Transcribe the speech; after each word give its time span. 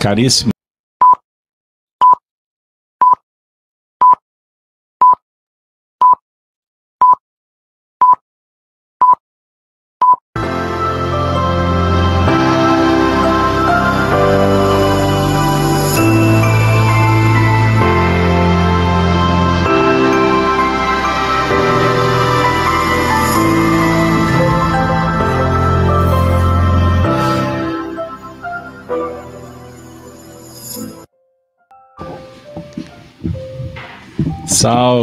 Caríssimo 0.00 0.50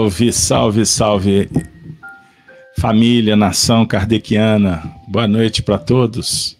Salve, 0.08 0.31
salve, 0.31 0.86
salve, 0.86 1.50
família, 2.77 3.36
nação 3.36 3.86
kardeciana. 3.86 4.81
Boa 5.05 5.27
noite 5.27 5.61
para 5.61 5.77
todos. 5.77 6.58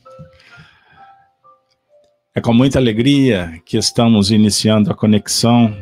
É 2.36 2.42
com 2.42 2.54
muita 2.54 2.78
alegria 2.78 3.62
que 3.66 3.78
estamos 3.78 4.32
iniciando 4.32 4.92
a 4.92 4.96
conexão 4.96 5.74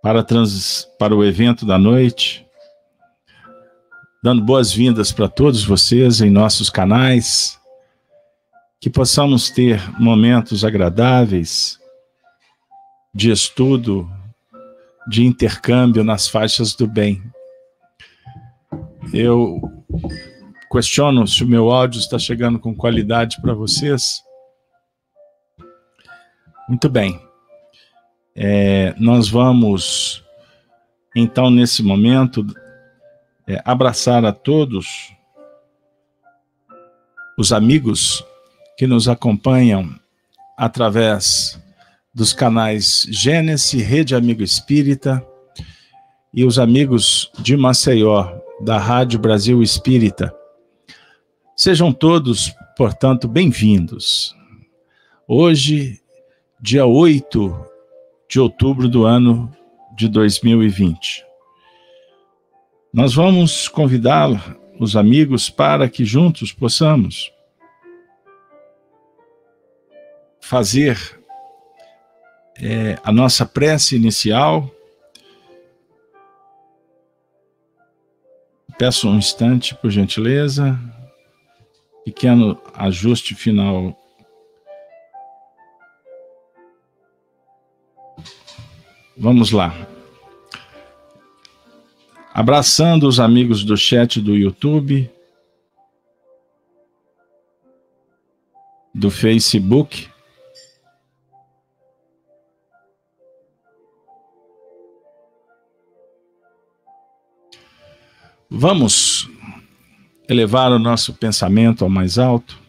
para, 0.00 0.22
trans, 0.22 0.86
para 1.00 1.16
o 1.16 1.24
evento 1.24 1.66
da 1.66 1.76
noite, 1.76 2.46
dando 4.22 4.40
boas-vindas 4.40 5.10
para 5.10 5.26
todos 5.26 5.64
vocês 5.64 6.20
em 6.20 6.30
nossos 6.30 6.70
canais, 6.70 7.58
que 8.80 8.88
possamos 8.88 9.50
ter 9.50 9.82
momentos 10.00 10.64
agradáveis 10.64 11.76
de 13.12 13.32
estudo, 13.32 14.08
de 15.06 15.24
intercâmbio 15.24 16.04
nas 16.04 16.28
faixas 16.28 16.74
do 16.74 16.86
bem. 16.86 17.22
Eu 19.12 19.60
questiono 20.70 21.26
se 21.26 21.44
o 21.44 21.46
meu 21.46 21.70
áudio 21.70 21.98
está 21.98 22.18
chegando 22.18 22.58
com 22.58 22.74
qualidade 22.74 23.40
para 23.40 23.52
vocês. 23.52 24.22
Muito 26.68 26.88
bem. 26.88 27.20
É, 28.34 28.94
nós 28.98 29.28
vamos, 29.28 30.24
então, 31.14 31.50
nesse 31.50 31.82
momento, 31.82 32.46
é, 33.46 33.60
abraçar 33.64 34.24
a 34.24 34.32
todos 34.32 35.14
os 37.36 37.52
amigos 37.52 38.24
que 38.78 38.86
nos 38.86 39.08
acompanham 39.08 39.94
através 40.56 41.61
dos 42.14 42.32
canais 42.32 43.06
Gênesis, 43.08 43.82
Rede 43.82 44.14
Amigo 44.14 44.42
Espírita 44.42 45.26
e 46.32 46.44
os 46.44 46.58
amigos 46.58 47.30
de 47.38 47.56
Maceió, 47.56 48.38
da 48.60 48.78
Rádio 48.78 49.18
Brasil 49.18 49.62
Espírita. 49.62 50.34
Sejam 51.56 51.92
todos, 51.92 52.54
portanto, 52.76 53.26
bem-vindos. 53.26 54.36
Hoje, 55.26 56.00
dia 56.60 56.84
8 56.84 57.66
de 58.28 58.38
outubro 58.38 58.88
do 58.88 59.04
ano 59.04 59.50
de 59.96 60.08
2020. 60.08 61.24
Nós 62.92 63.14
vamos 63.14 63.68
convidar 63.68 64.58
os 64.78 64.96
amigos 64.96 65.48
para 65.48 65.88
que 65.88 66.04
juntos 66.04 66.52
possamos 66.52 67.32
fazer 70.40 71.21
é, 72.62 72.96
a 73.02 73.10
nossa 73.10 73.44
prece 73.44 73.96
inicial. 73.96 74.70
Peço 78.78 79.08
um 79.08 79.16
instante, 79.16 79.74
por 79.74 79.90
gentileza. 79.90 80.78
Pequeno 82.04 82.56
ajuste 82.74 83.34
final. 83.34 83.98
Vamos 89.16 89.50
lá. 89.50 89.74
Abraçando 92.32 93.08
os 93.08 93.18
amigos 93.18 93.64
do 93.64 93.76
chat 93.76 94.20
do 94.20 94.36
YouTube, 94.36 95.10
do 98.94 99.10
Facebook, 99.10 100.11
Vamos 108.54 109.30
elevar 110.28 110.70
o 110.72 110.78
nosso 110.78 111.14
pensamento 111.14 111.84
ao 111.84 111.88
mais 111.88 112.18
alto. 112.18 112.60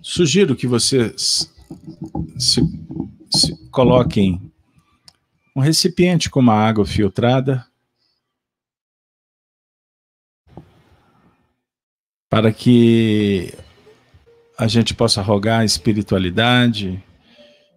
Sugiro 0.00 0.56
que 0.56 0.66
vocês 0.66 1.54
se, 2.38 2.62
se 3.30 3.70
coloquem 3.70 4.50
um 5.54 5.60
recipiente 5.60 6.30
com 6.30 6.40
uma 6.40 6.54
água 6.54 6.86
filtrada 6.86 7.66
para 12.30 12.50
que 12.50 13.52
a 14.56 14.66
gente 14.66 14.94
possa 14.94 15.20
rogar 15.20 15.60
a 15.60 15.64
espiritualidade, 15.66 17.04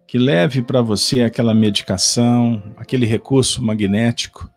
que 0.06 0.18
leve 0.18 0.62
para 0.62 0.80
você 0.80 1.22
aquela 1.22 1.52
medicação, 1.52 2.62
aquele 2.76 3.04
recurso 3.04 3.62
magnético 3.62 4.48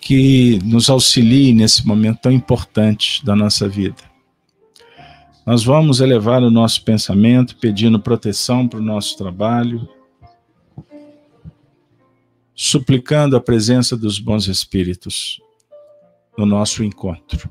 que 0.00 0.58
nos 0.64 0.90
auxilie 0.90 1.54
nesse 1.54 1.86
momento 1.86 2.20
tão 2.20 2.32
importante 2.32 3.24
da 3.24 3.34
nossa 3.34 3.68
vida. 3.68 4.02
Nós 5.46 5.62
vamos 5.64 6.00
elevar 6.00 6.42
o 6.42 6.50
nosso 6.50 6.82
pensamento 6.84 7.56
pedindo 7.56 8.00
proteção 8.00 8.66
para 8.66 8.80
o 8.80 8.82
nosso 8.82 9.16
trabalho, 9.16 9.88
suplicando 12.54 13.36
a 13.36 13.40
presença 13.40 13.96
dos 13.96 14.18
bons 14.18 14.46
espíritos 14.46 15.40
no 16.36 16.44
nosso 16.44 16.82
encontro. 16.82 17.48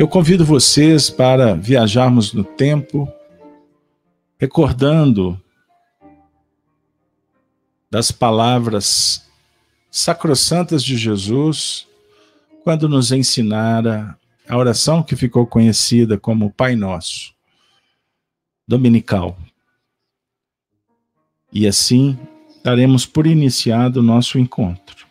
Eu 0.00 0.08
convido 0.08 0.46
vocês 0.46 1.10
para 1.10 1.54
viajarmos 1.54 2.32
no 2.32 2.42
tempo, 2.42 3.06
recordando 4.38 5.38
das 7.90 8.10
palavras 8.10 9.28
sacrossantas 9.90 10.82
de 10.82 10.96
Jesus, 10.96 11.86
quando 12.64 12.88
nos 12.88 13.12
ensinara 13.12 14.18
a 14.48 14.56
oração 14.56 15.02
que 15.02 15.14
ficou 15.14 15.46
conhecida 15.46 16.16
como 16.16 16.50
Pai 16.50 16.74
Nosso, 16.74 17.34
dominical. 18.66 19.36
E 21.52 21.66
assim 21.66 22.18
daremos 22.64 23.04
por 23.04 23.26
iniciado 23.26 24.00
o 24.00 24.02
nosso 24.02 24.38
encontro. 24.38 25.09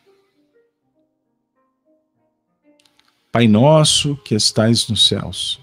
Pai 3.39 3.47
nosso 3.47 4.17
que 4.17 4.35
estais 4.35 4.89
nos 4.89 5.07
céus. 5.07 5.61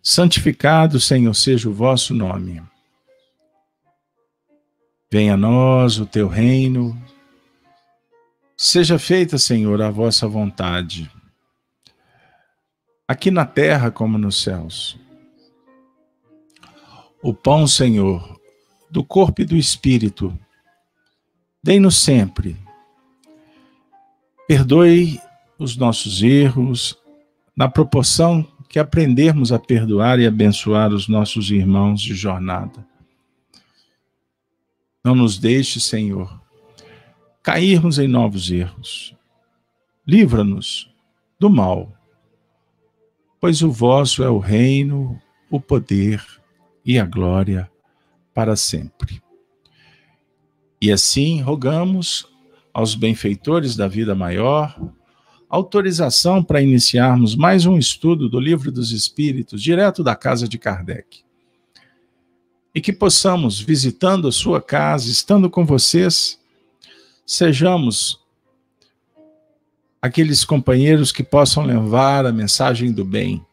Santificado, 0.00 1.00
Senhor, 1.00 1.34
seja 1.34 1.68
o 1.68 1.74
vosso 1.74 2.14
nome. 2.14 2.62
Venha 5.10 5.34
a 5.34 5.36
nós 5.36 5.98
o 5.98 6.06
teu 6.06 6.28
reino. 6.28 6.96
Seja 8.56 8.96
feita, 8.96 9.38
Senhor, 9.38 9.82
a 9.82 9.90
vossa 9.90 10.28
vontade, 10.28 11.10
aqui 13.08 13.28
na 13.32 13.44
terra 13.44 13.90
como 13.90 14.16
nos 14.16 14.40
céus. 14.40 14.96
O 17.20 17.34
pão, 17.34 17.66
Senhor, 17.66 18.40
do 18.88 19.02
corpo 19.02 19.42
e 19.42 19.44
do 19.44 19.56
espírito, 19.56 20.32
dei-nos 21.60 21.96
sempre. 21.96 22.56
Perdoe 24.46 25.20
os 25.58 25.76
nossos 25.76 26.22
erros, 26.22 26.96
na 27.56 27.68
proporção 27.68 28.46
que 28.68 28.78
aprendermos 28.78 29.50
a 29.50 29.58
perdoar 29.58 30.20
e 30.20 30.26
abençoar 30.26 30.92
os 30.92 31.08
nossos 31.08 31.50
irmãos 31.50 32.00
de 32.00 32.14
jornada. 32.14 32.86
Não 35.04 35.14
nos 35.14 35.38
deixe, 35.38 35.80
Senhor, 35.80 36.40
cairmos 37.42 37.98
em 37.98 38.06
novos 38.06 38.50
erros. 38.50 39.14
Livra-nos 40.06 40.90
do 41.38 41.48
mal, 41.50 41.92
pois 43.40 43.62
o 43.62 43.70
vosso 43.70 44.22
é 44.22 44.28
o 44.28 44.38
reino, 44.38 45.20
o 45.50 45.60
poder 45.60 46.24
e 46.84 46.98
a 46.98 47.04
glória 47.04 47.70
para 48.34 48.54
sempre. 48.54 49.22
E 50.80 50.92
assim 50.92 51.40
rogamos 51.40 52.26
aos 52.72 52.94
benfeitores 52.94 53.74
da 53.74 53.88
vida 53.88 54.14
maior, 54.14 54.78
autorização 55.48 56.44
para 56.44 56.60
iniciarmos 56.60 57.34
mais 57.34 57.64
um 57.64 57.78
estudo 57.78 58.28
do 58.28 58.38
Livro 58.38 58.70
dos 58.70 58.92
Espíritos, 58.92 59.62
direto 59.62 60.04
da 60.04 60.14
casa 60.14 60.46
de 60.46 60.58
Kardec. 60.58 61.22
E 62.74 62.80
que 62.80 62.92
possamos, 62.92 63.58
visitando 63.58 64.28
a 64.28 64.32
sua 64.32 64.60
casa, 64.60 65.10
estando 65.10 65.48
com 65.48 65.64
vocês, 65.64 66.38
sejamos 67.26 68.20
aqueles 70.02 70.44
companheiros 70.44 71.10
que 71.10 71.24
possam 71.24 71.64
levar 71.64 72.26
a 72.26 72.32
mensagem 72.32 72.92
do 72.92 73.04
bem, 73.04 73.44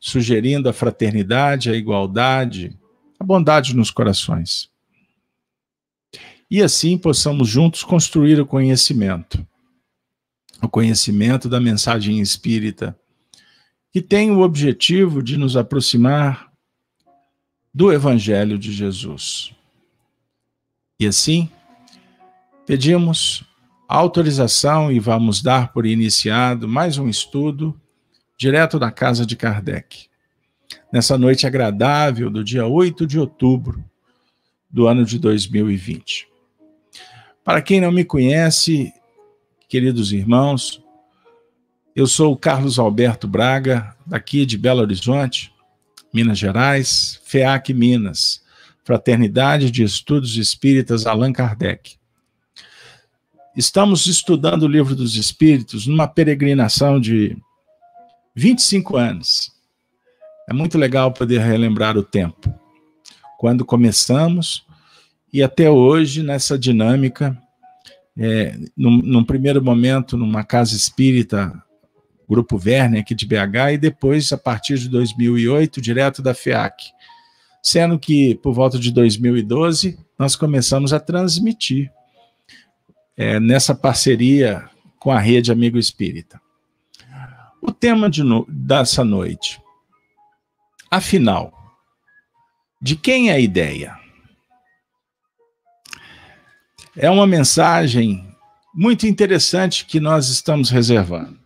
sugerindo 0.00 0.68
a 0.68 0.72
fraternidade, 0.72 1.70
a 1.70 1.76
igualdade, 1.76 2.76
a 3.20 3.24
bondade 3.24 3.76
nos 3.76 3.90
corações. 3.90 4.70
E 6.50 6.62
assim 6.62 6.98
possamos 6.98 7.48
juntos 7.48 7.84
construir 7.84 8.40
o 8.40 8.46
conhecimento, 8.46 9.46
o 10.62 10.68
conhecimento 10.68 11.48
da 11.48 11.60
mensagem 11.60 12.20
espírita, 12.20 12.96
que 13.92 14.00
tem 14.00 14.30
o 14.30 14.40
objetivo 14.40 15.22
de 15.22 15.36
nos 15.36 15.56
aproximar 15.56 16.50
do 17.74 17.92
Evangelho 17.92 18.58
de 18.58 18.72
Jesus. 18.72 19.52
E 21.00 21.06
assim, 21.06 21.50
pedimos 22.64 23.44
autorização 23.88 24.90
e 24.90 24.98
vamos 24.98 25.42
dar 25.42 25.72
por 25.72 25.84
iniciado 25.84 26.68
mais 26.68 26.96
um 26.96 27.08
estudo 27.08 27.78
direto 28.38 28.78
da 28.78 28.90
casa 28.90 29.26
de 29.26 29.36
Kardec. 29.36 30.06
Nessa 30.92 31.18
noite 31.18 31.46
agradável 31.46 32.30
do 32.30 32.42
dia 32.42 32.66
8 32.66 33.06
de 33.06 33.18
outubro 33.18 33.84
do 34.70 34.86
ano 34.86 35.04
de 35.04 35.18
2020. 35.18 36.28
Para 37.44 37.60
quem 37.60 37.80
não 37.80 37.90
me 37.90 38.04
conhece, 38.04 38.92
queridos 39.72 40.12
irmãos, 40.12 40.82
eu 41.96 42.06
sou 42.06 42.34
o 42.34 42.36
Carlos 42.36 42.78
Alberto 42.78 43.26
Braga, 43.26 43.96
daqui 44.04 44.44
de 44.44 44.58
Belo 44.58 44.82
Horizonte, 44.82 45.50
Minas 46.12 46.38
Gerais, 46.38 47.18
FEAC 47.24 47.72
Minas, 47.72 48.42
Fraternidade 48.84 49.70
de 49.70 49.82
Estudos 49.82 50.36
Espíritas 50.36 51.06
Allan 51.06 51.32
Kardec. 51.32 51.96
Estamos 53.56 54.06
estudando 54.06 54.64
o 54.64 54.68
Livro 54.68 54.94
dos 54.94 55.16
Espíritos 55.16 55.86
numa 55.86 56.06
peregrinação 56.06 57.00
de 57.00 57.34
25 58.36 58.98
anos. 58.98 59.52
É 60.50 60.52
muito 60.52 60.76
legal 60.76 61.14
poder 61.14 61.40
relembrar 61.40 61.96
o 61.96 62.02
tempo. 62.02 62.54
Quando 63.38 63.64
começamos 63.64 64.66
e 65.32 65.42
até 65.42 65.70
hoje 65.70 66.22
nessa 66.22 66.58
dinâmica, 66.58 67.42
é, 68.18 68.58
num, 68.76 68.98
num, 68.98 69.24
primeiro 69.24 69.62
momento 69.62 70.16
numa 70.16 70.44
casa 70.44 70.76
espírita, 70.76 71.52
Grupo 72.28 72.58
Verne 72.58 72.98
aqui 72.98 73.14
de 73.14 73.26
BH, 73.26 73.72
e 73.74 73.78
depois, 73.78 74.32
a 74.32 74.38
partir 74.38 74.78
de 74.78 74.88
2008, 74.88 75.80
direto 75.80 76.22
da 76.22 76.34
FEAC. 76.34 76.84
Sendo 77.62 77.98
que, 77.98 78.34
por 78.36 78.52
volta 78.52 78.78
de 78.78 78.90
2012, 78.90 79.98
nós 80.18 80.34
começamos 80.34 80.92
a 80.92 81.00
transmitir 81.00 81.90
é, 83.16 83.38
nessa 83.38 83.74
parceria 83.74 84.68
com 84.98 85.10
a 85.10 85.18
Rede 85.18 85.52
Amigo 85.52 85.78
Espírita. 85.78 86.40
O 87.60 87.70
tema 87.70 88.10
de 88.10 88.22
no, 88.22 88.44
dessa 88.48 89.04
noite. 89.04 89.60
Afinal, 90.90 91.52
de 92.80 92.96
quem 92.96 93.30
é 93.30 93.34
a 93.34 93.38
ideia? 93.38 94.01
É 96.94 97.08
uma 97.08 97.26
mensagem 97.26 98.36
muito 98.74 99.06
interessante 99.06 99.86
que 99.86 99.98
nós 99.98 100.28
estamos 100.28 100.68
reservando. 100.68 101.40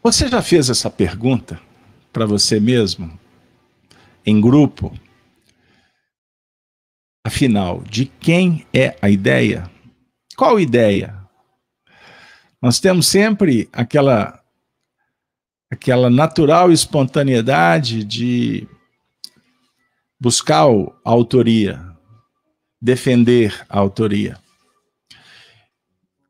Você 0.00 0.28
já 0.28 0.40
fez 0.40 0.70
essa 0.70 0.88
pergunta 0.88 1.60
para 2.12 2.24
você 2.24 2.60
mesmo, 2.60 3.18
em 4.24 4.40
grupo? 4.40 4.96
Afinal, 7.26 7.82
de 7.82 8.06
quem 8.06 8.64
é 8.72 8.96
a 9.02 9.10
ideia? 9.10 9.68
Qual 10.36 10.60
ideia? 10.60 11.18
Nós 12.62 12.78
temos 12.78 13.08
sempre 13.08 13.68
aquela 13.72 14.40
aquela 15.70 16.08
natural 16.08 16.72
espontaneidade 16.72 18.02
de 18.04 18.66
buscar 20.20 20.64
a 20.64 21.10
autoria, 21.10 21.84
defender 22.80 23.64
a 23.68 23.78
autoria. 23.78 24.38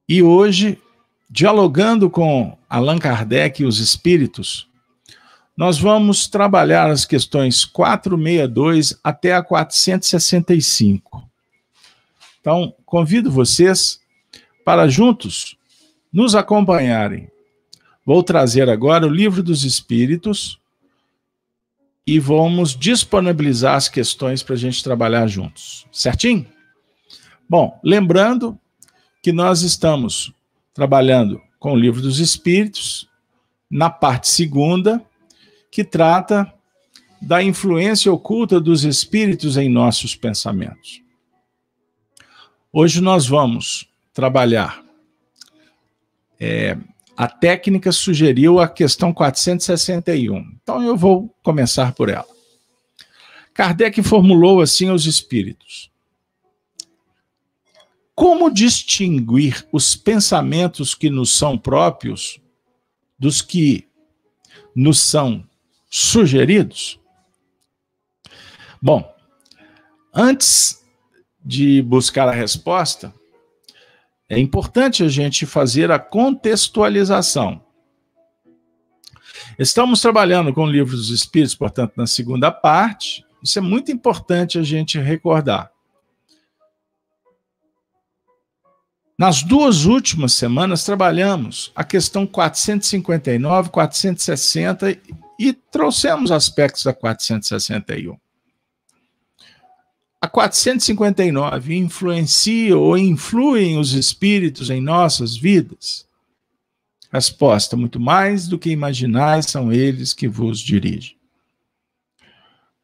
E 0.09 0.23
hoje, 0.23 0.79
dialogando 1.31 2.09
com 2.09 2.57
Allan 2.69 2.99
Kardec 2.99 3.63
e 3.63 3.67
os 3.67 3.79
espíritos, 3.79 4.69
nós 5.57 5.79
vamos 5.79 6.29
trabalhar 6.29 6.91
as 6.91 7.05
questões 7.05 7.65
462 7.65 8.99
até 9.03 9.35
a 9.35 9.43
465. 9.43 11.29
Então, 12.41 12.75
convido 12.87 13.31
vocês 13.31 14.01
para 14.65 14.89
juntos 14.89 15.57
nos 16.13 16.35
acompanharem. 16.35 17.31
Vou 18.07 18.23
trazer 18.23 18.71
agora 18.71 19.07
o 19.07 19.11
Livro 19.11 19.43
dos 19.43 19.65
Espíritos 19.65 20.59
e 22.11 22.19
vamos 22.19 22.75
disponibilizar 22.75 23.75
as 23.75 23.87
questões 23.87 24.43
para 24.43 24.55
a 24.55 24.59
gente 24.59 24.83
trabalhar 24.83 25.27
juntos. 25.27 25.87
Certinho? 25.93 26.47
Bom, 27.47 27.79
lembrando 27.85 28.59
que 29.23 29.31
nós 29.31 29.61
estamos 29.61 30.33
trabalhando 30.73 31.39
com 31.59 31.75
o 31.75 31.77
Livro 31.77 32.01
dos 32.01 32.19
Espíritos, 32.19 33.07
na 33.71 33.91
parte 33.91 34.27
segunda, 34.27 35.05
que 35.71 35.85
trata 35.85 36.51
da 37.21 37.43
influência 37.43 38.11
oculta 38.11 38.59
dos 38.59 38.85
espíritos 38.85 39.59
em 39.59 39.69
nossos 39.69 40.17
pensamentos. 40.17 41.03
Hoje 42.73 43.03
nós 43.03 43.27
vamos 43.27 43.87
trabalhar. 44.15 44.83
É, 46.41 46.75
a 47.19 47.27
técnica 47.27 47.91
sugeriu 47.91 48.61
a 48.61 48.69
questão 48.69 49.13
461. 49.13 50.39
Então 50.63 50.81
eu 50.81 50.97
vou 50.97 51.35
começar 51.43 51.93
por 51.93 52.09
ela. 52.09 52.29
Kardec 53.53 54.01
formulou 54.05 54.61
assim 54.61 54.89
aos 54.89 55.05
espíritos: 55.05 55.91
Como 58.15 58.49
distinguir 58.55 59.67
os 59.73 59.97
pensamentos 59.97 60.95
que 60.95 61.11
nos 61.11 61.37
são 61.37 61.59
próprios 61.59 62.41
dos 63.19 63.43
que 63.43 63.89
nos 64.73 65.01
são 65.01 65.45
sugeridos? 65.91 67.01
Bom, 68.81 69.13
antes 70.15 70.85
de 71.45 71.83
buscar 71.83 72.29
a 72.29 72.33
resposta, 72.33 73.13
é 74.29 74.39
importante 74.39 75.03
a 75.03 75.09
gente 75.09 75.47
fazer 75.47 75.91
a 75.91 75.99
contextualização. 75.99 77.63
Estamos 79.59 80.01
trabalhando 80.01 80.53
com 80.53 80.65
o 80.65 80.71
livro 80.71 80.97
dos 80.97 81.11
Espíritos, 81.11 81.55
portanto, 81.55 81.95
na 81.97 82.07
segunda 82.07 82.51
parte. 82.51 83.25
Isso 83.43 83.59
é 83.59 83.63
muito 83.63 83.91
importante 83.91 84.59
a 84.59 84.63
gente 84.63 84.99
recordar. 84.99 85.71
Nas 89.19 89.43
duas 89.43 89.85
últimas 89.85 90.35
semanas, 90.35 90.85
trabalhamos 90.85 91.73
a 91.75 91.83
questão 91.83 92.25
459, 92.25 93.71
460 93.71 94.97
e 95.41 95.53
trouxemos 95.53 96.31
aspectos 96.31 96.85
da 96.85 96.93
461. 96.93 98.17
A 100.21 100.27
459 100.29 101.77
influencia 101.77 102.77
ou 102.77 102.99
influem 102.99 103.79
os 103.79 103.93
espíritos 103.93 104.69
em 104.69 104.81
nossas 104.81 105.37
vidas? 105.37 106.09
Resposta: 107.13 107.77
muito 107.77 108.01
mais 108.01 108.49
do 108.49 108.59
que 108.59 108.69
imaginais 108.69 109.47
são 109.47 109.73
eles 109.73 110.13
que 110.13 110.27
vos 110.27 110.59
dirigem. 110.59 111.17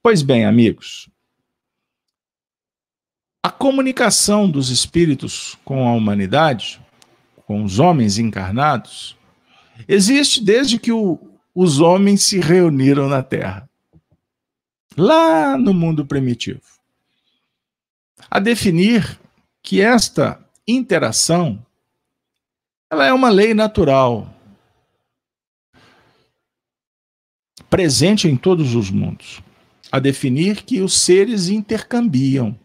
Pois 0.01 0.23
bem, 0.23 0.45
amigos, 0.45 1.09
a 3.43 3.51
comunicação 3.51 4.49
dos 4.49 4.71
espíritos 4.71 5.59
com 5.65 5.89
a 5.89 5.93
humanidade, 5.93 6.81
com 7.47 7.65
os 7.65 7.81
homens 7.81 8.17
encarnados, 8.17 9.17
existe 9.89 10.41
desde 10.41 10.79
que 10.79 10.93
o, 10.93 11.19
os 11.53 11.81
homens 11.81 12.23
se 12.23 12.39
reuniram 12.39 13.09
na 13.09 13.25
Terra, 13.25 13.69
lá 14.97 15.59
no 15.59 15.75
mundo 15.75 16.07
primitivo 16.07 16.74
a 18.31 18.39
definir 18.39 19.19
que 19.63 19.81
esta 19.81 20.39
interação 20.67 21.65
ela 22.91 23.07
é 23.07 23.13
uma 23.13 23.29
lei 23.29 23.55
natural, 23.55 24.33
presente 27.69 28.29
em 28.29 28.37
todos 28.37 28.75
os 28.75 28.89
mundos, 28.89 29.43
a 29.91 29.99
definir 29.99 30.63
que 30.63 30.81
os 30.81 30.97
seres 30.97 31.49
intercambiam. 31.49 32.57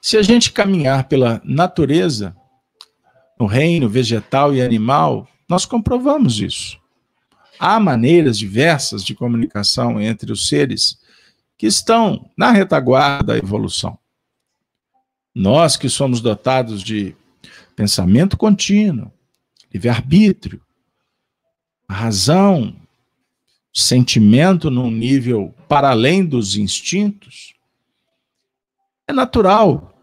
Se 0.00 0.16
a 0.16 0.22
gente 0.22 0.52
caminhar 0.52 1.06
pela 1.06 1.42
natureza, 1.44 2.34
no 3.38 3.44
reino 3.44 3.88
vegetal 3.88 4.54
e 4.54 4.62
animal, 4.62 5.28
nós 5.46 5.66
comprovamos 5.66 6.40
isso. 6.40 6.80
Há 7.58 7.78
maneiras 7.78 8.38
diversas 8.38 9.04
de 9.04 9.14
comunicação 9.14 10.00
entre 10.00 10.32
os 10.32 10.48
seres 10.48 10.98
que 11.58 11.66
estão 11.66 12.30
na 12.36 12.50
retaguarda 12.50 13.32
da 13.32 13.38
evolução. 13.38 13.98
Nós 15.34 15.76
que 15.76 15.88
somos 15.88 16.20
dotados 16.20 16.82
de 16.82 17.14
pensamento 17.74 18.36
contínuo, 18.36 19.12
livre-arbítrio, 19.72 20.62
razão, 21.88 22.74
sentimento 23.72 24.70
num 24.70 24.90
nível 24.90 25.54
para 25.68 25.90
além 25.90 26.24
dos 26.24 26.56
instintos, 26.56 27.54
é 29.06 29.12
natural 29.12 29.94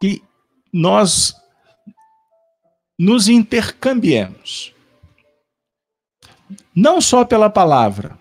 que 0.00 0.22
nós 0.72 1.34
nos 2.98 3.28
intercambiemos. 3.28 4.72
Não 6.74 7.00
só 7.00 7.24
pela 7.24 7.50
palavra, 7.50 8.18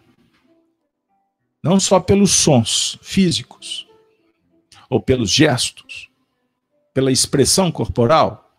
não 1.64 1.80
só 1.80 2.00
pelos 2.00 2.32
sons 2.32 2.98
físicos 3.02 3.88
ou 4.90 5.02
pelos 5.02 5.30
gestos, 5.30 6.10
pela 6.94 7.12
expressão 7.12 7.72
corporal. 7.72 8.52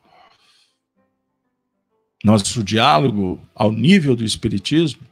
Nosso 2.24 2.62
diálogo 2.62 3.40
ao 3.54 3.72
nível 3.72 4.14
do 4.14 4.24
Espiritismo 4.24 5.02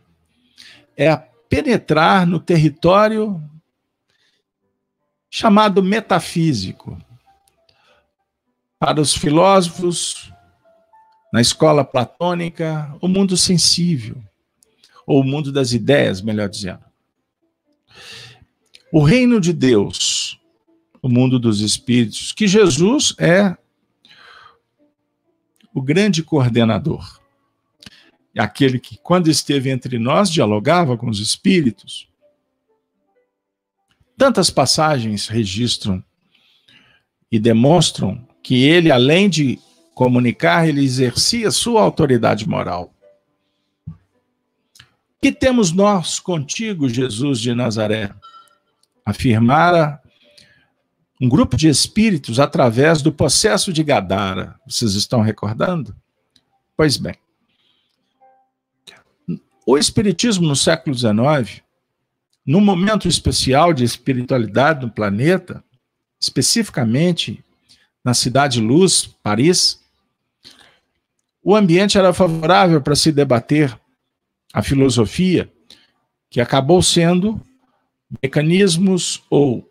é 0.96 1.16
penetrar 1.48 2.26
no 2.26 2.38
território 2.38 3.42
chamado 5.28 5.82
metafísico. 5.82 6.96
Para 8.78 9.00
os 9.00 9.14
filósofos, 9.14 10.32
na 11.32 11.40
escola 11.40 11.84
platônica, 11.84 12.96
o 13.00 13.08
mundo 13.08 13.36
sensível, 13.36 14.22
ou 15.06 15.20
o 15.20 15.24
mundo 15.24 15.52
das 15.52 15.72
ideias, 15.72 16.20
melhor 16.20 16.48
dizendo. 16.48 16.89
O 18.92 19.02
reino 19.02 19.40
de 19.40 19.52
Deus, 19.52 20.40
o 21.00 21.08
mundo 21.08 21.38
dos 21.38 21.60
espíritos, 21.60 22.32
que 22.32 22.48
Jesus 22.48 23.14
é 23.18 23.56
o 25.72 25.80
grande 25.80 26.22
coordenador. 26.22 27.20
Aquele 28.36 28.78
que, 28.78 28.98
quando 28.98 29.28
esteve 29.28 29.70
entre 29.70 29.98
nós, 29.98 30.30
dialogava 30.30 30.96
com 30.96 31.08
os 31.08 31.20
espíritos. 31.20 32.08
Tantas 34.16 34.50
passagens 34.50 35.28
registram 35.28 36.02
e 37.30 37.38
demonstram 37.38 38.26
que 38.42 38.64
ele, 38.64 38.90
além 38.90 39.28
de 39.30 39.58
comunicar, 39.94 40.68
ele 40.68 40.82
exercia 40.82 41.50
sua 41.50 41.82
autoridade 41.82 42.48
moral. 42.48 42.92
Que 45.22 45.30
temos 45.30 45.70
nós 45.70 46.18
contigo, 46.18 46.88
Jesus 46.88 47.38
de 47.38 47.54
Nazaré? 47.54 48.10
Afirmara 49.10 50.00
um 51.20 51.28
grupo 51.28 51.56
de 51.56 51.68
espíritos 51.68 52.38
através 52.38 53.02
do 53.02 53.12
processo 53.12 53.72
de 53.72 53.82
Gadara. 53.82 54.54
Vocês 54.64 54.94
estão 54.94 55.20
recordando? 55.20 55.94
Pois 56.76 56.96
bem. 56.96 57.16
O 59.66 59.76
Espiritismo 59.76 60.46
no 60.46 60.54
século 60.54 60.94
XIX, 60.94 61.60
num 62.46 62.60
momento 62.60 63.08
especial 63.08 63.74
de 63.74 63.82
espiritualidade 63.82 64.86
no 64.86 64.92
planeta, 64.92 65.62
especificamente 66.20 67.44
na 68.04 68.14
Cidade 68.14 68.60
Luz, 68.60 69.06
Paris, 69.24 69.80
o 71.42 71.56
ambiente 71.56 71.98
era 71.98 72.14
favorável 72.14 72.80
para 72.80 72.94
se 72.94 73.10
debater 73.10 73.76
a 74.52 74.62
filosofia, 74.62 75.52
que 76.30 76.40
acabou 76.40 76.80
sendo 76.80 77.44
mecanismos 78.22 79.22
ou 79.30 79.70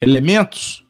elementos 0.00 0.84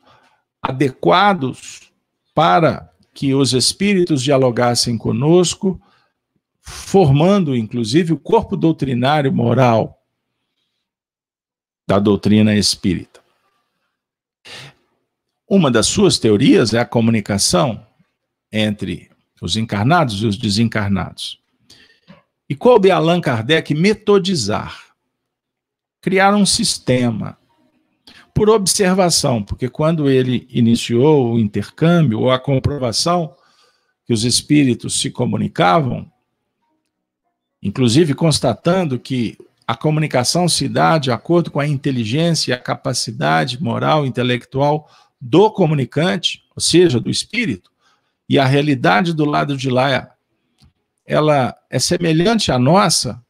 adequados 0.63 1.93
para 2.35 2.91
que 3.13 3.35
os 3.35 3.53
espíritos 3.53 4.23
dialogassem 4.23 4.99
conosco, 4.99 5.81
formando 6.61 7.55
inclusive 7.55 8.13
o 8.13 8.19
corpo 8.19 8.57
doutrinário 8.57 9.33
moral 9.33 10.03
da 11.87 11.99
doutrina 11.99 12.55
espírita. 12.55 13.23
Uma 15.49 15.71
das 15.71 15.87
suas 15.87 16.19
teorias 16.19 16.73
é 16.73 16.79
a 16.81 16.87
comunicação 16.87 17.87
entre 18.51 19.11
os 19.41 19.57
encarnados 19.57 20.23
e 20.23 20.27
os 20.27 20.39
desencarnados. 20.39 21.39
E 22.49 22.55
coube 22.55 22.91
Allan 22.91 23.21
Kardec 23.21 23.75
metodizar, 23.75 24.84
criar 26.05 26.35
um 26.35 26.45
sistema 26.45 27.39
por 28.35 28.51
observação, 28.51 29.43
porque 29.43 29.71
quando 29.71 30.11
ele 30.11 30.47
iniciou 30.51 31.33
o 31.33 31.39
intercâmbio 31.39 32.21
ou 32.21 32.31
a 32.31 32.39
comprovação 32.39 33.35
que 34.05 34.13
os 34.13 34.23
espíritos 34.23 35.01
se 35.01 35.11
comunicavam, 35.11 36.13
inclusive 37.63 38.13
constatando 38.13 38.99
que 38.99 39.39
a 39.67 39.75
comunicação 39.75 40.47
se 40.47 40.69
dá 40.69 40.99
de 40.99 41.11
acordo 41.11 41.51
com 41.51 41.59
a 41.59 41.67
inteligência 41.67 42.51
e 42.51 42.55
a 42.55 42.59
capacidade 42.59 43.63
moral, 43.63 44.05
intelectual 44.05 44.87
do 45.19 45.51
comunicante, 45.51 46.45
ou 46.55 46.61
seja, 46.61 47.01
do 47.01 47.09
espírito, 47.09 47.71
e 48.29 48.39
a 48.39 48.45
realidade 48.45 49.15
do 49.15 49.25
lado 49.25 49.57
de 49.57 49.71
lá 49.71 50.11
ela 51.07 51.57
é 51.71 51.79
semelhante 51.79 52.53
à 52.53 52.59
nossa, 52.59 53.25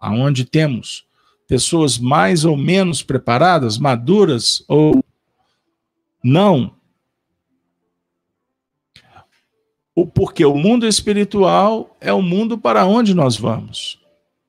aonde 0.00 0.46
temos 0.46 1.04
pessoas 1.46 1.98
mais 1.98 2.44
ou 2.44 2.56
menos 2.56 3.02
preparadas, 3.02 3.78
maduras 3.78 4.64
ou 4.68 5.02
não. 6.22 6.74
Porque 10.14 10.44
o 10.44 10.56
mundo 10.56 10.86
espiritual 10.86 11.96
é 12.00 12.12
o 12.12 12.22
mundo 12.22 12.58
para 12.58 12.84
onde 12.84 13.14
nós 13.14 13.36
vamos 13.36 14.00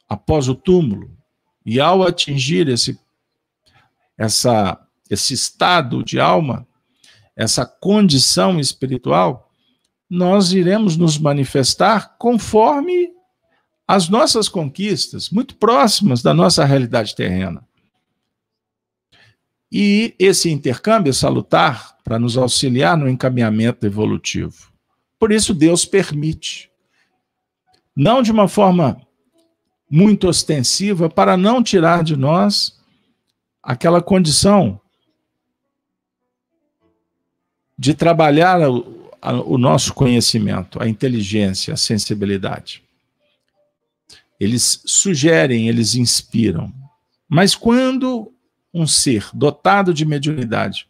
após 0.07 0.47
o 0.47 0.55
túmulo. 0.55 1.11
E 1.65 1.79
ao 1.79 2.03
atingir 2.03 2.67
esse 2.67 2.99
essa 4.17 4.81
esse 5.09 5.33
estado 5.33 6.03
de 6.03 6.19
alma, 6.19 6.67
essa 7.35 7.63
condição 7.65 8.59
espiritual, 8.59 9.51
nós 10.09 10.51
iremos 10.51 10.97
nos 10.97 11.17
manifestar 11.17 12.15
conforme 12.17 13.14
as 13.87 14.09
nossas 14.09 14.49
conquistas, 14.49 15.29
muito 15.29 15.55
próximas 15.55 16.21
da 16.21 16.33
nossa 16.33 16.65
realidade 16.65 17.15
terrena. 17.15 17.65
E 19.71 20.15
esse 20.17 20.49
intercâmbio 20.49 21.09
é 21.09 21.13
salutar 21.13 21.97
para 22.03 22.17
nos 22.17 22.37
auxiliar 22.37 22.97
no 22.97 23.09
encaminhamento 23.09 23.85
evolutivo. 23.85 24.71
Por 25.19 25.31
isso, 25.31 25.53
Deus 25.53 25.85
permite. 25.85 26.71
Não 27.95 28.21
de 28.21 28.31
uma 28.31 28.47
forma 28.47 29.01
muito 29.89 30.27
ostensiva, 30.27 31.09
para 31.09 31.35
não 31.35 31.61
tirar 31.61 32.03
de 32.03 32.15
nós 32.15 32.79
aquela 33.61 34.01
condição 34.01 34.79
de 37.77 37.93
trabalhar 37.93 38.61
o, 38.69 39.09
a, 39.21 39.33
o 39.33 39.57
nosso 39.57 39.93
conhecimento, 39.93 40.81
a 40.81 40.87
inteligência, 40.87 41.73
a 41.73 41.77
sensibilidade. 41.77 42.84
Eles 44.39 44.81
sugerem, 44.85 45.67
eles 45.67 45.95
inspiram. 45.95 46.73
Mas 47.27 47.55
quando 47.55 48.33
um 48.73 48.85
ser 48.85 49.29
dotado 49.33 49.93
de 49.93 50.05
mediunidade, 50.05 50.87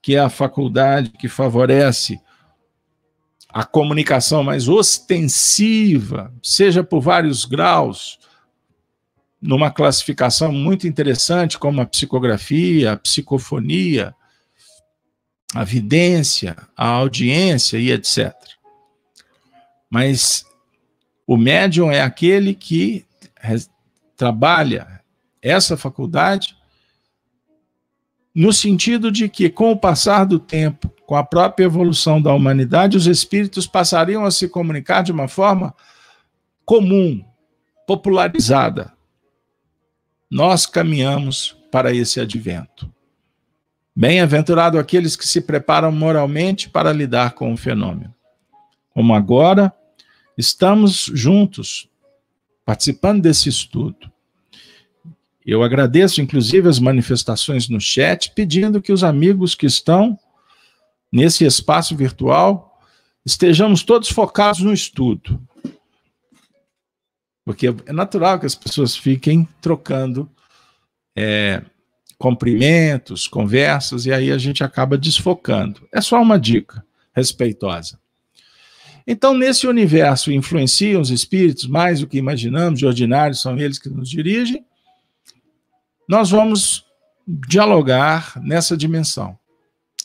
que 0.00 0.14
é 0.14 0.20
a 0.20 0.30
faculdade 0.30 1.10
que 1.10 1.28
favorece 1.28 2.20
a 3.48 3.64
comunicação 3.64 4.44
mais 4.44 4.68
ostensiva, 4.68 6.32
seja 6.42 6.84
por 6.84 7.00
vários 7.00 7.44
graus, 7.44 8.18
numa 9.42 9.70
classificação 9.70 10.52
muito 10.52 10.86
interessante, 10.86 11.58
como 11.58 11.80
a 11.80 11.86
psicografia, 11.86 12.92
a 12.92 12.96
psicofonia, 12.96 14.14
a 15.54 15.64
vidência, 15.64 16.56
a 16.76 16.86
audiência 16.86 17.78
e 17.78 17.90
etc. 17.90 18.32
Mas 19.90 20.45
o 21.26 21.36
médium 21.36 21.90
é 21.90 22.00
aquele 22.00 22.54
que 22.54 23.04
trabalha 24.16 25.00
essa 25.42 25.76
faculdade 25.76 26.56
no 28.36 28.52
sentido 28.52 29.10
de 29.10 29.30
que, 29.30 29.48
com 29.48 29.72
o 29.72 29.78
passar 29.78 30.26
do 30.26 30.38
tempo, 30.38 30.92
com 31.06 31.16
a 31.16 31.24
própria 31.24 31.64
evolução 31.64 32.20
da 32.20 32.34
humanidade, 32.34 32.94
os 32.94 33.06
espíritos 33.06 33.66
passariam 33.66 34.26
a 34.26 34.30
se 34.30 34.46
comunicar 34.46 35.02
de 35.02 35.10
uma 35.10 35.26
forma 35.26 35.74
comum, 36.62 37.24
popularizada. 37.86 38.92
Nós 40.30 40.66
caminhamos 40.66 41.56
para 41.72 41.94
esse 41.94 42.20
advento. 42.20 42.92
Bem-aventurado 43.94 44.78
aqueles 44.78 45.16
que 45.16 45.26
se 45.26 45.40
preparam 45.40 45.90
moralmente 45.90 46.68
para 46.68 46.92
lidar 46.92 47.32
com 47.32 47.54
o 47.54 47.56
fenômeno. 47.56 48.14
Como 48.90 49.14
agora 49.14 49.72
estamos 50.36 51.10
juntos, 51.12 51.88
participando 52.64 53.22
desse 53.22 53.48
estudo. 53.48 54.12
Eu 55.44 55.62
agradeço, 55.62 56.20
inclusive, 56.20 56.68
as 56.68 56.78
manifestações 56.78 57.68
no 57.68 57.80
chat, 57.80 58.32
pedindo 58.34 58.82
que 58.82 58.92
os 58.92 59.04
amigos 59.04 59.54
que 59.54 59.66
estão 59.66 60.18
nesse 61.12 61.44
espaço 61.44 61.94
virtual 61.96 62.80
estejamos 63.24 63.82
todos 63.82 64.08
focados 64.08 64.60
no 64.60 64.72
estudo. 64.72 65.40
Porque 67.44 67.68
é 67.86 67.92
natural 67.92 68.40
que 68.40 68.46
as 68.46 68.56
pessoas 68.56 68.96
fiquem 68.96 69.48
trocando 69.60 70.28
é, 71.16 71.62
cumprimentos, 72.18 73.28
conversas, 73.28 74.04
e 74.04 74.12
aí 74.12 74.32
a 74.32 74.38
gente 74.38 74.64
acaba 74.64 74.98
desfocando. 74.98 75.86
É 75.92 76.00
só 76.00 76.20
uma 76.20 76.38
dica 76.38 76.84
respeitosa. 77.14 78.00
Então, 79.06 79.34
nesse 79.34 79.66
universo 79.66 80.32
influenciam 80.32 81.00
os 81.00 81.10
espíritos 81.10 81.66
mais 81.66 82.00
do 82.00 82.08
que 82.08 82.18
imaginamos, 82.18 82.80
de 82.80 82.86
ordinários 82.86 83.40
são 83.40 83.56
eles 83.56 83.78
que 83.78 83.88
nos 83.88 84.10
dirigem. 84.10 84.66
Nós 86.08 86.30
vamos 86.30 86.84
dialogar 87.26 88.40
nessa 88.42 88.76
dimensão. 88.76 89.38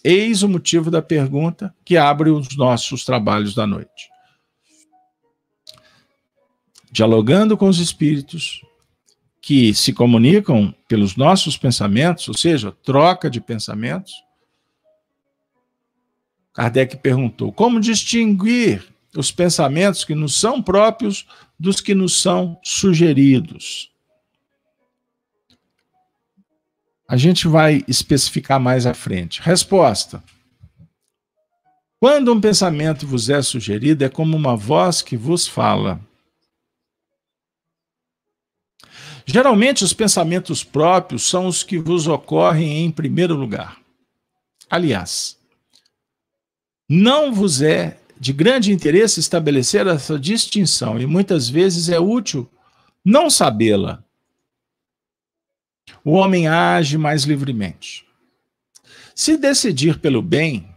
Eis 0.03 0.43
o 0.43 0.49
motivo 0.49 0.91
da 0.91 1.01
pergunta 1.01 1.73
que 1.85 1.97
abre 1.97 2.29
os 2.29 2.55
nossos 2.55 3.03
trabalhos 3.03 3.55
da 3.55 3.65
noite. 3.65 4.09
Dialogando 6.91 7.55
com 7.55 7.67
os 7.67 7.79
espíritos 7.79 8.61
que 9.41 9.73
se 9.73 9.93
comunicam 9.93 10.73
pelos 10.87 11.15
nossos 11.15 11.57
pensamentos, 11.57 12.27
ou 12.27 12.37
seja, 12.37 12.71
troca 12.83 13.29
de 13.29 13.41
pensamentos. 13.41 14.13
Kardec 16.53 16.97
perguntou: 16.97 17.51
como 17.51 17.79
distinguir 17.79 18.90
os 19.15 19.31
pensamentos 19.31 20.03
que 20.03 20.15
nos 20.15 20.39
são 20.39 20.61
próprios 20.61 21.25
dos 21.59 21.81
que 21.81 21.93
nos 21.93 22.21
são 22.21 22.59
sugeridos. 22.63 23.91
A 27.07 27.17
gente 27.17 27.47
vai 27.47 27.83
especificar 27.87 28.59
mais 28.59 28.85
à 28.85 28.93
frente. 28.93 29.41
Resposta: 29.41 30.23
Quando 31.99 32.33
um 32.33 32.39
pensamento 32.39 33.05
vos 33.05 33.29
é 33.29 33.41
sugerido, 33.41 34.03
é 34.05 34.09
como 34.09 34.37
uma 34.37 34.55
voz 34.55 35.01
que 35.01 35.17
vos 35.17 35.47
fala. 35.47 35.99
Geralmente, 39.25 39.83
os 39.83 39.93
pensamentos 39.93 40.63
próprios 40.63 41.23
são 41.23 41.47
os 41.47 41.63
que 41.63 41.77
vos 41.77 42.07
ocorrem 42.07 42.85
em 42.85 42.91
primeiro 42.91 43.35
lugar. 43.35 43.77
Aliás, 44.69 45.37
não 46.89 47.33
vos 47.33 47.61
é 47.61 48.00
de 48.21 48.31
grande 48.31 48.71
interesse 48.71 49.19
estabelecer 49.19 49.87
essa 49.87 50.19
distinção 50.19 50.99
e 50.99 51.07
muitas 51.07 51.49
vezes 51.49 51.89
é 51.89 51.99
útil 51.99 52.47
não 53.03 53.31
sabê-la. 53.31 54.03
O 56.05 56.11
homem 56.11 56.47
age 56.47 56.99
mais 56.99 57.23
livremente. 57.23 58.05
Se 59.15 59.37
decidir 59.37 59.97
pelo 59.97 60.21
bem, 60.21 60.69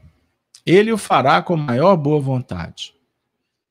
ele 0.64 0.90
o 0.90 0.96
fará 0.96 1.42
com 1.42 1.54
maior 1.54 1.98
boa 1.98 2.18
vontade. 2.18 2.94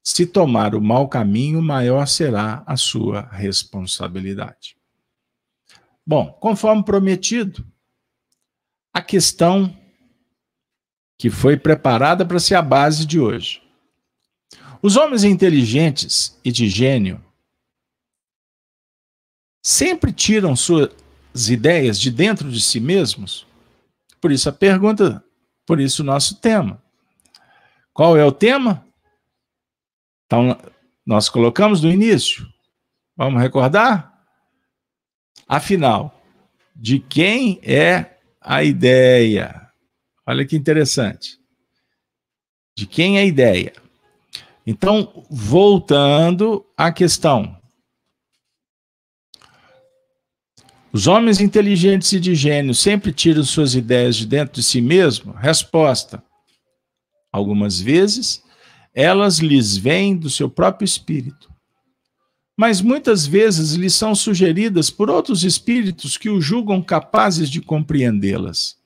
Se 0.03 0.27
tomar 0.27 0.75
o 0.75 0.81
mau 0.81 1.07
caminho, 1.07 1.59
maior 1.59 2.05
será 2.05 2.61
a 2.67 2.77
sua 2.77 3.27
responsabilidade. 3.31 4.77
Bom, 6.05 6.31
conforme 6.39 6.83
prometido, 6.83 7.65
a 8.93 9.01
questão 9.01 9.75
que 11.17 11.31
foi 11.31 11.57
preparada 11.57 12.23
para 12.23 12.39
ser 12.39 12.53
a 12.53 12.61
base 12.61 13.03
de 13.03 13.19
hoje. 13.19 13.62
Os 14.83 14.97
homens 14.97 15.23
inteligentes 15.23 16.37
e 16.43 16.51
de 16.51 16.67
gênio 16.67 17.23
sempre 19.63 20.11
tiram 20.11 20.57
suas 20.57 20.91
ideias 21.47 21.97
de 21.97 22.11
dentro 22.11 22.51
de 22.51 22.59
si 22.59 22.81
mesmos? 22.81 23.47
Por 24.19 24.29
isso 24.29 24.49
a 24.49 24.51
pergunta, 24.51 25.23
por 25.65 25.79
isso 25.79 26.03
o 26.03 26.05
nosso 26.05 26.35
tema. 26.35 26.83
Qual 27.93 28.17
é 28.17 28.25
o 28.25 28.31
tema? 28.31 28.85
Então, 30.25 30.59
nós 31.05 31.29
colocamos 31.29 31.81
no 31.81 31.89
início. 31.89 32.45
Vamos 33.15 33.41
recordar? 33.41 34.21
Afinal, 35.47 36.21
de 36.75 36.99
quem 36.99 37.57
é 37.63 38.17
a 38.41 38.65
ideia? 38.65 39.71
Olha 40.25 40.45
que 40.45 40.57
interessante. 40.57 41.39
De 42.75 42.85
quem 42.85 43.17
é 43.17 43.21
a 43.21 43.25
ideia? 43.25 43.82
Então, 44.65 45.25
voltando 45.29 46.65
à 46.77 46.91
questão. 46.91 47.57
Os 50.91 51.07
homens 51.07 51.41
inteligentes 51.41 52.11
e 52.13 52.19
de 52.19 52.35
gênio 52.35 52.73
sempre 52.75 53.11
tiram 53.11 53.43
suas 53.43 53.73
ideias 53.73 54.15
de 54.15 54.27
dentro 54.27 54.53
de 54.53 54.63
si 54.63 54.79
mesmo? 54.79 55.33
Resposta: 55.33 56.23
Algumas 57.31 57.81
vezes, 57.81 58.43
elas 58.93 59.39
lhes 59.39 59.75
vêm 59.75 60.15
do 60.15 60.29
seu 60.29 60.49
próprio 60.49 60.85
espírito. 60.85 61.51
Mas 62.55 62.79
muitas 62.79 63.25
vezes 63.25 63.73
lhes 63.73 63.95
são 63.95 64.13
sugeridas 64.13 64.91
por 64.91 65.09
outros 65.09 65.43
espíritos 65.43 66.15
que 66.15 66.29
o 66.29 66.39
julgam 66.39 66.81
capazes 66.83 67.49
de 67.49 67.59
compreendê-las 67.59 68.77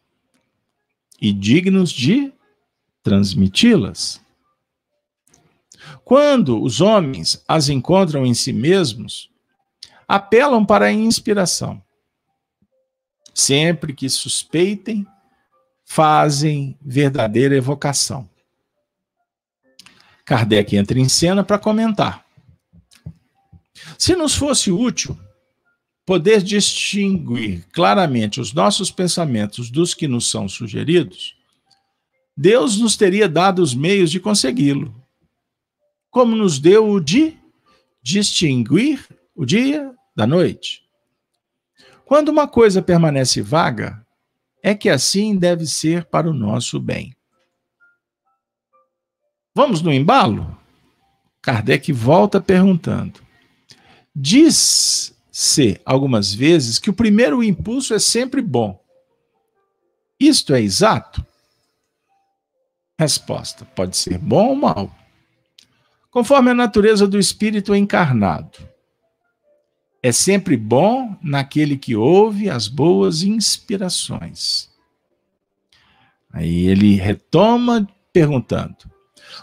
e 1.22 1.34
dignos 1.34 1.92
de 1.92 2.32
transmiti-las. 3.04 4.22
Quando 6.08 6.64
os 6.64 6.80
homens 6.80 7.44
as 7.46 7.68
encontram 7.68 8.26
em 8.26 8.34
si 8.34 8.54
mesmos, 8.54 9.30
apelam 10.08 10.66
para 10.66 10.86
a 10.86 10.92
inspiração. 10.94 11.84
Sempre 13.34 13.94
que 13.94 14.08
suspeitem, 14.08 15.06
fazem 15.84 16.78
verdadeira 16.82 17.58
evocação. 17.58 18.30
Kardec 20.24 20.78
entra 20.78 20.98
em 20.98 21.10
cena 21.10 21.44
para 21.44 21.60
comentar. 21.60 22.26
Se 24.00 24.16
nos 24.16 24.34
fosse 24.34 24.72
útil 24.72 25.20
poder 26.06 26.42
distinguir 26.42 27.68
claramente 27.74 28.40
os 28.40 28.54
nossos 28.54 28.90
pensamentos 28.90 29.70
dos 29.70 29.94
que 29.94 30.08
nos 30.08 30.32
são 30.32 30.48
sugeridos, 30.48 31.36
Deus 32.36 32.78
nos 32.78 32.96
teria 32.96 33.28
dado 33.28 33.62
os 33.62 33.76
meios 33.76 34.10
de 34.10 34.22
consegui-lo 34.22 34.97
como 36.18 36.36
nos 36.36 36.58
deu 36.58 36.90
o 36.90 37.00
de 37.00 37.38
distinguir 38.02 39.08
o 39.36 39.46
dia 39.46 39.94
da 40.16 40.26
noite. 40.26 40.82
Quando 42.06 42.30
uma 42.30 42.48
coisa 42.48 42.82
permanece 42.82 43.40
vaga, 43.40 44.04
é 44.64 44.74
que 44.74 44.90
assim 44.90 45.38
deve 45.38 45.68
ser 45.68 46.06
para 46.06 46.28
o 46.28 46.34
nosso 46.34 46.80
bem. 46.80 47.16
Vamos 49.54 49.84
no 49.84 49.94
embalo? 49.94 50.60
Kardec 51.40 51.94
volta 51.94 52.42
perguntando. 52.42 53.22
Diz-se 54.16 55.80
algumas 55.86 56.34
vezes 56.34 56.80
que 56.80 56.90
o 56.90 56.96
primeiro 56.96 57.44
impulso 57.44 57.94
é 57.94 58.00
sempre 58.00 58.42
bom. 58.42 58.84
Isto 60.20 60.56
é 60.56 60.62
exato? 60.62 61.24
Resposta: 63.00 63.66
pode 63.66 63.96
ser 63.96 64.18
bom 64.18 64.48
ou 64.48 64.56
mal 64.56 64.92
conforme 66.12 66.52
a 66.52 66.56
natureza 66.56 67.08
do 67.08 67.20
espírito 67.20 67.76
encarnado. 67.76 68.58
É 70.02 70.12
sempre 70.12 70.56
bom 70.56 71.18
naquele 71.22 71.78
que 71.78 71.96
ouve 71.96 72.50
as 72.50 72.68
boas 72.68 73.24
inspirações. 73.24 74.70
Aí 76.32 76.68
ele 76.68 76.96
retoma 76.96 77.88
perguntando: 78.14 78.78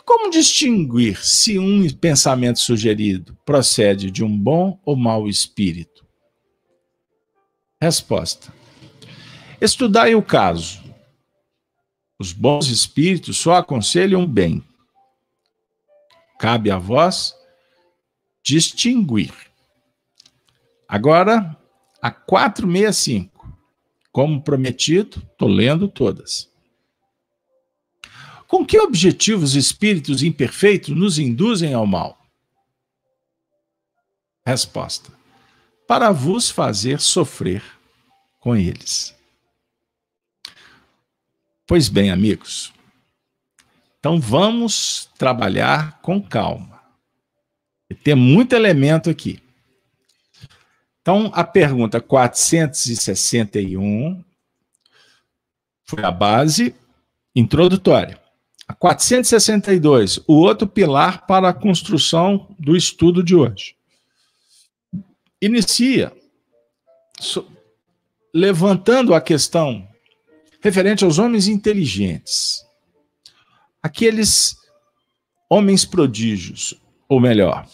como 0.04 0.30
distinguir 0.30 1.24
se 1.24 1.58
um 1.58 1.88
pensamento 1.90 2.60
sugerido 2.60 3.36
procede 3.44 4.10
de 4.10 4.24
um 4.24 4.36
bom 4.36 4.78
ou 4.84 4.96
mau 4.96 5.28
espírito? 5.28 6.04
Resposta: 7.80 8.52
Estudai 9.60 10.14
o 10.14 10.22
caso. 10.22 10.82
Os 12.18 12.32
bons 12.32 12.68
espíritos 12.68 13.36
só 13.38 13.54
aconselham 13.54 14.26
bem 14.26 14.62
Cabe 16.38 16.70
a 16.70 16.78
vós 16.78 17.34
distinguir. 18.42 19.32
Agora, 20.86 21.56
a 22.00 22.10
465. 22.10 23.34
Como 24.12 24.42
prometido, 24.42 25.26
estou 25.32 25.48
lendo 25.48 25.88
todas. 25.88 26.48
Com 28.46 28.64
que 28.64 28.78
objetivo 28.78 29.42
os 29.42 29.56
espíritos 29.56 30.22
imperfeitos 30.22 30.94
nos 30.94 31.18
induzem 31.18 31.74
ao 31.74 31.86
mal? 31.86 32.22
Resposta: 34.46 35.10
Para 35.88 36.12
vos 36.12 36.50
fazer 36.50 37.00
sofrer 37.00 37.62
com 38.38 38.54
eles. 38.54 39.14
Pois 41.66 41.88
bem, 41.88 42.10
amigos, 42.10 42.73
então 44.04 44.20
vamos 44.20 45.08
trabalhar 45.16 45.98
com 46.02 46.20
calma. 46.20 46.78
Tem 48.02 48.14
muito 48.14 48.54
elemento 48.54 49.08
aqui. 49.08 49.42
Então, 51.00 51.30
a 51.32 51.42
pergunta 51.42 52.02
461 52.02 54.22
foi 55.86 56.04
a 56.04 56.10
base 56.10 56.74
introdutória. 57.34 58.20
A 58.68 58.74
462, 58.74 60.20
o 60.26 60.34
outro 60.34 60.68
pilar 60.68 61.26
para 61.26 61.48
a 61.48 61.54
construção 61.54 62.54
do 62.58 62.76
estudo 62.76 63.24
de 63.24 63.34
hoje. 63.34 63.74
Inicia 65.40 66.12
levantando 68.34 69.14
a 69.14 69.20
questão 69.22 69.88
referente 70.60 71.06
aos 71.06 71.18
homens 71.18 71.48
inteligentes. 71.48 72.64
Aqueles 73.84 74.56
homens 75.46 75.84
prodígios, 75.84 76.74
ou 77.06 77.20
melhor, 77.20 77.68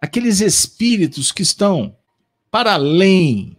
aqueles 0.00 0.40
espíritos 0.40 1.30
que 1.30 1.42
estão 1.42 1.94
para 2.50 2.72
além 2.72 3.54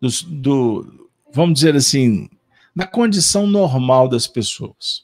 do, 0.00 1.10
vamos 1.32 1.54
dizer 1.54 1.74
assim, 1.74 2.30
da 2.76 2.86
condição 2.86 3.44
normal 3.44 4.08
das 4.08 4.28
pessoas. 4.28 5.02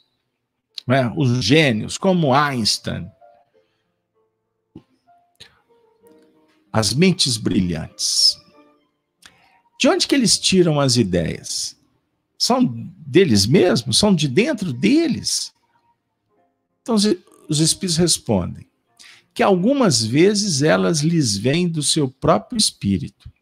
Né? 0.86 1.12
Os 1.16 1.44
gênios, 1.44 1.98
como 1.98 2.32
Einstein, 2.32 3.10
as 6.72 6.94
mentes 6.94 7.36
brilhantes. 7.36 8.38
De 9.80 9.88
onde 9.88 10.06
que 10.06 10.14
eles 10.14 10.38
tiram 10.38 10.78
as 10.78 10.96
ideias? 10.96 11.76
São 12.38 12.64
deles 12.64 13.44
mesmos? 13.44 13.98
São 13.98 14.14
de 14.14 14.28
dentro 14.28 14.72
deles? 14.72 15.53
Então 16.84 16.96
os 17.48 17.60
espíritos 17.60 17.96
respondem 17.96 18.68
que 19.32 19.42
algumas 19.42 20.04
vezes 20.04 20.60
elas 20.60 21.00
lhes 21.00 21.34
vêm 21.34 21.66
do 21.66 21.82
seu 21.82 22.10
próprio 22.10 22.58
espírito. 22.58 23.32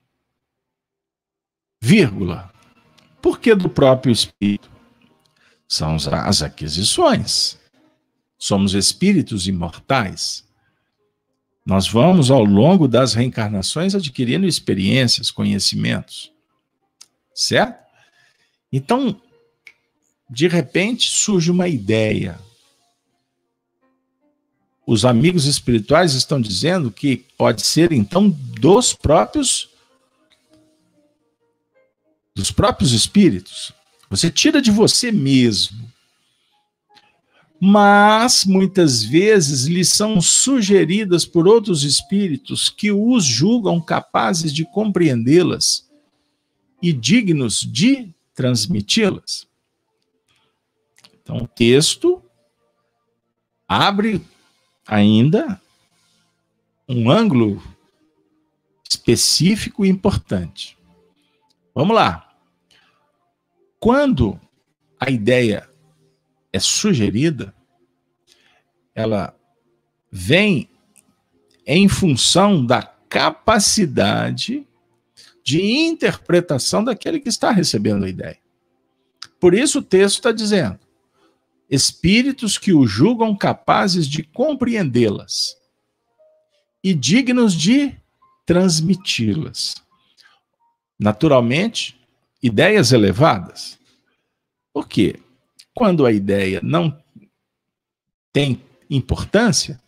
Vírgula. 1.80 2.52
Por 3.20 3.40
que 3.40 3.52
do 3.54 3.68
próprio 3.68 4.12
espírito? 4.12 4.70
São 5.68 5.96
as 5.96 6.40
aquisições. 6.40 7.58
Somos 8.38 8.74
espíritos 8.74 9.48
imortais. 9.48 10.46
Nós 11.66 11.88
vamos, 11.88 12.30
ao 12.30 12.44
longo 12.44 12.86
das 12.86 13.14
reencarnações, 13.14 13.94
adquirindo 13.94 14.46
experiências, 14.46 15.32
conhecimentos. 15.32 16.32
Certo? 17.34 17.82
Então, 18.72 19.20
de 20.30 20.46
repente, 20.46 21.10
surge 21.10 21.50
uma 21.50 21.66
ideia. 21.66 22.38
Os 24.86 25.04
amigos 25.04 25.46
espirituais 25.46 26.14
estão 26.14 26.40
dizendo 26.40 26.90
que 26.90 27.24
pode 27.36 27.62
ser, 27.62 27.92
então, 27.92 28.28
dos 28.28 28.92
próprios 28.92 29.70
dos 32.34 32.50
próprios 32.50 32.92
espíritos. 32.92 33.72
Você 34.08 34.30
tira 34.30 34.62
de 34.62 34.70
você 34.70 35.12
mesmo 35.12 35.92
mas 37.64 38.44
muitas 38.44 39.04
vezes 39.04 39.66
lhes 39.66 39.88
são 39.90 40.20
sugeridas 40.20 41.24
por 41.24 41.46
outros 41.46 41.84
espíritos 41.84 42.68
que 42.68 42.90
os 42.90 43.24
julgam 43.24 43.80
capazes 43.80 44.52
de 44.52 44.64
compreendê-las 44.64 45.88
e 46.82 46.92
dignos 46.92 47.60
de 47.60 48.12
transmiti-las. 48.34 49.46
Então, 51.22 51.36
o 51.36 51.46
texto 51.46 52.20
abre 53.68 54.20
ainda 54.86 55.60
um 56.88 57.10
ângulo 57.10 57.62
específico 58.88 59.84
e 59.84 59.88
importante. 59.88 60.76
Vamos 61.74 61.96
lá. 61.96 62.34
Quando 63.80 64.38
a 65.00 65.10
ideia 65.10 65.68
é 66.52 66.60
sugerida, 66.60 67.54
ela 68.94 69.34
vem 70.10 70.68
em 71.66 71.88
função 71.88 72.64
da 72.64 72.82
capacidade 72.82 74.66
de 75.42 75.60
interpretação 75.60 76.84
daquele 76.84 77.18
que 77.18 77.28
está 77.28 77.50
recebendo 77.50 78.04
a 78.04 78.08
ideia. 78.08 78.38
Por 79.40 79.54
isso 79.54 79.80
o 79.80 79.82
texto 79.82 80.16
está 80.16 80.32
dizendo: 80.32 80.78
espíritos 81.72 82.58
que 82.58 82.74
o 82.74 82.86
julgam 82.86 83.34
capazes 83.34 84.06
de 84.06 84.22
compreendê-las 84.22 85.56
e 86.84 86.92
dignos 86.92 87.54
de 87.54 87.96
transmiti-las. 88.44 89.76
Naturalmente, 91.00 91.98
ideias 92.42 92.92
elevadas. 92.92 93.78
Por 94.70 94.86
quê? 94.86 95.18
Quando 95.74 96.04
a 96.04 96.12
ideia 96.12 96.60
não 96.62 97.02
tem 98.34 98.62
importância, 98.90 99.80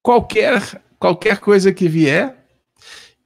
qualquer, 0.00 0.80
qualquer 1.00 1.40
coisa 1.40 1.74
que 1.74 1.88
vier, 1.88 2.46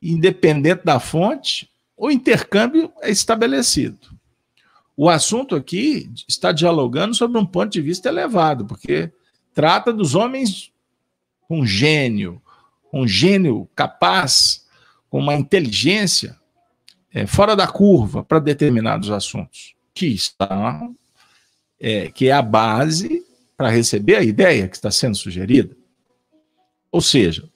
independente 0.00 0.82
da 0.82 0.98
fonte, 0.98 1.70
o 1.94 2.10
intercâmbio 2.10 2.90
é 3.02 3.10
estabelecido. 3.10 4.18
O 5.02 5.08
assunto 5.08 5.56
aqui 5.56 6.12
está 6.28 6.52
dialogando 6.52 7.14
sobre 7.14 7.38
um 7.38 7.46
ponto 7.46 7.72
de 7.72 7.80
vista 7.80 8.10
elevado, 8.10 8.66
porque 8.66 9.10
trata 9.54 9.94
dos 9.94 10.14
homens 10.14 10.70
com 11.48 11.64
gênio, 11.64 12.38
um 12.92 13.08
gênio 13.08 13.66
capaz, 13.74 14.68
com 15.08 15.18
uma 15.18 15.34
inteligência 15.34 16.38
é, 17.14 17.26
fora 17.26 17.56
da 17.56 17.66
curva 17.66 18.22
para 18.22 18.40
determinados 18.40 19.10
assuntos, 19.10 19.74
que 19.94 20.04
estão 20.04 20.94
é, 21.80 22.10
que 22.10 22.28
é 22.28 22.32
a 22.32 22.42
base 22.42 23.24
para 23.56 23.70
receber 23.70 24.16
a 24.16 24.22
ideia 24.22 24.68
que 24.68 24.76
está 24.76 24.90
sendo 24.90 25.16
sugerida. 25.16 25.74
Ou 26.92 27.00
seja, 27.00 27.48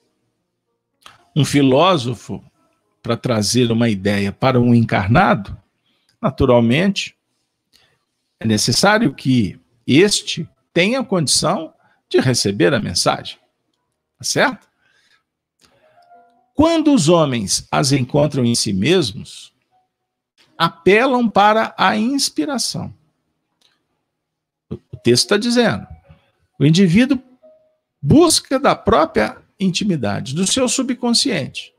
um 1.35 1.45
filósofo, 1.45 2.43
para 3.03 3.15
trazer 3.15 3.71
uma 3.71 3.87
ideia 3.87 4.31
para 4.31 4.59
um 4.59 4.73
encarnado, 4.73 5.55
naturalmente, 6.19 7.14
é 8.39 8.47
necessário 8.47 9.13
que 9.13 9.59
este 9.85 10.49
tenha 10.73 11.03
condição 11.03 11.73
de 12.09 12.19
receber 12.19 12.73
a 12.73 12.79
mensagem. 12.79 13.37
Tá 14.17 14.23
certo? 14.23 14.67
Quando 16.53 16.93
os 16.93 17.09
homens 17.09 17.67
as 17.71 17.91
encontram 17.91 18.45
em 18.45 18.55
si 18.55 18.71
mesmos, 18.71 19.53
apelam 20.57 21.29
para 21.29 21.73
a 21.77 21.97
inspiração 21.97 22.93
texto 25.05 25.25
está 25.25 25.37
dizendo. 25.37 25.85
O 26.59 26.65
indivíduo 26.65 27.21
busca 28.01 28.59
da 28.59 28.75
própria 28.75 29.37
intimidade, 29.59 30.33
do 30.33 30.47
seu 30.47 30.67
subconsciente. 30.67 31.71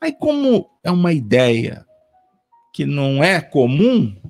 Aí, 0.00 0.12
como 0.12 0.68
é 0.82 0.90
uma 0.90 1.12
ideia 1.12 1.86
que 2.72 2.84
não 2.84 3.22
é 3.22 3.40
comum, 3.40 4.20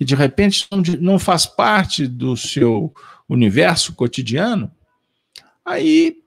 que 0.00 0.04
de 0.06 0.14
repente 0.14 0.66
não 0.98 1.18
faz 1.18 1.44
parte 1.44 2.06
do 2.06 2.34
seu 2.34 2.90
universo 3.28 3.92
cotidiano, 3.92 4.74
aí 5.62 6.24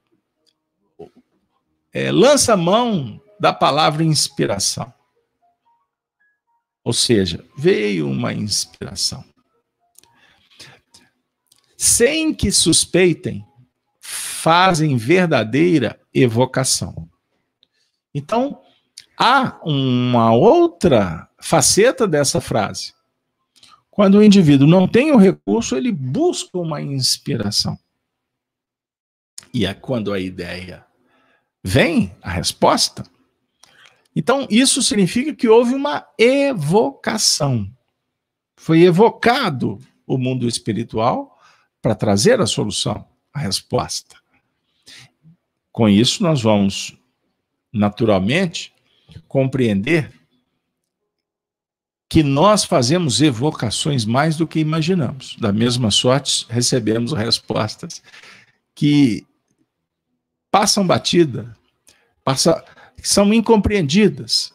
é, 1.92 2.12
lança 2.12 2.56
mão 2.56 3.20
da 3.40 3.52
palavra 3.52 4.04
inspiração. 4.04 4.94
Ou 6.84 6.92
seja, 6.92 7.44
veio 7.58 8.08
uma 8.08 8.32
inspiração 8.32 9.24
sem 11.76 12.32
que 12.32 12.52
suspeitem, 12.52 13.44
fazem 14.00 14.96
verdadeira 14.96 16.00
evocação. 16.14 17.08
Então, 18.14 18.62
há 19.18 19.58
uma 19.64 20.32
outra 20.32 21.28
faceta 21.40 22.06
dessa 22.06 22.40
frase. 22.40 22.94
Quando 23.94 24.18
o 24.18 24.24
indivíduo 24.24 24.66
não 24.66 24.88
tem 24.88 25.12
o 25.12 25.16
recurso, 25.16 25.76
ele 25.76 25.92
busca 25.92 26.58
uma 26.58 26.82
inspiração. 26.82 27.78
E 29.52 29.64
é 29.64 29.72
quando 29.72 30.12
a 30.12 30.18
ideia 30.18 30.84
vem, 31.62 32.12
a 32.20 32.28
resposta. 32.28 33.04
Então, 34.16 34.48
isso 34.50 34.82
significa 34.82 35.32
que 35.32 35.46
houve 35.46 35.74
uma 35.74 36.04
evocação. 36.18 37.70
Foi 38.56 38.82
evocado 38.82 39.78
o 40.04 40.18
mundo 40.18 40.48
espiritual 40.48 41.38
para 41.80 41.94
trazer 41.94 42.40
a 42.40 42.46
solução, 42.46 43.06
a 43.32 43.38
resposta. 43.38 44.16
Com 45.70 45.88
isso, 45.88 46.20
nós 46.20 46.42
vamos, 46.42 46.98
naturalmente, 47.72 48.74
compreender 49.28 50.10
que 52.14 52.22
nós 52.22 52.62
fazemos 52.62 53.20
evocações 53.20 54.04
mais 54.04 54.36
do 54.36 54.46
que 54.46 54.60
imaginamos. 54.60 55.36
Da 55.40 55.52
mesma 55.52 55.90
sorte, 55.90 56.46
recebemos 56.48 57.12
respostas 57.12 58.00
que 58.72 59.26
passam 60.48 60.86
batida, 60.86 61.52
passa, 62.22 62.64
são 63.02 63.34
incompreendidas, 63.34 64.54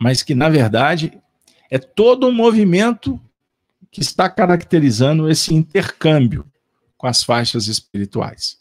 mas 0.00 0.22
que, 0.22 0.34
na 0.34 0.48
verdade, 0.48 1.12
é 1.70 1.78
todo 1.78 2.26
um 2.26 2.32
movimento 2.32 3.20
que 3.90 4.00
está 4.00 4.30
caracterizando 4.30 5.28
esse 5.28 5.54
intercâmbio 5.54 6.50
com 6.96 7.06
as 7.06 7.22
faixas 7.22 7.66
espirituais. 7.66 8.56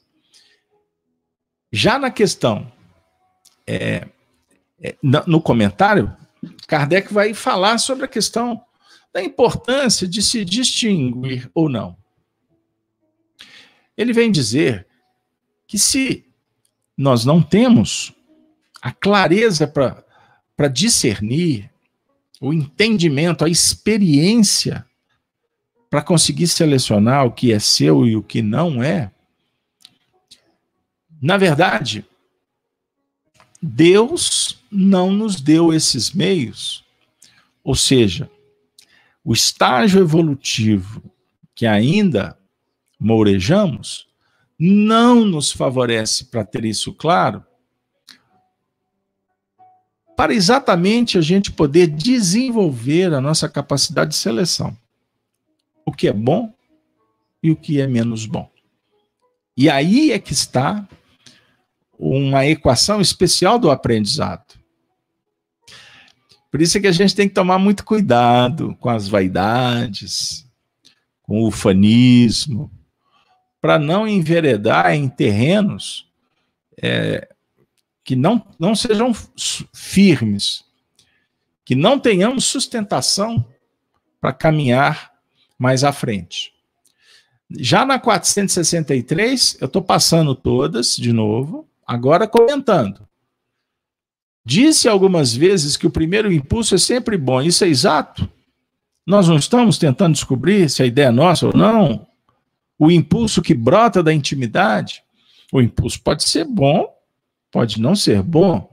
Já 1.72 1.98
na 1.98 2.12
questão, 2.12 2.70
é, 3.66 4.06
é, 4.82 4.98
no 5.02 5.42
comentário, 5.42 6.14
Kardec 6.72 7.14
vai 7.14 7.34
falar 7.34 7.78
sobre 7.80 8.06
a 8.06 8.08
questão 8.08 8.64
da 9.14 9.22
importância 9.22 10.08
de 10.08 10.22
se 10.22 10.46
distinguir 10.46 11.52
ou 11.54 11.68
não. 11.68 11.98
Ele 13.98 14.14
vem 14.14 14.32
dizer 14.32 14.88
que 15.68 15.78
se 15.78 16.26
nós 16.98 17.26
não 17.26 17.44
temos 17.44 18.14
a 18.82 18.90
clareza 18.90 19.68
para 19.68 20.70
discernir, 20.70 21.70
o 22.40 22.54
entendimento, 22.54 23.44
a 23.44 23.50
experiência 23.50 24.86
para 25.90 26.02
conseguir 26.02 26.48
selecionar 26.48 27.26
o 27.26 27.34
que 27.34 27.52
é 27.52 27.60
seu 27.60 28.06
e 28.06 28.16
o 28.16 28.24
que 28.24 28.42
não 28.42 28.82
é, 28.82 29.12
na 31.22 31.36
verdade, 31.36 32.06
Deus 33.62 34.61
não 34.72 35.12
nos 35.12 35.42
deu 35.42 35.74
esses 35.74 36.12
meios, 36.12 36.86
ou 37.64 37.76
seja, 37.76 38.30
o 39.24 39.34
estágio 39.34 40.00
evolutivo 40.00 41.04
que 41.54 41.66
ainda 41.66 42.38
mourejamos 43.00 44.08
não 44.58 45.26
nos 45.26 45.52
favorece 45.52 46.26
para 46.26 46.46
ter 46.46 46.66
isso 46.66 46.94
claro, 46.94 47.44
para 50.16 50.34
exatamente 50.34 51.18
a 51.18 51.22
gente 51.22 51.52
poder 51.52 51.88
desenvolver 51.88 53.14
a 53.14 53.20
nossa 53.20 53.50
capacidade 53.50 54.12
de 54.12 54.18
seleção. 54.18 54.78
O 55.84 55.92
que 55.92 56.08
é 56.08 56.14
bom 56.14 56.54
e 57.42 57.50
o 57.50 57.56
que 57.56 57.82
é 57.82 57.88
menos 57.88 58.28
bom. 58.28 58.50
E 59.58 59.68
aí 59.70 60.12
é 60.12 60.20
que 60.20 60.32
está 60.32 60.88
uma 61.98 62.46
equação 62.46 63.02
especial 63.02 63.58
do 63.58 63.70
aprendizado. 63.70 64.61
Por 66.52 66.62
isso 66.62 66.78
é 66.78 66.82
que 66.82 66.88
a 66.88 66.92
gente 66.92 67.16
tem 67.16 67.28
que 67.28 67.34
tomar 67.34 67.58
muito 67.58 67.84
cuidado 67.84 68.76
com 68.80 68.90
as 68.90 69.08
vaidades, 69.08 70.46
com 71.24 71.42
o 71.42 71.48
ufanismo, 71.48 72.70
para 73.62 73.80
não 73.80 74.08
enveredar 74.08 74.94
em 74.94 75.08
terrenos 75.08 76.08
é, 76.82 77.28
que 78.04 78.16
não, 78.16 78.46
não 78.60 78.76
sejam 78.76 79.16
firmes, 79.74 80.66
que 81.64 81.74
não 81.74 81.98
tenhamos 81.98 82.46
sustentação 82.46 83.46
para 84.20 84.34
caminhar 84.34 85.14
mais 85.58 85.84
à 85.84 85.94
frente. 85.94 86.54
Já 87.50 87.86
na 87.86 87.98
463, 87.98 89.58
eu 89.62 89.68
estou 89.68 89.82
passando 89.82 90.36
todas 90.36 90.96
de 90.96 91.14
novo, 91.14 91.68
Agora 91.92 92.26
comentando. 92.26 93.06
Disse 94.44 94.88
algumas 94.88 95.36
vezes 95.36 95.78
que 95.78 95.86
o 95.86 95.92
primeiro 95.92 96.32
impulso 96.32 96.76
é 96.76 96.78
sempre 96.78 97.18
bom. 97.18 97.42
Isso 97.42 97.64
é 97.64 97.68
exato? 97.68 98.28
Nós 99.06 99.28
não 99.28 99.36
estamos 99.38 99.78
tentando 99.78 100.14
descobrir 100.14 100.70
se 100.70 100.82
a 100.82 100.86
ideia 100.86 101.08
é 101.08 101.12
nossa 101.12 101.48
ou 101.48 101.56
não. 101.56 102.08
O 102.78 102.90
impulso 102.90 103.42
que 103.42 103.54
brota 103.54 104.02
da 104.02 104.14
intimidade, 104.14 105.04
o 105.52 105.62
impulso 105.62 106.02
pode 106.02 106.24
ser 106.24 106.46
bom, 106.46 106.92
pode 107.52 107.80
não 107.80 107.96
ser 107.96 108.24
bom. 108.24 108.70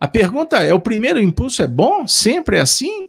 A 0.00 0.08
pergunta 0.08 0.62
é: 0.62 0.74
o 0.74 0.80
primeiro 0.80 1.20
impulso 1.20 1.62
é 1.62 1.66
bom? 1.66 2.06
Sempre 2.06 2.56
é 2.56 2.60
assim? 2.60 3.08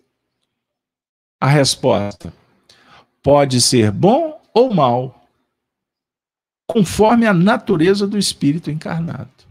A 1.39 1.47
resposta: 1.47 2.32
pode 3.23 3.60
ser 3.62 3.91
bom 3.91 4.39
ou 4.54 4.73
mal 4.73 5.28
conforme 6.67 7.25
a 7.28 7.34
natureza 7.34 8.08
do 8.08 8.17
espírito 8.17 8.71
encarnado. 8.71 9.44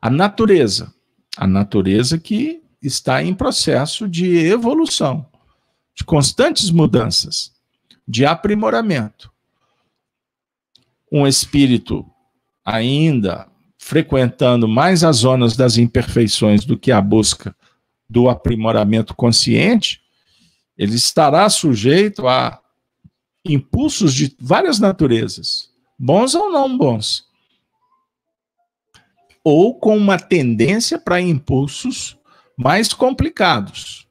A 0.00 0.10
natureza, 0.10 0.92
a 1.36 1.46
natureza 1.46 2.18
que 2.18 2.62
está 2.82 3.22
em 3.22 3.34
processo 3.34 4.08
de 4.08 4.38
evolução, 4.38 5.26
de 5.94 6.04
constantes 6.04 6.70
mudanças, 6.70 7.52
de 8.06 8.24
aprimoramento. 8.24 9.32
Um 11.10 11.26
espírito 11.26 12.04
ainda 12.64 13.48
frequentando 13.78 14.66
mais 14.66 15.04
as 15.04 15.18
zonas 15.18 15.56
das 15.56 15.76
imperfeições 15.76 16.64
do 16.64 16.76
que 16.76 16.90
a 16.90 17.00
busca 17.00 17.54
do 18.08 18.28
aprimoramento 18.28 19.14
consciente, 19.14 20.00
ele 20.76 20.94
estará 20.94 21.48
sujeito 21.48 22.26
a 22.26 22.60
impulsos 23.44 24.12
de 24.12 24.36
várias 24.40 24.78
naturezas, 24.78 25.70
bons 25.98 26.34
ou 26.34 26.50
não 26.50 26.76
bons, 26.76 27.25
ou 29.48 29.78
com 29.78 29.96
uma 29.96 30.18
tendência 30.18 30.98
para 30.98 31.20
impulsos 31.20 32.18
mais 32.56 32.92
complicados. 32.92 34.08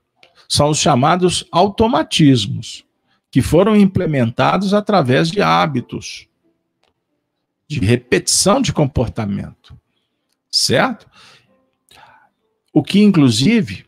São 0.48 0.69
os 0.69 0.78
chamados 0.78 1.43
automatismos, 1.52 2.86
que 3.30 3.41
foram 3.41 3.76
implementados 3.76 4.74
através 4.74 5.30
de 5.30 5.41
hábitos, 5.41 6.30
de 7.67 7.82
repetição 7.82 8.62
de 8.62 8.71
comportamento. 8.71 9.78
Certo? 10.50 11.06
O 12.71 12.82
que, 12.82 13.02
inclusive, 13.02 13.86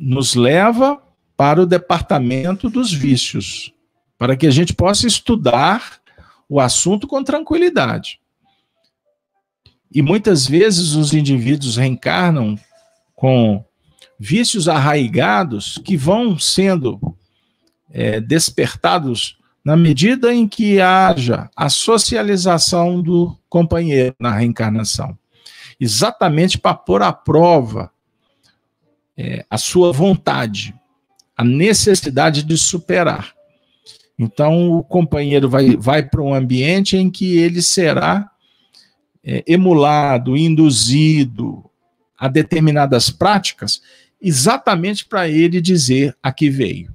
nos 0.00 0.34
leva 0.34 1.02
para 1.36 1.60
o 1.60 1.66
departamento 1.66 2.70
dos 2.70 2.90
vícios, 2.90 3.74
para 4.16 4.34
que 4.34 4.46
a 4.46 4.50
gente 4.50 4.72
possa 4.72 5.06
estudar 5.06 6.00
o 6.48 6.58
assunto 6.58 7.06
com 7.06 7.22
tranquilidade. 7.22 8.18
E 9.92 10.02
muitas 10.02 10.46
vezes 10.46 10.94
os 10.94 11.14
indivíduos 11.14 11.76
reencarnam 11.76 12.58
com 13.14 13.64
vícios 14.18 14.68
arraigados 14.68 15.80
que 15.84 15.96
vão 15.96 16.38
sendo 16.38 17.16
é, 17.90 18.20
despertados 18.20 19.38
na 19.64 19.76
medida 19.76 20.34
em 20.34 20.48
que 20.48 20.80
haja 20.80 21.50
a 21.56 21.68
socialização 21.68 23.02
do 23.02 23.36
companheiro 23.48 24.14
na 24.18 24.32
reencarnação. 24.32 25.16
Exatamente 25.80 26.58
para 26.58 26.74
pôr 26.74 27.02
à 27.02 27.12
prova 27.12 27.90
é, 29.16 29.44
a 29.48 29.58
sua 29.58 29.92
vontade, 29.92 30.74
a 31.36 31.44
necessidade 31.44 32.42
de 32.42 32.56
superar. 32.56 33.32
Então, 34.18 34.70
o 34.72 34.82
companheiro 34.82 35.48
vai, 35.48 35.76
vai 35.76 36.02
para 36.02 36.22
um 36.22 36.34
ambiente 36.34 36.96
em 36.96 37.08
que 37.08 37.36
ele 37.36 37.62
será 37.62 38.30
é, 39.24 39.44
emulado, 39.46 40.36
induzido 40.36 41.64
a 42.18 42.28
determinadas 42.28 43.10
práticas, 43.10 43.80
exatamente 44.20 45.04
para 45.04 45.28
ele 45.28 45.60
dizer 45.60 46.16
a 46.22 46.32
que 46.32 46.50
veio. 46.50 46.92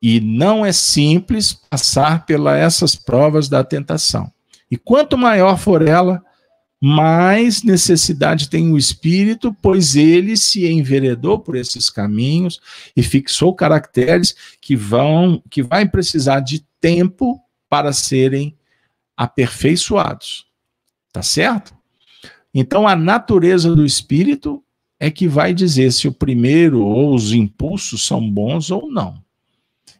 E 0.00 0.20
não 0.20 0.64
é 0.64 0.72
simples 0.72 1.52
passar 1.52 2.26
pelas 2.26 2.58
essas 2.58 2.96
provas 2.96 3.48
da 3.48 3.62
tentação. 3.62 4.32
E 4.70 4.76
quanto 4.76 5.18
maior 5.18 5.58
for 5.58 5.86
ela, 5.86 6.22
mais 6.80 7.62
necessidade 7.62 8.48
tem 8.48 8.72
o 8.72 8.76
espírito, 8.76 9.56
pois 9.62 9.94
ele 9.94 10.36
se 10.36 10.66
enveredou 10.66 11.38
por 11.38 11.54
esses 11.54 11.88
caminhos 11.88 12.60
e 12.96 13.04
fixou 13.04 13.54
caracteres 13.54 14.34
que 14.60 14.74
vão 14.74 15.40
que 15.48 15.62
vai 15.62 15.88
precisar 15.88 16.40
de 16.40 16.66
tempo 16.80 17.40
para 17.68 17.92
serem 17.92 18.56
aperfeiçoados. 19.16 20.44
Tá 21.12 21.22
certo? 21.22 21.74
Então 22.54 22.88
a 22.88 22.96
natureza 22.96 23.74
do 23.74 23.84
espírito 23.84 24.64
é 24.98 25.10
que 25.10 25.28
vai 25.28 25.52
dizer 25.52 25.92
se 25.92 26.08
o 26.08 26.12
primeiro 26.12 26.82
ou 26.82 27.14
os 27.14 27.32
impulsos 27.32 28.06
são 28.06 28.30
bons 28.30 28.70
ou 28.70 28.90
não. 28.90 29.22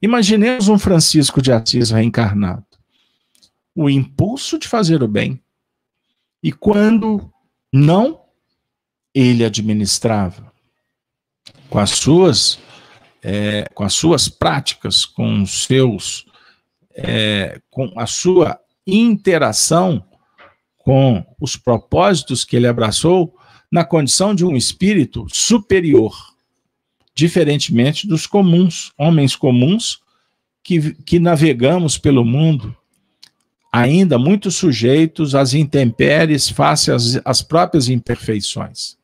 Imaginemos 0.00 0.68
um 0.68 0.78
Francisco 0.78 1.42
de 1.42 1.52
Assis 1.52 1.90
reencarnado. 1.90 2.64
O 3.74 3.90
impulso 3.90 4.58
de 4.58 4.68
fazer 4.68 5.02
o 5.02 5.08
bem 5.08 5.40
e 6.42 6.52
quando 6.52 7.30
não, 7.72 8.20
ele 9.14 9.44
administrava 9.44 10.52
com 11.70 11.78
as 11.78 11.90
suas, 11.90 12.58
é, 13.22 13.68
com 13.74 13.84
as 13.84 13.94
suas 13.94 14.28
práticas, 14.28 15.04
com 15.04 15.42
os 15.42 15.64
seus, 15.64 16.26
é, 16.94 17.60
com 17.70 17.92
a 17.98 18.06
sua 18.06 18.58
interação 18.86 20.04
com 20.84 21.24
os 21.40 21.56
propósitos 21.56 22.44
que 22.44 22.56
ele 22.56 22.66
abraçou 22.66 23.34
na 23.70 23.84
condição 23.84 24.34
de 24.34 24.44
um 24.44 24.56
espírito 24.56 25.26
superior, 25.32 26.14
diferentemente 27.14 28.06
dos 28.06 28.26
comuns, 28.26 28.92
homens 28.98 29.34
comuns 29.34 30.00
que, 30.62 30.94
que 31.04 31.18
navegamos 31.18 31.96
pelo 31.96 32.24
mundo, 32.24 32.76
ainda 33.72 34.18
muito 34.18 34.50
sujeitos 34.50 35.34
às 35.34 35.54
intempéries 35.54 36.48
face 36.48 36.90
às, 36.90 37.20
às 37.24 37.40
próprias 37.40 37.88
imperfeições. 37.88 38.96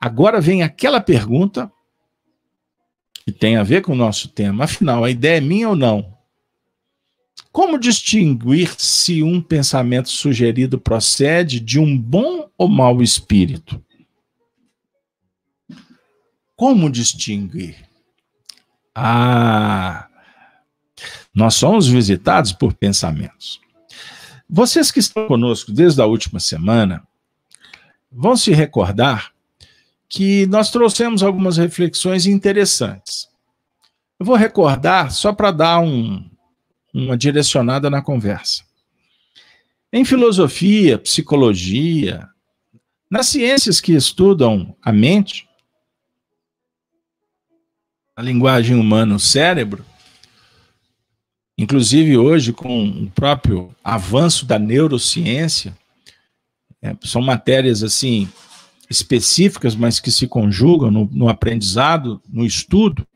Agora 0.00 0.40
vem 0.40 0.62
aquela 0.62 1.00
pergunta 1.00 1.70
que 3.24 3.32
tem 3.32 3.56
a 3.56 3.64
ver 3.64 3.82
com 3.82 3.92
o 3.92 3.96
nosso 3.96 4.28
tema. 4.28 4.64
Afinal, 4.64 5.02
a 5.02 5.10
ideia 5.10 5.38
é 5.38 5.40
minha 5.40 5.68
ou 5.68 5.76
não? 5.76 6.17
Como 7.58 7.76
distinguir 7.76 8.72
se 8.78 9.20
um 9.20 9.42
pensamento 9.42 10.10
sugerido 10.10 10.78
procede 10.78 11.58
de 11.58 11.80
um 11.80 11.98
bom 11.98 12.48
ou 12.56 12.68
mau 12.68 13.02
espírito? 13.02 13.84
Como 16.54 16.88
distinguir? 16.88 17.74
Ah, 18.94 20.06
nós 21.34 21.54
somos 21.54 21.88
visitados 21.88 22.52
por 22.52 22.74
pensamentos. 22.74 23.60
Vocês 24.48 24.92
que 24.92 25.00
estão 25.00 25.26
conosco 25.26 25.72
desde 25.72 26.00
a 26.00 26.06
última 26.06 26.38
semana 26.38 27.02
vão 28.08 28.36
se 28.36 28.52
recordar 28.52 29.32
que 30.08 30.46
nós 30.46 30.70
trouxemos 30.70 31.24
algumas 31.24 31.56
reflexões 31.56 32.24
interessantes. 32.24 33.28
Eu 34.16 34.26
vou 34.26 34.36
recordar 34.36 35.10
só 35.10 35.32
para 35.32 35.50
dar 35.50 35.80
um, 35.80 36.24
uma 36.92 37.16
direcionada 37.16 37.90
na 37.90 38.02
conversa. 38.02 38.64
Em 39.92 40.04
filosofia, 40.04 40.98
psicologia, 40.98 42.28
nas 43.10 43.28
ciências 43.28 43.80
que 43.80 43.92
estudam 43.92 44.76
a 44.82 44.92
mente, 44.92 45.48
a 48.14 48.22
linguagem 48.22 48.76
humana, 48.76 49.14
o 49.14 49.20
cérebro, 49.20 49.84
inclusive 51.56 52.18
hoje 52.18 52.52
com 52.52 52.86
o 52.86 53.10
próprio 53.10 53.74
avanço 53.82 54.44
da 54.44 54.58
neurociência, 54.58 55.76
é, 56.82 56.94
são 57.02 57.22
matérias 57.22 57.82
assim 57.82 58.28
específicas, 58.90 59.74
mas 59.74 60.00
que 60.00 60.10
se 60.10 60.26
conjugam 60.26 60.90
no, 60.90 61.04
no 61.12 61.28
aprendizado, 61.28 62.22
no 62.28 62.44
estudo, 62.44 63.06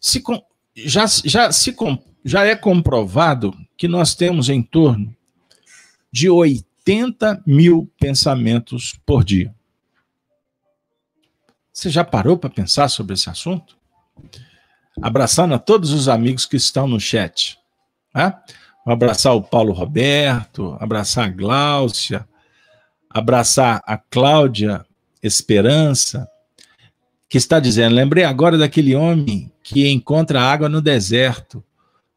se, 0.00 0.22
já, 0.74 1.04
já, 1.24 1.52
se, 1.52 1.76
já 2.24 2.44
é 2.44 2.56
comprovado 2.56 3.54
que 3.76 3.88
nós 3.88 4.14
temos 4.14 4.48
em 4.48 4.62
torno 4.62 5.14
de 6.10 6.28
80 6.28 7.42
mil 7.46 7.90
pensamentos 7.98 8.98
por 9.04 9.24
dia. 9.24 9.54
Você 11.72 11.90
já 11.90 12.04
parou 12.04 12.36
para 12.36 12.50
pensar 12.50 12.88
sobre 12.88 13.14
esse 13.14 13.30
assunto? 13.30 13.76
Abraçando 15.00 15.54
a 15.54 15.58
todos 15.58 15.90
os 15.92 16.08
amigos 16.08 16.44
que 16.44 16.56
estão 16.56 16.86
no 16.86 17.00
chat. 17.00 17.58
Né? 18.14 18.34
Vou 18.84 18.92
abraçar 18.92 19.34
o 19.34 19.42
Paulo 19.42 19.72
Roberto, 19.72 20.76
abraçar 20.78 21.26
a 21.26 21.30
Gláucia, 21.30 22.28
abraçar 23.08 23.80
a 23.86 23.96
Cláudia 23.96 24.84
Esperança, 25.22 26.28
que 27.32 27.38
está 27.38 27.58
dizendo: 27.58 27.94
lembrei 27.94 28.24
agora 28.24 28.58
daquele 28.58 28.94
homem 28.94 29.50
que 29.62 29.88
encontra 29.88 30.42
água 30.42 30.68
no 30.68 30.82
deserto, 30.82 31.64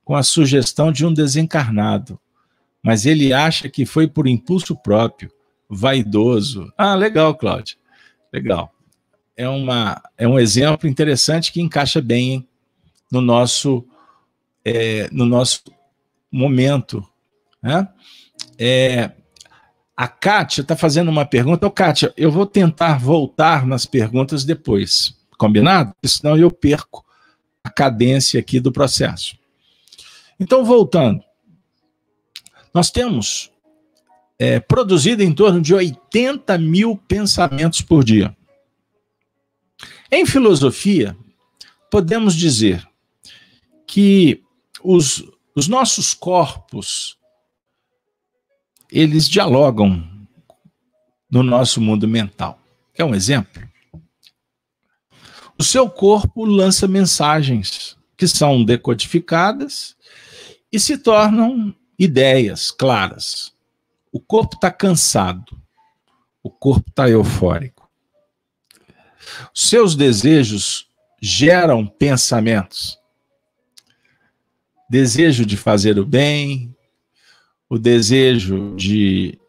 com 0.04 0.14
a 0.14 0.22
sugestão 0.22 0.92
de 0.92 1.06
um 1.06 1.14
desencarnado, 1.14 2.20
mas 2.84 3.06
ele 3.06 3.32
acha 3.32 3.70
que 3.70 3.86
foi 3.86 4.08
por 4.08 4.28
impulso 4.28 4.76
próprio, 4.76 5.32
vaidoso. 5.70 6.70
Ah, 6.78 6.96
legal, 6.96 7.34
Cláudia. 7.34 7.78
Legal. 8.32 8.74
É, 9.38 9.48
uma, 9.48 10.02
é 10.18 10.28
um 10.28 10.38
exemplo 10.38 10.86
interessante 10.86 11.50
que 11.50 11.62
encaixa 11.62 12.02
bem 12.02 12.34
hein, 12.34 12.48
no 13.10 13.22
nosso 13.22 13.88
é, 14.66 15.08
no 15.14 15.26
nosso 15.26 15.64
momento. 16.30 17.02
Né? 17.64 17.88
É, 18.60 19.12
a 19.96 20.08
Kátia 20.08 20.62
está 20.62 20.76
fazendo 20.76 21.10
uma 21.10 21.26
pergunta. 21.26 21.66
Ô, 21.66 21.72
Kátia, 21.72 22.14
eu 22.18 22.32
vou 22.32 22.46
tentar 22.46 23.00
voltar 23.00 23.66
nas 23.66 23.86
perguntas 23.86 24.44
depois, 24.44 25.16
combinado? 25.38 25.94
Senão 26.04 26.38
eu 26.38 26.52
perco 26.52 27.06
a 27.64 27.70
cadência 27.70 28.40
aqui 28.40 28.60
do 28.60 28.72
processo. 28.72 29.38
Então, 30.40 30.66
voltando. 30.66 31.24
Nós 32.74 32.92
temos 32.92 33.52
é, 34.38 34.60
produzido 34.60 35.24
em 35.24 35.34
torno 35.34 35.62
de 35.62 35.74
80 35.74 36.58
mil 36.58 36.98
pensamentos 36.98 37.80
por 37.82 38.04
dia. 38.04 38.36
Em 40.12 40.26
filosofia, 40.26 41.16
podemos 41.90 42.36
dizer 42.36 42.86
que 43.88 44.44
os, 44.84 45.24
os 45.56 45.68
nossos 45.70 46.14
corpos 46.14 47.18
eles 48.96 49.28
dialogam 49.28 50.08
no 51.30 51.44
nosso 51.44 51.82
mundo 51.82 52.08
mental. 52.08 52.58
Quer 52.94 53.04
um 53.04 53.14
exemplo? 53.14 53.62
O 55.60 55.64
seu 55.64 55.90
corpo 55.90 56.46
lança 56.46 56.88
mensagens 56.88 57.98
que 58.16 58.26
são 58.26 58.64
decodificadas 58.64 59.98
e 60.72 60.80
se 60.80 60.98
tornam 60.98 61.76
ideias 62.00 62.72
claras. 62.72 63.54
O 64.14 64.20
corpo 64.22 64.56
está 64.56 64.72
cansado, 64.72 65.62
o 66.42 66.50
corpo 66.50 66.90
está 66.90 67.10
eufórico. 67.10 67.90
Seus 69.54 69.94
desejos 69.94 70.88
geram 71.22 71.86
pensamentos. 71.86 72.98
Desejo 74.90 75.46
de 75.46 75.58
fazer 75.58 76.00
o 76.00 76.06
bem, 76.06 76.75
o 77.70 77.78
desejo 77.78 78.76
de 78.76 79.40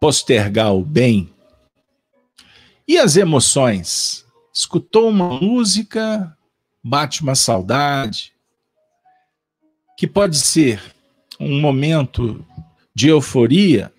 postergar 0.00 0.74
o 0.74 0.84
bem. 0.84 1.32
E 2.86 2.98
as 2.98 3.16
emoções? 3.16 4.24
Escutou 4.52 5.08
uma 5.08 5.40
música, 5.40 6.36
bate 6.82 7.22
uma 7.22 7.34
saudade, 7.34 8.32
que 9.98 10.06
pode 10.06 10.38
ser 10.38 10.94
um 11.38 11.60
momento 11.60 12.44
de 12.94 13.08
euforia, 13.08 13.92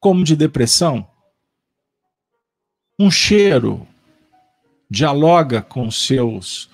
como 0.00 0.24
de 0.24 0.34
depressão. 0.34 1.08
Um 2.98 3.10
cheiro 3.10 3.86
dialoga 4.90 5.62
com 5.62 5.90
seus 5.90 6.68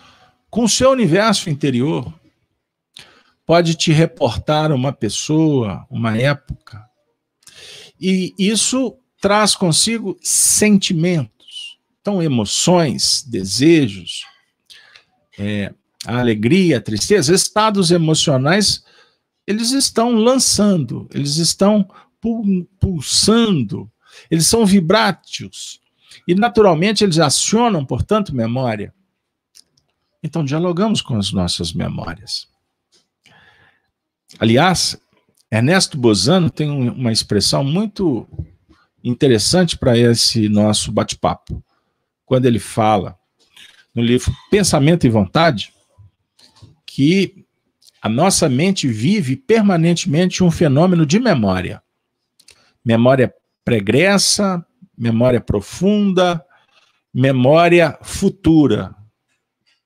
com 0.49 0.65
o 0.65 0.69
seu 0.69 0.91
universo 0.91 1.51
interior 1.51 2.15
pode 3.47 3.75
te 3.75 3.93
reportar 3.93 4.73
uma 4.73 4.93
pessoa, 4.93 5.87
uma 5.91 6.17
época. 6.17 6.85
E 8.01 8.35
isso 8.39 8.97
traz 9.21 9.55
consigo 9.55 10.19
sentimentos, 10.23 11.79
então 12.01 12.23
emoções, 12.23 13.23
desejos, 13.27 14.25
é, 15.39 15.73
a 16.07 16.19
alegria, 16.19 16.79
a 16.79 16.81
tristeza, 16.81 17.35
estados 17.35 17.91
emocionais, 17.91 18.85
eles 19.47 19.71
estão 19.73 20.13
lançando, 20.15 21.09
eles 21.13 21.37
estão 21.37 21.89
pulsando, 22.81 23.91
eles 24.31 24.47
são 24.47 24.65
vibrátios. 24.65 25.81
E 26.27 26.35
naturalmente 26.35 27.05
eles 27.05 27.19
acionam, 27.19 27.85
portanto, 27.85 28.35
memória. 28.35 28.95
Então 30.23 30.45
dialogamos 30.45 31.03
com 31.03 31.17
as 31.17 31.33
nossas 31.33 31.73
memórias. 31.73 32.54
Aliás, 34.39 34.99
Ernesto 35.51 35.97
Bozano 35.97 36.51
tem 36.51 36.71
uma 36.71 37.13
expressão 37.13 37.63
muito 37.63 38.27
interessante 39.03 39.77
para 39.79 39.97
esse 39.97 40.49
nosso 40.49 40.91
bate-papo. 40.91 41.63
Quando 42.25 42.47
ele 42.47 42.59
fala 42.59 43.19
no 43.95 44.03
livro 44.03 44.35
Pensamento 44.51 45.07
e 45.07 45.11
Vontade, 45.11 45.73
que 46.87 47.45
a 48.03 48.09
nossa 48.09 48.49
mente 48.49 48.89
vive 48.89 49.37
permanentemente 49.37 50.43
um 50.43 50.51
fenômeno 50.51 51.07
de 51.07 51.19
memória. 51.21 51.83
Memória 52.85 53.33
pregressa, 53.65 54.65
memória 54.97 55.41
profunda, 55.41 56.45
memória 57.13 57.99
futura. 58.03 58.95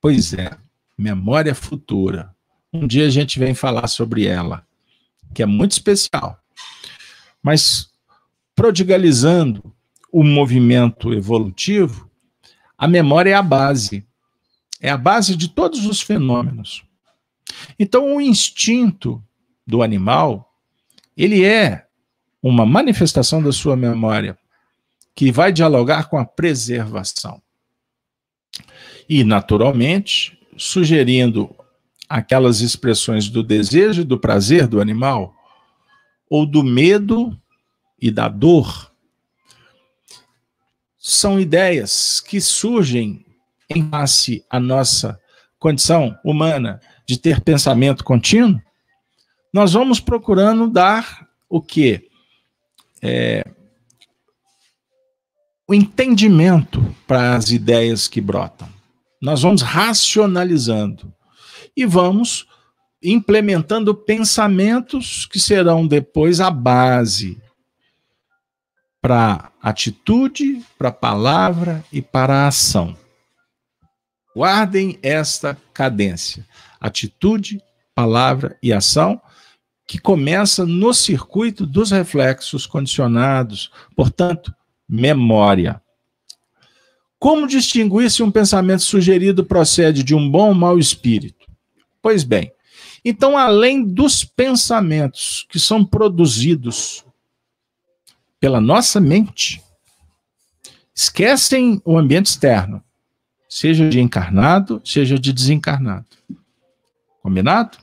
Pois 0.00 0.32
é, 0.32 0.56
memória 0.96 1.54
futura. 1.54 2.34
Um 2.72 2.86
dia 2.86 3.06
a 3.06 3.10
gente 3.10 3.38
vem 3.38 3.54
falar 3.54 3.88
sobre 3.88 4.26
ela, 4.26 4.66
que 5.34 5.42
é 5.42 5.46
muito 5.46 5.72
especial. 5.72 6.38
Mas 7.42 7.90
prodigalizando 8.54 9.72
o 10.12 10.22
movimento 10.24 11.12
evolutivo, 11.12 12.10
a 12.76 12.86
memória 12.86 13.30
é 13.30 13.34
a 13.34 13.42
base. 13.42 14.06
É 14.80 14.90
a 14.90 14.96
base 14.96 15.34
de 15.34 15.48
todos 15.48 15.86
os 15.86 16.00
fenômenos. 16.00 16.84
Então, 17.78 18.16
o 18.16 18.20
instinto 18.20 19.22
do 19.66 19.82
animal, 19.82 20.54
ele 21.16 21.44
é 21.44 21.86
uma 22.42 22.64
manifestação 22.64 23.42
da 23.42 23.50
sua 23.50 23.76
memória, 23.76 24.38
que 25.14 25.32
vai 25.32 25.52
dialogar 25.52 26.08
com 26.08 26.16
a 26.16 26.24
preservação. 26.24 27.42
E, 29.08 29.24
naturalmente, 29.24 30.38
sugerindo 30.56 31.54
aquelas 32.08 32.60
expressões 32.60 33.28
do 33.28 33.42
desejo 33.42 34.02
e 34.02 34.04
do 34.04 34.18
prazer 34.18 34.66
do 34.66 34.80
animal, 34.80 35.34
ou 36.30 36.46
do 36.46 36.62
medo 36.62 37.38
e 38.00 38.10
da 38.10 38.28
dor, 38.28 38.92
são 40.98 41.40
ideias 41.40 42.20
que 42.20 42.40
surgem 42.40 43.24
em 43.68 43.88
face 43.88 44.44
à 44.48 44.58
nossa 44.58 45.20
condição 45.58 46.18
humana 46.24 46.80
de 47.06 47.18
ter 47.18 47.40
pensamento 47.40 48.04
contínuo, 48.04 48.60
nós 49.52 49.72
vamos 49.72 49.98
procurando 49.98 50.68
dar 50.68 51.26
o 51.48 51.60
quê? 51.60 52.08
É, 53.02 53.44
o 55.66 55.74
entendimento 55.74 56.94
para 57.06 57.36
as 57.36 57.50
ideias 57.50 58.08
que 58.08 58.20
brotam. 58.20 58.68
Nós 59.20 59.42
vamos 59.42 59.62
racionalizando 59.62 61.12
e 61.78 61.86
vamos 61.86 62.44
implementando 63.00 63.94
pensamentos 63.94 65.26
que 65.26 65.38
serão 65.38 65.86
depois 65.86 66.40
a 66.40 66.50
base 66.50 67.40
para 69.00 69.52
atitude, 69.62 70.60
para 70.76 70.90
palavra 70.90 71.84
e 71.92 72.02
para 72.02 72.34
a 72.34 72.48
ação. 72.48 72.96
Guardem 74.34 74.98
esta 75.04 75.56
cadência: 75.72 76.44
atitude, 76.80 77.62
palavra 77.94 78.58
e 78.60 78.72
ação, 78.72 79.22
que 79.86 80.00
começa 80.00 80.66
no 80.66 80.92
circuito 80.92 81.64
dos 81.64 81.92
reflexos 81.92 82.66
condicionados, 82.66 83.70
portanto, 83.94 84.52
memória. 84.88 85.80
Como 87.20 87.46
distinguir 87.46 88.10
se 88.10 88.20
um 88.20 88.32
pensamento 88.32 88.82
sugerido 88.82 89.44
procede 89.44 90.02
de 90.02 90.12
um 90.12 90.28
bom 90.28 90.48
ou 90.48 90.54
mau 90.54 90.76
espírito? 90.76 91.37
Pois 92.00 92.24
bem, 92.24 92.52
então, 93.04 93.36
além 93.36 93.84
dos 93.84 94.24
pensamentos 94.24 95.46
que 95.48 95.58
são 95.58 95.84
produzidos 95.84 97.04
pela 98.40 98.60
nossa 98.60 99.00
mente, 99.00 99.62
esquecem 100.94 101.80
o 101.84 101.96
ambiente 101.96 102.26
externo, 102.26 102.82
seja 103.48 103.88
de 103.88 104.00
encarnado, 104.00 104.82
seja 104.84 105.18
de 105.18 105.32
desencarnado. 105.32 106.06
Combinado? 107.22 107.78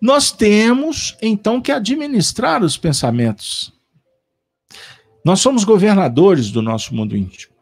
Nós 0.00 0.30
temos, 0.30 1.16
então, 1.20 1.60
que 1.60 1.72
administrar 1.72 2.62
os 2.62 2.76
pensamentos. 2.76 3.72
Nós 5.24 5.40
somos 5.40 5.64
governadores 5.64 6.50
do 6.50 6.62
nosso 6.62 6.94
mundo 6.94 7.16
íntimo. 7.16 7.54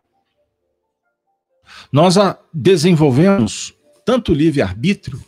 Nós 1.91 2.17
desenvolvemos 2.53 3.76
tanto 4.07 4.31
o 4.31 4.35
livre-arbítrio 4.37 5.21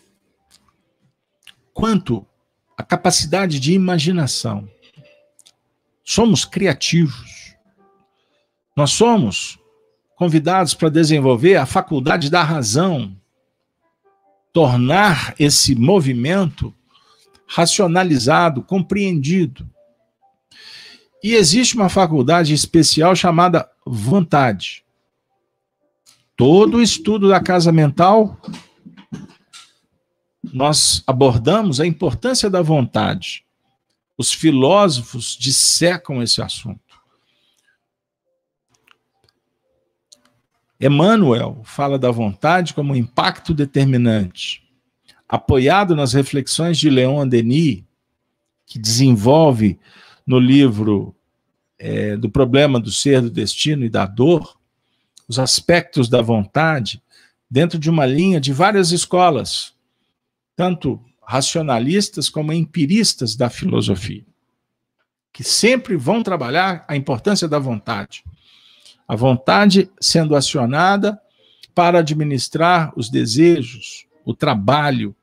quanto 1.74 2.24
a 2.76 2.82
capacidade 2.84 3.58
de 3.58 3.72
imaginação. 3.72 4.70
Somos 6.04 6.44
criativos. 6.44 7.56
Nós 8.76 8.92
somos 8.92 9.58
convidados 10.14 10.74
para 10.74 10.88
desenvolver 10.88 11.56
a 11.56 11.66
faculdade 11.66 12.30
da 12.30 12.44
razão, 12.44 13.16
tornar 14.52 15.34
esse 15.40 15.74
movimento 15.74 16.72
racionalizado, 17.48 18.62
compreendido. 18.62 19.68
E 21.20 21.34
existe 21.34 21.74
uma 21.74 21.88
faculdade 21.88 22.54
especial 22.54 23.16
chamada 23.16 23.68
vontade. 23.84 24.84
Todo 26.36 26.80
estudo 26.80 27.28
da 27.28 27.40
casa 27.40 27.72
mental 27.72 28.40
nós 30.52 31.02
abordamos 31.06 31.80
a 31.80 31.86
importância 31.86 32.48
da 32.48 32.62
vontade. 32.62 33.44
Os 34.16 34.32
filósofos 34.32 35.36
dissecam 35.38 36.22
esse 36.22 36.42
assunto. 36.42 36.80
Emmanuel 40.80 41.60
fala 41.64 41.98
da 41.98 42.10
vontade 42.10 42.72
como 42.72 42.92
um 42.92 42.96
impacto 42.96 43.52
determinante. 43.52 44.62
Apoiado 45.28 45.94
nas 45.94 46.12
reflexões 46.12 46.78
de 46.78 46.88
Leon 46.88 47.26
Denis, 47.26 47.82
que 48.64 48.78
desenvolve 48.78 49.78
no 50.26 50.38
livro 50.38 51.14
é, 51.78 52.16
do 52.16 52.30
problema 52.30 52.78
do 52.78 52.90
ser, 52.90 53.20
do 53.20 53.30
destino 53.30 53.84
e 53.84 53.88
da 53.88 54.06
dor, 54.06 54.58
os 55.26 55.38
aspectos 55.38 56.08
da 56.08 56.22
vontade, 56.22 57.02
dentro 57.50 57.78
de 57.78 57.90
uma 57.90 58.06
linha 58.06 58.40
de 58.40 58.52
várias 58.52 58.92
escolas, 58.92 59.74
tanto 60.58 61.00
racionalistas 61.24 62.28
como 62.28 62.52
empiristas 62.52 63.36
da 63.36 63.48
filosofia, 63.48 64.26
que 65.32 65.44
sempre 65.44 65.96
vão 65.96 66.20
trabalhar 66.20 66.84
a 66.88 66.96
importância 66.96 67.46
da 67.46 67.60
vontade. 67.60 68.24
A 69.06 69.14
vontade 69.14 69.88
sendo 70.00 70.34
acionada 70.34 71.16
para 71.76 72.00
administrar 72.00 72.92
os 72.96 73.08
desejos, 73.08 74.04
o 74.24 74.34
trabalho, 74.34 75.14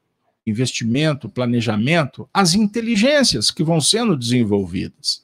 investimento, 0.48 1.28
planejamento, 1.28 2.30
as 2.34 2.54
inteligências 2.54 3.52
que 3.52 3.62
vão 3.62 3.82
sendo 3.82 4.16
desenvolvidas. 4.16 5.22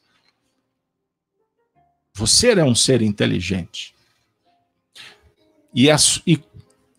Você 2.16 2.52
é 2.52 2.66
um 2.66 2.76
ser 2.76 3.02
inteligente. 3.02 3.96
E, 5.74 5.88
e, 6.28 6.44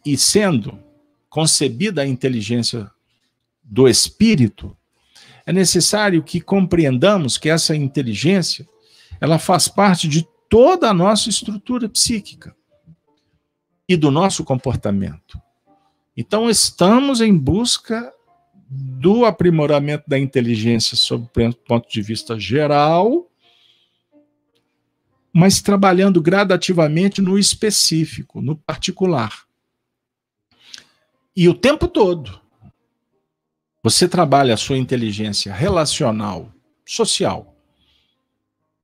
e 0.03 0.17
sendo 0.17 0.83
concebida 1.29 2.01
a 2.01 2.07
inteligência 2.07 2.91
do 3.63 3.89
espírito, 3.89 4.77
é 5.47 5.53
necessário 5.53 6.23
que 6.23 6.41
compreendamos 6.41 7.39
que 7.39 7.49
essa 7.49 7.75
inteligência, 7.75 8.69
ela 9.21 9.39
faz 9.39 9.69
parte 9.69 10.09
de 10.09 10.27
toda 10.49 10.91
a 10.91 10.95
nossa 10.95 11.29
estrutura 11.29 11.89
psíquica 11.89 12.55
e 13.89 13.97
do 13.97 14.11
nosso 14.11 14.45
comportamento. 14.45 15.41
Então 16.17 16.51
estamos 16.51 17.21
em 17.21 17.37
busca 17.37 18.13
do 18.69 19.25
aprimoramento 19.25 20.05
da 20.09 20.19
inteligência 20.19 20.97
sob 20.97 21.27
o 21.37 21.55
ponto 21.55 21.91
de 21.91 22.03
vista 22.03 22.39
geral, 22.39 23.31
mas 25.33 25.63
trabalhando 25.63 26.21
gradativamente 26.21 27.23
no 27.23 27.39
específico, 27.39 28.43
no 28.43 28.57
particular. 28.57 29.45
E 31.35 31.49
o 31.49 31.55
tempo 31.55 31.89
todo. 31.89 32.42
Você 33.83 34.07
trabalha 34.07 34.55
a 34.55 34.57
sua 34.57 34.79
inteligência 34.79 35.53
relacional, 35.53 36.53
social. 36.87 37.57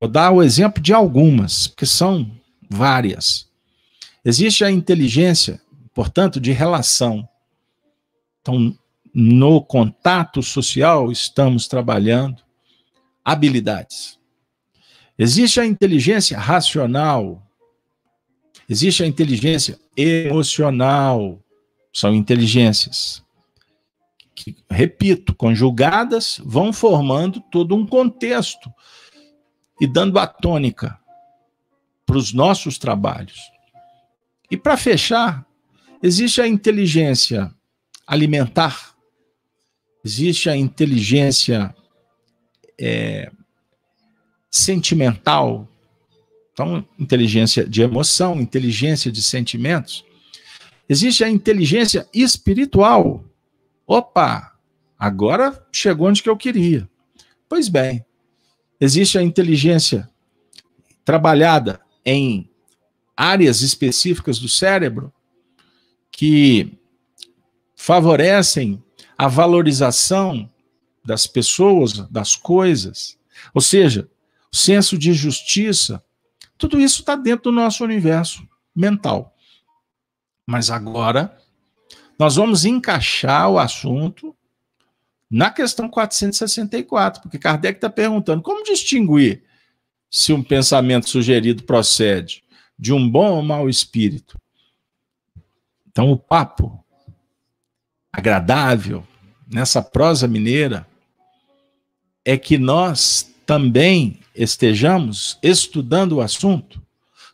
Vou 0.01 0.11
dar 0.11 0.33
o 0.33 0.43
exemplo 0.43 0.83
de 0.83 0.93
algumas, 0.93 1.69
porque 1.69 1.87
são 1.87 2.29
várias. 2.69 3.49
Existe 4.25 4.65
a 4.65 4.71
inteligência, 4.71 5.61
portanto, 5.95 6.41
de 6.41 6.51
relação. 6.51 7.29
Então, 8.41 8.77
no 9.15 9.63
contato 9.63 10.43
social, 10.43 11.13
estamos 11.13 11.69
trabalhando 11.69 12.43
habilidades. 13.25 14.19
Existe 15.17 15.61
a 15.61 15.67
inteligência 15.67 16.39
racional, 16.39 17.43
existe 18.69 19.03
a 19.03 19.07
inteligência 19.07 19.79
emocional, 19.97 21.41
são 21.93 22.15
inteligências 22.15 23.23
que, 24.45 24.57
repito, 24.71 25.35
conjugadas, 25.35 26.41
vão 26.45 26.73
formando 26.73 27.41
todo 27.51 27.75
um 27.75 27.87
contexto 27.87 28.73
e 29.81 29.87
dando 29.87 30.19
a 30.19 30.27
tônica 30.27 30.99
para 32.07 32.17
os 32.17 32.33
nossos 32.33 32.79
trabalhos. 32.79 33.39
E 34.51 34.57
para 34.57 34.77
fechar, 34.77 35.47
existe 36.03 36.41
a 36.41 36.49
inteligência 36.49 37.53
alimentar, 38.07 38.95
existe 40.05 40.49
a 40.49 40.57
inteligência 40.57 41.75
é, 42.81 43.31
sentimental, 44.51 45.69
então, 46.53 46.85
inteligência 46.99 47.65
de 47.65 47.83
emoção, 47.83 48.41
inteligência 48.41 49.13
de 49.13 49.23
sentimentos. 49.23 50.05
Existe 50.89 51.23
a 51.23 51.29
inteligência 51.29 52.09
espiritual, 52.13 53.23
Opa, 53.91 54.55
agora 54.99 55.67
chegou 55.73 56.09
onde 56.09 56.23
que 56.23 56.29
eu 56.29 56.37
queria. 56.37 56.87
Pois 57.49 57.71
bem, 57.71 58.05
existe 58.79 59.17
a 59.17 59.23
inteligência 59.23 60.11
trabalhada 61.07 61.81
em 62.05 62.51
áreas 63.17 63.63
específicas 63.63 64.39
do 64.39 64.47
cérebro 64.47 65.11
que 66.13 66.79
favorecem 67.75 68.85
a 69.17 69.27
valorização 69.27 70.53
das 71.03 71.27
pessoas, 71.27 71.95
das 72.11 72.37
coisas. 72.37 73.19
Ou 73.55 73.63
seja, 73.63 74.07
o 74.53 74.57
senso 74.57 74.99
de 74.99 75.15
justiça, 75.15 76.05
tudo 76.59 76.79
isso 76.79 77.01
está 77.01 77.17
dentro 77.17 77.45
do 77.45 77.53
nosso 77.53 77.83
universo 77.85 78.47
mental. 78.77 79.35
Mas 80.47 80.69
agora 80.69 81.38
nós 82.19 82.37
vamos 82.37 82.65
encaixar 82.65 83.49
o 83.49 83.59
assunto 83.59 84.35
na 85.31 85.51
questão 85.51 85.89
464, 85.89 87.23
porque 87.23 87.39
Kardec 87.39 87.77
está 87.77 87.89
perguntando 87.89 88.43
como 88.43 88.65
distinguir 88.65 89.45
se 90.11 90.33
um 90.33 90.43
pensamento 90.43 91.09
sugerido 91.09 91.63
procede 91.63 92.43
de 92.79 92.93
um 92.93 93.09
bom 93.09 93.37
ou 93.37 93.43
mau 93.43 93.69
espírito. 93.69 94.41
Então, 95.87 96.11
o 96.11 96.17
papo 96.17 96.83
agradável 98.13 99.07
nessa 99.47 99.83
prosa 99.83 100.27
mineira 100.27 100.87
é 102.25 102.37
que 102.37 102.59
nós 102.59 103.35
também 103.45 104.21
estejamos 104.35 105.39
estudando 105.43 106.13
o 106.13 106.21
assunto 106.21 106.83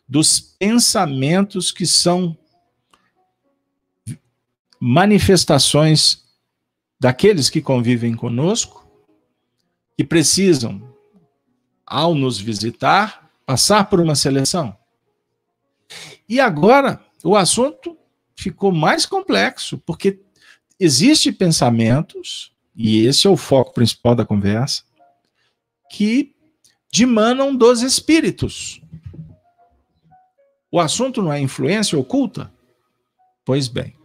dos 0.07 0.39
pensamentos 0.39 1.71
que 1.71 1.85
são 1.85 2.37
manifestações 4.79 6.23
daqueles 6.99 7.49
que 7.49 7.61
convivem 7.61 8.15
conosco, 8.15 8.87
que 9.97 10.03
precisam, 10.03 10.81
ao 11.85 12.15
nos 12.15 12.39
visitar, 12.39 13.29
passar 13.45 13.89
por 13.89 13.99
uma 13.99 14.15
seleção. 14.15 14.75
E 16.27 16.39
agora 16.39 16.99
o 17.23 17.35
assunto 17.35 17.97
ficou 18.35 18.71
mais 18.71 19.05
complexo, 19.05 19.77
porque 19.77 20.19
existem 20.79 21.31
pensamentos, 21.31 22.51
e 22.75 23.05
esse 23.05 23.27
é 23.27 23.29
o 23.29 23.37
foco 23.37 23.73
principal 23.73 24.15
da 24.15 24.25
conversa, 24.25 24.83
que 25.91 26.35
dimanam 26.91 27.55
dos 27.55 27.81
espíritos. 27.81 28.81
O 30.71 30.79
assunto 30.79 31.21
não 31.21 31.31
é 31.31 31.39
influência 31.39 31.97
oculta? 31.97 32.51
Pois 33.45 33.67
bem, 33.67 33.95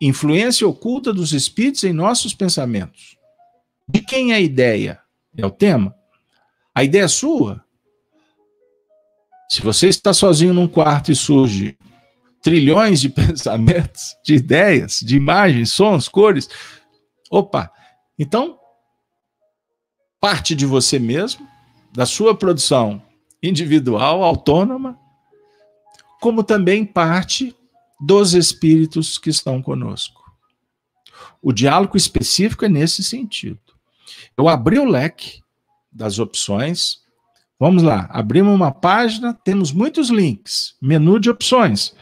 influência 0.00 0.66
oculta 0.66 1.12
dos 1.12 1.32
espíritos 1.32 1.84
em 1.84 1.92
nossos 1.92 2.34
pensamentos. 2.34 3.16
De 3.88 4.00
quem 4.00 4.32
é 4.32 4.36
a 4.36 4.40
ideia? 4.40 5.00
É 5.36 5.44
o 5.46 5.50
tema? 5.50 5.94
A 6.74 6.84
ideia 6.84 7.04
é 7.04 7.08
sua? 7.08 7.64
Se 9.48 9.62
você 9.62 9.88
está 9.88 10.12
sozinho 10.12 10.52
num 10.52 10.68
quarto 10.68 11.12
e 11.12 11.16
surge 11.16 11.78
trilhões 12.42 13.00
de 13.00 13.08
pensamentos, 13.10 14.16
de 14.24 14.34
ideias, 14.34 15.00
de 15.00 15.16
imagens, 15.16 15.72
sons, 15.72 16.08
cores, 16.08 16.48
opa, 17.30 17.72
então 18.18 18.58
parte 20.20 20.54
de 20.54 20.66
você 20.66 20.98
mesmo, 20.98 21.46
da 21.92 22.04
sua 22.04 22.36
produção 22.36 23.02
individual, 23.42 24.24
autônoma, 24.24 24.98
como 26.20 26.42
também 26.42 26.84
parte 26.84 27.54
dos 28.00 28.34
espíritos 28.34 29.18
que 29.18 29.30
estão 29.30 29.62
conosco. 29.62 30.22
O 31.42 31.52
diálogo 31.52 31.96
específico 31.96 32.64
é 32.64 32.68
nesse 32.68 33.02
sentido. 33.02 33.60
Eu 34.36 34.48
abri 34.48 34.78
o 34.78 34.84
leque 34.84 35.42
das 35.90 36.18
opções. 36.18 37.02
Vamos 37.58 37.82
lá, 37.82 38.06
abrimos 38.10 38.54
uma 38.54 38.70
página, 38.70 39.32
temos 39.32 39.72
muitos 39.72 40.10
links, 40.10 40.76
menu 40.80 41.18
de 41.18 41.30
opções. 41.30 41.94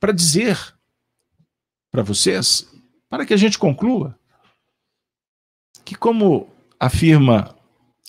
Para 0.00 0.12
dizer 0.12 0.56
para 1.90 2.02
vocês, 2.02 2.68
para 3.08 3.24
que 3.24 3.34
a 3.34 3.36
gente 3.36 3.58
conclua, 3.58 4.18
que 5.84 5.94
como 5.94 6.48
afirma 6.78 7.56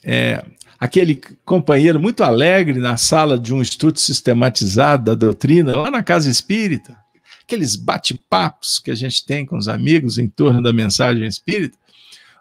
é, 0.04 0.46
aquele 0.80 1.22
companheiro 1.44 2.00
muito 2.00 2.24
alegre 2.24 2.80
na 2.80 2.96
sala 2.96 3.38
de 3.38 3.54
um 3.54 3.62
estudo 3.62 4.00
sistematizado 4.00 5.06
da 5.06 5.14
doutrina, 5.16 5.76
lá 5.76 5.92
na 5.92 6.02
casa 6.02 6.30
espírita, 6.30 6.98
aqueles 7.44 7.76
bate-papos 7.76 8.80
que 8.80 8.90
a 8.90 8.96
gente 8.96 9.26
tem 9.26 9.46
com 9.46 9.58
os 9.58 9.68
amigos 9.68 10.18
em 10.18 10.28
torno 10.28 10.62
da 10.62 10.72
mensagem 10.72 11.26
espírita, 11.26 11.78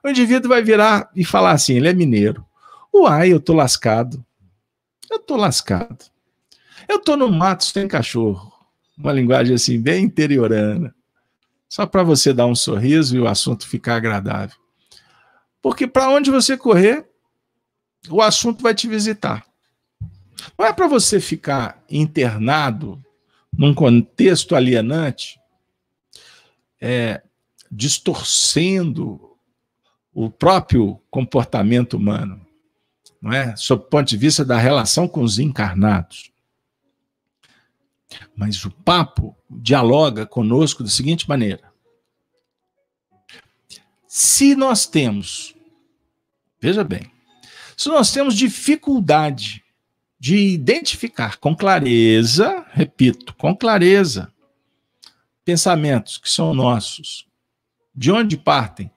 o 0.04 0.08
indivíduo 0.08 0.48
vai 0.48 0.62
virar 0.62 1.10
e 1.14 1.24
falar 1.24 1.52
assim: 1.52 1.74
ele 1.74 1.88
é 1.88 1.92
mineiro. 1.92 2.44
Uai, 2.94 3.32
eu 3.32 3.40
tô 3.40 3.52
lascado. 3.52 4.24
Eu 5.10 5.18
tô 5.18 5.36
lascado. 5.36 6.04
Eu 6.88 7.00
tô 7.00 7.16
no 7.16 7.30
mato 7.30 7.64
sem 7.64 7.88
cachorro. 7.88 8.52
Uma 8.96 9.12
linguagem 9.12 9.54
assim, 9.54 9.80
bem 9.80 10.04
interiorana. 10.04 10.94
Só 11.68 11.84
para 11.84 12.02
você 12.02 12.32
dar 12.32 12.46
um 12.46 12.54
sorriso 12.54 13.16
e 13.16 13.20
o 13.20 13.28
assunto 13.28 13.66
ficar 13.66 13.96
agradável. 13.96 14.56
Porque 15.60 15.86
para 15.86 16.08
onde 16.10 16.30
você 16.30 16.56
correr, 16.56 17.06
o 18.08 18.22
assunto 18.22 18.62
vai 18.62 18.74
te 18.74 18.86
visitar. 18.86 19.44
Não 20.56 20.66
é 20.66 20.72
para 20.72 20.86
você 20.86 21.20
ficar 21.20 21.82
internado 21.90 23.02
num 23.52 23.74
contexto 23.74 24.54
alienante, 24.54 25.40
é, 26.80 27.22
distorcendo 27.70 29.36
o 30.14 30.30
próprio 30.30 31.00
comportamento 31.10 31.94
humano, 31.94 32.44
não 33.20 33.32
é? 33.32 33.56
Sob 33.56 33.82
o 33.82 33.86
ponto 33.86 34.08
de 34.08 34.16
vista 34.16 34.44
da 34.44 34.58
relação 34.58 35.08
com 35.08 35.22
os 35.22 35.38
encarnados. 35.38 36.30
Mas 38.34 38.64
o 38.64 38.70
papo 38.70 39.36
dialoga 39.50 40.24
conosco 40.24 40.82
da 40.82 40.88
seguinte 40.88 41.28
maneira: 41.28 41.72
se 44.06 44.54
nós 44.54 44.86
temos, 44.86 45.54
veja 46.60 46.82
bem, 46.82 47.10
se 47.78 47.88
nós 47.88 48.10
temos 48.10 48.34
dificuldade 48.34 49.64
de 50.18 50.36
identificar 50.36 51.36
com 51.36 51.54
clareza, 51.54 52.66
repito, 52.72 53.32
com 53.36 53.54
clareza, 53.54 54.34
pensamentos 55.44 56.18
que 56.18 56.28
são 56.28 56.52
nossos, 56.52 57.24
de 57.94 58.10
onde 58.10 58.36
partem? 58.36 58.90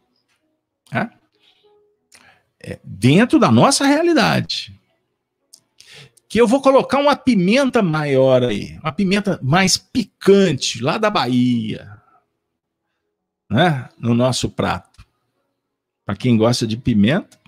É? 0.92 2.80
Dentro 2.84 3.38
da 3.38 3.52
nossa 3.52 3.86
realidade. 3.86 4.76
Que 6.28 6.42
eu 6.42 6.48
vou 6.48 6.60
colocar 6.60 6.98
uma 6.98 7.16
pimenta 7.16 7.84
maior 7.84 8.44
aí, 8.44 8.80
uma 8.80 8.92
pimenta 8.92 9.40
mais 9.44 9.78
picante, 9.78 10.82
lá 10.82 10.98
da 10.98 11.12
Bahia, 11.12 12.02
né? 13.48 13.90
no 14.00 14.16
nosso 14.16 14.50
prato. 14.50 15.06
Para 16.04 16.16
quem 16.16 16.36
gosta 16.36 16.66
de 16.66 16.78
pimenta, 16.78 17.41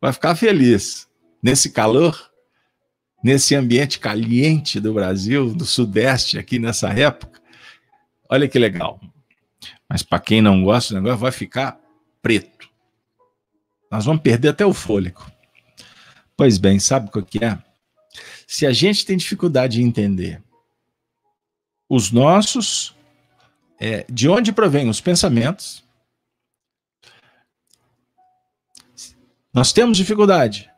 vai 0.00 0.12
ficar 0.12 0.34
feliz. 0.34 1.08
Nesse 1.42 1.70
calor, 1.70 2.30
nesse 3.22 3.54
ambiente 3.54 3.98
caliente 3.98 4.80
do 4.80 4.92
Brasil, 4.92 5.54
do 5.54 5.64
Sudeste, 5.64 6.38
aqui 6.38 6.58
nessa 6.58 6.88
época. 6.90 7.40
Olha 8.28 8.48
que 8.48 8.58
legal. 8.58 9.00
Mas 9.88 10.02
para 10.02 10.20
quem 10.20 10.42
não 10.42 10.62
gosta 10.62 10.94
do 10.94 11.00
negócio, 11.00 11.18
vai 11.18 11.32
ficar 11.32 11.80
preto. 12.20 12.68
Nós 13.90 14.04
vamos 14.04 14.22
perder 14.22 14.48
até 14.48 14.66
o 14.66 14.74
fôlego. 14.74 15.24
Pois 16.36 16.58
bem, 16.58 16.78
sabe 16.78 17.10
o 17.12 17.22
que 17.22 17.44
é? 17.44 17.58
Se 18.46 18.66
a 18.66 18.72
gente 18.72 19.04
tem 19.04 19.16
dificuldade 19.16 19.76
de 19.76 19.82
entender 19.82 20.42
os 21.88 22.10
nossos, 22.10 22.94
é, 23.80 24.04
de 24.08 24.28
onde 24.28 24.52
provém 24.52 24.88
os 24.88 25.00
pensamentos, 25.00 25.82
Nós 29.52 29.72
temos 29.72 29.96
dificuldade, 29.96 30.70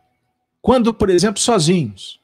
quando, 0.62 0.94
por 0.94 1.10
exemplo, 1.10 1.40
sozinhos, 1.40 2.20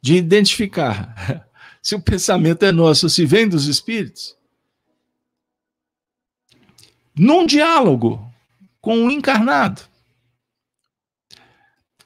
de 0.00 0.16
identificar 0.16 1.48
se 1.82 1.94
o 1.94 2.00
pensamento 2.00 2.64
é 2.64 2.72
nosso, 2.72 3.08
se 3.08 3.24
vem 3.24 3.48
dos 3.48 3.66
espíritos. 3.66 4.36
Num 7.14 7.46
diálogo 7.46 8.32
com 8.80 9.06
o 9.06 9.10
encarnado. 9.10 9.82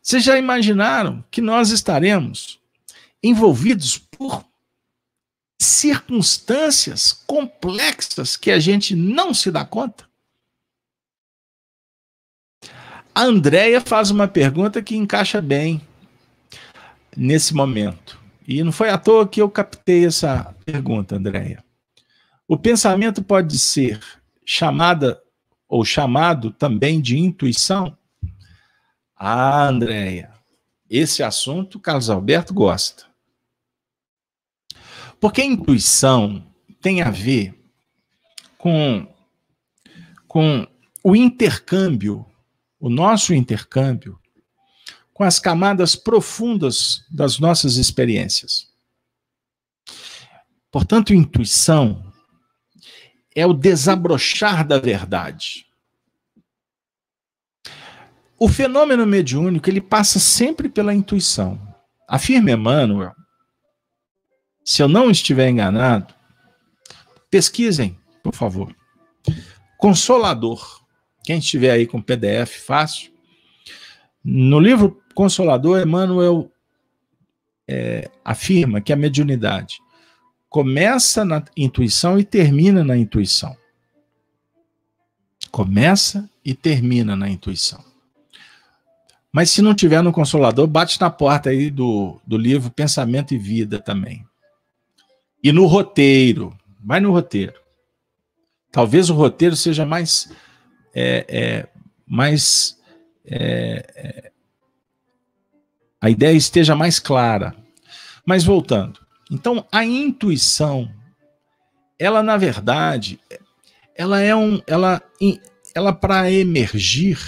Vocês 0.03 0.23
já 0.23 0.39
imaginaram 0.39 1.25
que 1.31 1.41
nós 1.41 1.71
estaremos 1.71 2.61
envolvidos 3.23 3.99
por 3.99 4.45
circunstâncias 5.61 7.13
complexas 7.27 8.37
que 8.37 8.51
a 8.51 8.59
gente 8.59 8.95
não 8.95 9.35
se 9.35 9.51
dá 9.51 9.65
conta? 9.65 10.06
A 13.17 13.23
Andrea 13.23 13.81
faz 13.81 14.11
uma 14.11 14.29
pergunta 14.29 14.83
que 14.83 14.95
encaixa 14.95 15.41
bem 15.41 15.81
nesse 17.17 17.55
momento. 17.55 18.21
E 18.47 18.63
não 18.63 18.71
foi 18.71 18.91
à 18.91 18.99
toa 18.99 19.27
que 19.27 19.41
eu 19.41 19.49
captei 19.49 20.05
essa 20.05 20.55
pergunta, 20.67 21.17
Andréia. 21.17 21.65
O 22.47 22.59
pensamento 22.59 23.25
pode 23.25 23.59
ser 23.59 23.99
chamada 24.45 25.19
ou 25.67 25.83
chamado 25.83 26.51
também 26.51 27.01
de 27.01 27.17
intuição? 27.19 27.97
Ah, 29.17 29.67
Andréia, 29.67 30.31
esse 30.91 31.23
assunto 31.23 31.81
Carlos 31.81 32.11
Alberto 32.11 32.53
gosta. 32.53 33.07
Porque 35.19 35.43
intuição 35.43 36.45
tem 36.83 37.01
a 37.01 37.11
ver 37.11 37.59
com, 38.59 39.09
com 40.29 40.67
o 41.03 41.17
intercâmbio 41.17 42.27
o 42.79 42.89
nosso 42.89 43.33
intercâmbio 43.35 44.19
com 45.13 45.25
as 45.25 45.39
camadas 45.39 45.97
profundas 45.97 47.05
das 47.11 47.39
nossas 47.39 47.77
experiências. 47.77 48.69
Portanto, 50.71 51.15
intuição 51.15 52.13
é 53.35 53.47
o 53.47 53.55
desabrochar 53.55 54.67
da 54.67 54.79
verdade. 54.79 55.67
O 58.39 58.49
fenômeno 58.49 59.07
mediúnico 59.07 59.71
ele 59.71 59.81
passa 59.81 60.19
sempre 60.19 60.69
pela 60.69 60.95
intuição. 60.95 61.59
Afirma 62.07 62.51
Emmanuel, 62.51 63.15
se 64.63 64.83
eu 64.83 64.89
não 64.89 65.11
estiver 65.11 65.49
enganado, 65.49 66.15
pesquisem, 67.31 67.99
por 68.23 68.35
favor. 68.35 68.75
Consolador. 69.79 70.85
Quem 71.27 71.39
estiver 71.39 71.73
aí 71.73 71.89
com 71.89 72.01
PDF 72.01 72.61
fácil. 72.65 73.11
No 74.23 74.61
livro 74.61 75.03
Consolador, 75.13 75.83
Emmanuel 75.83 76.49
é, 77.67 78.09
afirma 78.25 78.81
que 78.81 78.93
a 78.93 78.97
mediunidade 78.97 79.81
começa 80.49 81.25
na 81.25 81.43
intuição 81.57 82.17
e 82.17 82.23
termina 82.23 82.85
na 82.85 82.97
intuição. 82.97 83.57
Começa 85.51 86.31
e 86.45 86.55
termina 86.55 87.17
na 87.17 87.29
intuição. 87.29 87.85
Mas 89.33 89.51
se 89.51 89.61
não 89.61 89.75
tiver 89.75 90.03
no 90.03 90.13
Consolador, 90.13 90.69
bate 90.69 91.01
na 91.01 91.11
porta 91.11 91.51
aí 91.51 91.71
do, 91.71 92.21
do 92.25 92.39
livro 92.39 92.71
Pensamento 92.71 93.35
e 93.35 93.39
Vida 93.39 93.81
também. 93.81 94.25
E 95.43 95.51
no 95.51 95.67
roteiro, 95.67 96.57
vai 96.81 97.01
no 97.01 97.11
roteiro. 97.11 97.55
Talvez 98.71 99.11
o 99.11 99.15
roteiro 99.15 99.57
seja 99.57 99.85
mais. 99.85 100.31
É, 100.99 101.27
é, 101.29 101.69
mais 102.07 102.79
é, 103.27 103.85
é 103.95 104.33
a 106.01 106.11
ideia 106.11 106.37
esteja 106.37 106.77
mais 106.77 106.99
clara. 107.01 107.53
Mas 108.25 108.45
voltando. 108.45 109.01
Então, 109.31 109.67
a 109.73 109.85
intuição, 109.85 110.89
ela, 111.99 112.23
na 112.23 112.37
verdade, 112.37 113.19
ela 113.95 114.21
é 114.21 114.35
um. 114.35 114.63
Ela, 114.67 115.03
ela 115.75 115.93
para 115.93 116.31
emergir, 116.31 117.19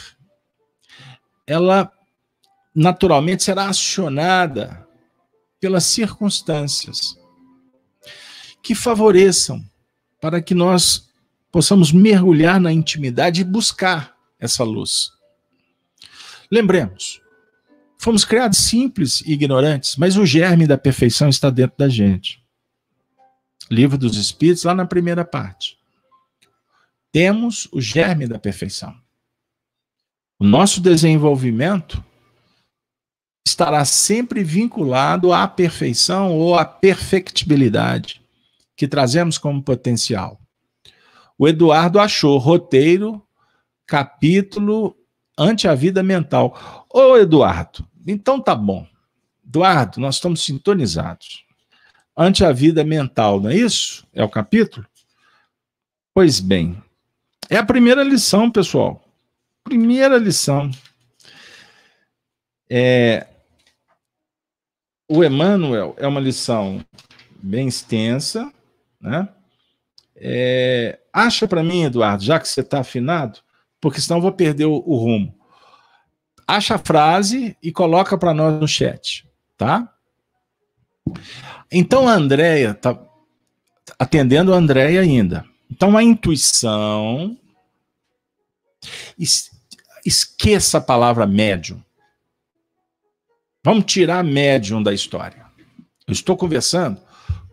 ela 1.47 1.91
naturalmente 2.75 3.43
será 3.43 3.69
acionada 3.69 4.87
pelas 5.59 5.85
circunstâncias 5.85 7.19
que 8.63 8.75
favoreçam 8.75 9.65
para 10.21 10.41
que 10.41 10.55
nós 10.55 11.08
possamos 11.51 11.93
mergulhar 11.93 12.61
na 12.61 12.73
intimidade 12.73 13.41
e 13.41 13.45
buscar 13.45 14.15
essa 14.39 14.65
luz. 14.65 15.11
Lembremos, 16.51 17.21
fomos 17.99 18.25
criados 18.25 18.59
simples 18.59 19.21
e 19.23 19.33
ignorantes, 19.33 19.97
mas 19.97 20.17
o 20.17 20.25
germe 20.25 20.67
da 20.67 20.79
perfeição 20.79 21.29
está 21.29 21.51
dentro 21.51 21.77
da 21.79 21.89
gente. 21.89 22.43
Livro 23.71 23.99
dos 23.99 24.17
Espíritos, 24.17 24.65
lá 24.65 24.75
na 24.75 24.87
primeira 24.87 25.25
parte. 25.25 25.77
Temos 27.13 27.69
o 27.73 27.81
germe 27.81 28.27
da 28.27 28.39
perfeição. 28.39 28.95
O 30.39 30.45
nosso 30.45 30.81
desenvolvimento 30.81 32.03
estará 33.47 33.85
sempre 33.85 34.45
vinculado 34.45 35.33
à 35.33 35.49
perfeição 35.49 36.37
ou 36.39 36.57
à 36.57 36.65
perfectibilidade 36.65 38.23
que 38.77 38.87
trazemos 38.87 39.37
como 39.37 39.63
potencial. 39.63 40.41
O 41.39 41.47
Eduardo 41.47 42.01
achou 42.01 42.37
roteiro, 42.37 43.25
capítulo 43.87 44.97
ante 45.39 45.69
a 45.69 45.75
vida 45.75 46.03
mental. 46.03 46.87
Ô 46.93 47.17
Eduardo, 47.17 47.89
então 48.07 48.41
tá 48.41 48.55
bom. 48.57 48.87
Eduardo, 49.47 50.01
nós 50.01 50.17
estamos 50.17 50.45
sintonizados. 50.45 51.47
Ante 52.17 52.45
a 52.45 52.51
vida 52.51 52.83
mental, 52.83 53.41
não 53.41 53.51
é 53.51 53.57
isso? 53.57 54.05
É 54.13 54.25
o 54.25 54.29
capítulo? 54.29 54.85
Pois 56.13 56.41
bem, 56.41 56.83
é 57.49 57.57
a 57.57 57.65
primeira 57.65 58.03
lição, 58.03 58.51
pessoal. 58.51 59.05
Primeira 59.63 60.19
lição. 60.19 60.69
É, 62.69 63.27
o 65.09 65.25
Emmanuel 65.25 65.95
é 65.97 66.07
uma 66.07 66.21
lição 66.21 66.85
bem 67.41 67.69
extensa, 67.69 68.53
né? 69.01 69.29
É, 70.21 70.99
acha 71.13 71.47
para 71.47 71.63
mim, 71.63 71.85
Eduardo, 71.85 72.25
já 72.25 72.41
que 72.41 72.49
você 72.49 72.61
está 72.61 72.81
afinado, 72.81 73.39
porque 73.81 74.01
senão 74.01 74.19
eu 74.19 74.23
vou 74.23 74.33
perder 74.33 74.67
o, 74.67 74.83
o 74.85 74.97
rumo. 74.97 75.35
Acha 76.47 76.75
a 76.75 76.79
frase 76.79 77.57
e 77.63 77.71
coloca 77.71 78.17
para 78.19 78.35
nós 78.35 78.59
no 78.61 78.67
chat, 78.67 79.29
tá? 79.57 79.93
Então 81.71 82.09
a 82.09 82.15
Andréia 82.15 82.71
está 82.71 82.99
atendendo 83.99 84.53
a 84.53 84.57
Andréia 84.57 85.01
ainda. 85.01 85.45
Então 85.71 85.97
a 85.97 86.03
intuição. 86.03 87.37
Esqueça 90.05 90.79
a 90.79 90.81
palavra 90.81 91.27
médium. 91.27 91.83
Vamos 93.63 93.85
tirar 93.85 94.25
médium 94.25 94.83
da 94.83 94.93
história. 94.93 95.45
Eu 96.07 96.13
estou 96.13 96.37
conversando 96.37 96.99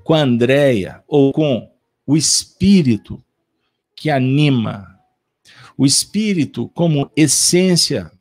com 0.04 0.14
a 0.14 0.20
Andréia 0.20 1.04
ou 1.08 1.34
com 1.34 1.70
o 2.06 2.16
espírito 2.16 3.24
que 3.96 4.10
anima, 4.10 5.00
o 5.78 5.86
espírito 5.86 6.70
como 6.70 7.12
essência, 7.16 8.12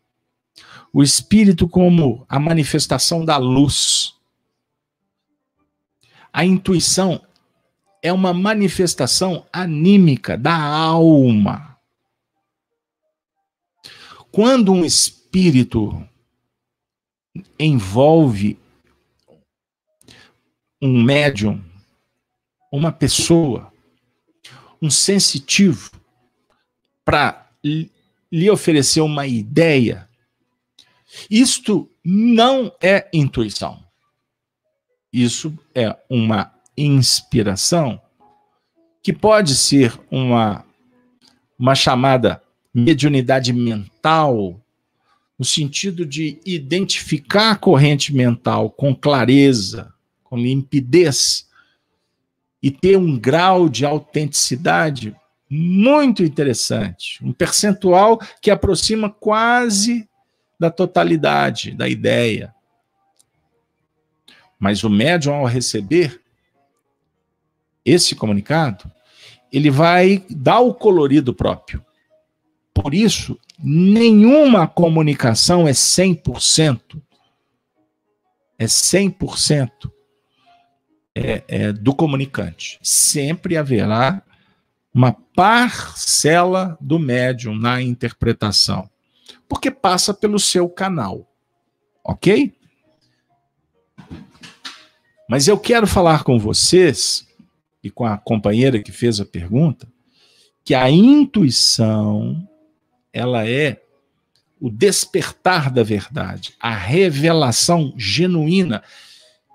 o 0.93 1.03
espírito 1.03 1.69
como 1.69 2.25
a 2.29 2.39
manifestação 2.39 3.25
da 3.25 3.37
luz. 3.37 4.15
A 6.33 6.45
intuição 6.45 7.21
é 8.03 8.13
uma 8.13 8.33
manifestação 8.33 9.47
anímica 9.53 10.39
da 10.39 10.57
alma. 10.57 11.79
Quando 14.31 14.73
um 14.73 14.85
espírito 14.85 16.07
envolve 17.59 18.59
um 20.81 21.03
médium, 21.03 21.65
uma 22.71 22.93
pessoa, 22.93 23.73
um 24.85 24.91
sensitivo, 24.91 25.91
para 27.07 27.49
lhe 27.65 28.51
oferecer 28.51 29.01
uma 29.01 29.27
ideia, 29.27 30.07
isto 31.31 31.91
não 32.05 32.71
é 32.83 33.09
intuição. 33.11 33.83
Isso 35.11 35.59
é 35.75 35.97
uma 36.11 36.53
inspiração 36.77 37.99
que 39.03 39.11
pode 39.11 39.55
ser 39.55 39.99
uma, 40.11 40.67
uma 41.59 41.75
chamada 41.75 42.43
mediunidade 42.75 43.55
mental 43.55 44.61
no 45.39 45.47
sentido 45.47 46.05
de 46.05 46.39
identificar 46.45 47.53
a 47.53 47.57
corrente 47.57 48.15
mental 48.15 48.71
com 48.71 48.95
clareza, 48.95 49.95
com 50.23 50.37
limpidez 50.37 51.49
e 52.65 52.71
ter 52.71 52.97
um 52.97 53.19
grau 53.19 53.69
de 53.69 53.85
autenticidade 53.85 55.15
muito 55.51 56.25
interessante, 56.25 57.23
um 57.23 57.31
percentual 57.31 58.19
que 58.41 58.51
aproxima 58.51 59.11
quase 59.11 60.09
da 60.59 60.71
totalidade 60.71 61.73
da 61.73 61.87
ideia. 61.87 62.55
Mas 64.59 64.83
o 64.83 64.89
médium, 64.89 65.35
ao 65.35 65.45
receber 65.45 66.19
esse 67.85 68.15
comunicado, 68.15 68.91
ele 69.53 69.71
vai 69.71 70.25
dar 70.31 70.61
o 70.61 70.73
colorido 70.73 71.35
próprio. 71.35 71.85
Por 72.73 72.95
isso, 72.95 73.39
nenhuma 73.59 74.67
comunicação 74.67 75.69
é 75.69 75.73
100%. 75.73 76.81
É 78.59 78.65
100% 78.65 79.93
é, 81.15 81.45
é, 81.47 81.73
do 81.73 81.95
comunicante. 81.95 82.79
Sempre 82.83 83.57
haverá 83.57 84.23
uma 84.93 85.13
parcela 85.13 86.77
do 86.81 86.99
médium 86.99 87.55
na 87.55 87.83
interpretação, 87.83 88.89
porque 89.49 89.71
passa 89.71 90.13
pelo 90.13 90.39
seu 90.39 90.69
canal. 90.69 91.31
Ok? 92.05 92.53
Mas 95.29 95.49
eu 95.49 95.59
quero 95.59 95.87
falar 95.87 96.23
com 96.23 96.39
vocês 96.39 97.27
e 97.83 97.91
com 97.91 98.05
a 98.05 98.17
companheira 98.19 98.83
que 98.83 98.93
fez 98.93 99.21
a 99.21 99.25
pergunta 99.25 99.89
que 100.65 100.75
a 100.75 100.91
intuição 100.91 102.49
ela 103.13 103.47
é 103.49 103.81
o 104.61 104.71
despertar 104.71 105.71
da 105.71 105.83
verdade, 105.83 106.55
a 106.59 106.75
revelação 106.75 107.93
genuína 107.97 108.83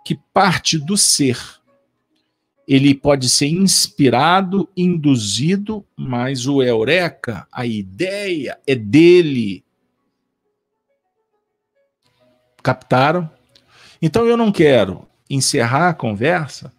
que 0.09 0.15
parte 0.33 0.79
do 0.79 0.97
ser. 0.97 1.39
Ele 2.67 2.95
pode 2.95 3.29
ser 3.29 3.45
inspirado, 3.45 4.67
induzido, 4.75 5.85
mas 5.95 6.47
o 6.47 6.63
eureka, 6.63 7.47
a 7.51 7.63
ideia 7.63 8.59
é 8.65 8.73
dele. 8.73 9.63
Captaram? 12.63 13.29
Então 14.01 14.25
eu 14.25 14.35
não 14.35 14.51
quero 14.51 15.07
encerrar 15.29 15.89
a 15.89 15.93
conversa, 15.93 16.73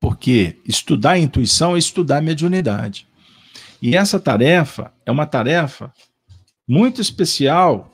porque 0.00 0.58
estudar 0.64 1.10
a 1.10 1.18
intuição 1.18 1.76
é 1.76 1.78
estudar 1.78 2.16
a 2.16 2.22
mediunidade. 2.22 3.06
E 3.82 3.94
essa 3.94 4.18
tarefa 4.18 4.94
é 5.04 5.12
uma 5.12 5.26
tarefa 5.26 5.92
muito 6.66 7.02
especial. 7.02 7.92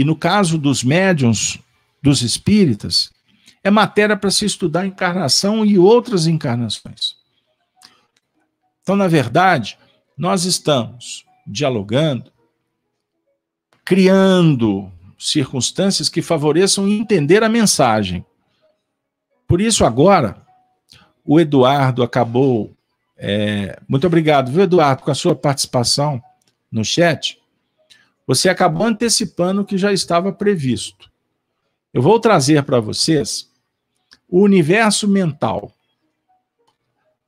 E 0.00 0.04
no 0.04 0.16
caso 0.16 0.56
dos 0.56 0.82
médiums, 0.82 1.58
dos 2.02 2.22
espíritas, 2.22 3.12
é 3.62 3.70
matéria 3.70 4.16
para 4.16 4.30
se 4.30 4.46
estudar 4.46 4.86
encarnação 4.86 5.62
e 5.62 5.78
outras 5.78 6.26
encarnações. 6.26 7.16
Então, 8.80 8.96
na 8.96 9.06
verdade, 9.06 9.76
nós 10.16 10.46
estamos 10.46 11.26
dialogando, 11.46 12.32
criando 13.84 14.90
circunstâncias 15.18 16.08
que 16.08 16.22
favoreçam 16.22 16.88
entender 16.88 17.44
a 17.44 17.48
mensagem. 17.50 18.24
Por 19.46 19.60
isso, 19.60 19.84
agora, 19.84 20.40
o 21.22 21.38
Eduardo 21.38 22.02
acabou. 22.02 22.74
É, 23.18 23.78
muito 23.86 24.06
obrigado, 24.06 24.50
viu, 24.50 24.62
Eduardo, 24.62 25.02
com 25.02 25.10
a 25.10 25.14
sua 25.14 25.36
participação 25.36 26.22
no 26.72 26.82
chat. 26.82 27.38
Você 28.30 28.48
acabou 28.48 28.86
antecipando 28.86 29.62
o 29.62 29.64
que 29.64 29.76
já 29.76 29.92
estava 29.92 30.32
previsto. 30.32 31.10
Eu 31.92 32.00
vou 32.00 32.20
trazer 32.20 32.62
para 32.62 32.78
vocês 32.78 33.50
o 34.28 34.40
universo 34.42 35.08
mental. 35.08 35.74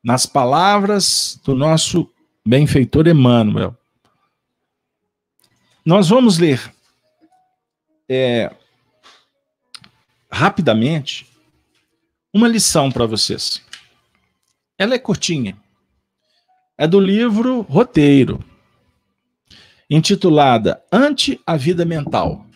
Nas 0.00 0.26
palavras 0.26 1.40
do 1.42 1.56
nosso 1.56 2.08
benfeitor 2.46 3.08
Emmanuel. 3.08 3.76
Nós 5.84 6.08
vamos 6.08 6.38
ler 6.38 6.72
é, 8.08 8.54
rapidamente 10.30 11.28
uma 12.32 12.46
lição 12.46 12.92
para 12.92 13.06
vocês. 13.06 13.60
Ela 14.78 14.94
é 14.94 15.00
curtinha. 15.00 15.60
É 16.78 16.86
do 16.86 17.00
livro 17.00 17.62
Roteiro, 17.62 18.38
intitulada 19.94 20.82
Ante 20.90 21.38
a 21.46 21.54
Vida 21.54 21.84
Mental. 21.84 22.46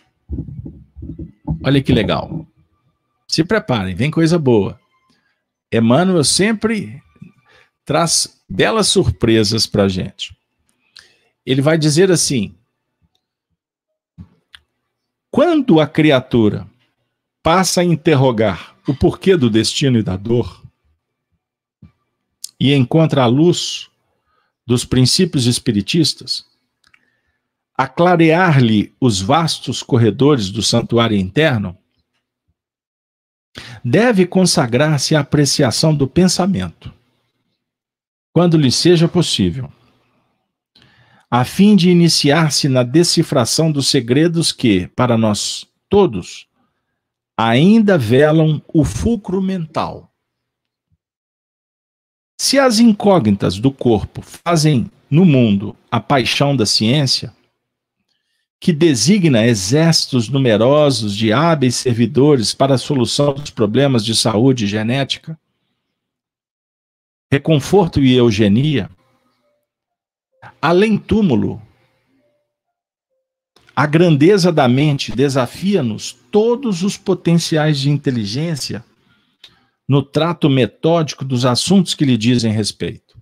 Olha 1.62 1.82
que 1.82 1.93
legal. 1.93 2.47
Se 3.28 3.45
preparem, 3.45 3.95
vem 3.95 4.11
coisa 4.11 4.39
boa. 4.39 4.80
Emmanuel 5.70 6.24
sempre 6.24 7.03
traz 7.84 8.43
belas 8.49 8.89
surpresas 8.89 9.66
para 9.66 9.84
a 9.84 9.89
gente. 9.89 10.34
Ele 11.45 11.61
vai 11.61 11.76
dizer 11.76 12.11
assim: 12.11 12.55
quando 15.30 15.78
a 15.78 15.87
criatura 15.87 16.66
passa 17.43 17.82
a 17.82 17.84
interrogar 17.84 18.74
o 18.89 18.95
porquê 18.95 19.37
do 19.37 19.51
destino 19.51 19.99
e 19.99 20.03
da 20.03 20.16
dor, 20.16 20.64
e 22.59 22.72
encontra 22.72 23.24
a 23.24 23.26
luz 23.26 23.91
dos 24.66 24.87
princípios 24.87 25.45
espiritistas, 25.45 26.47
a 27.76 27.86
clarear-lhe 27.86 28.94
os 29.00 29.20
vastos 29.20 29.82
corredores 29.82 30.50
do 30.50 30.62
santuário 30.62 31.16
interno, 31.16 31.76
deve 33.84 34.26
consagrar-se 34.26 35.14
à 35.14 35.20
apreciação 35.20 35.94
do 35.94 36.08
pensamento, 36.08 36.92
quando 38.32 38.56
lhe 38.56 38.70
seja 38.70 39.06
possível, 39.06 39.70
a 41.30 41.44
fim 41.44 41.76
de 41.76 41.90
iniciar-se 41.90 42.68
na 42.68 42.82
decifração 42.82 43.70
dos 43.70 43.88
segredos 43.88 44.52
que, 44.52 44.86
para 44.88 45.18
nós 45.18 45.66
todos, 45.88 46.46
ainda 47.36 47.98
velam 47.98 48.62
o 48.72 48.84
fulcro 48.84 49.42
mental. 49.42 50.10
Se 52.40 52.58
as 52.58 52.78
incógnitas 52.78 53.58
do 53.58 53.70
corpo 53.70 54.22
fazem 54.22 54.90
no 55.10 55.24
mundo 55.24 55.74
a 55.90 56.00
paixão 56.00 56.54
da 56.54 56.66
ciência, 56.66 57.34
que 58.59 58.72
designa 58.72 59.46
exércitos 59.46 60.28
numerosos 60.28 61.14
de 61.14 61.32
hábeis 61.32 61.76
servidores 61.76 62.54
para 62.54 62.74
a 62.74 62.78
solução 62.78 63.34
dos 63.34 63.50
problemas 63.50 64.04
de 64.04 64.16
saúde 64.16 64.66
genética, 64.66 65.38
reconforto 67.30 68.00
e 68.00 68.14
eugenia, 68.14 68.90
além 70.61 70.96
túmulo. 70.96 71.61
A 73.74 73.86
grandeza 73.86 74.50
da 74.50 74.66
mente 74.66 75.14
desafia-nos 75.14 76.12
todos 76.30 76.82
os 76.82 76.96
potenciais 76.96 77.78
de 77.78 77.90
inteligência 77.90 78.82
no 79.86 80.02
trato 80.02 80.48
metódico 80.48 81.24
dos 81.26 81.44
assuntos 81.44 81.94
que 81.94 82.04
lhe 82.04 82.16
dizem 82.16 82.50
respeito. 82.50 83.20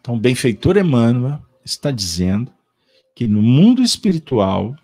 Então, 0.00 0.14
o 0.14 0.18
benfeitor 0.18 0.76
Emmanuel 0.76 1.42
está 1.64 1.90
dizendo 1.90 2.52
que 3.20 3.28
no 3.28 3.42
mundo 3.42 3.82
espiritual, 3.82 4.74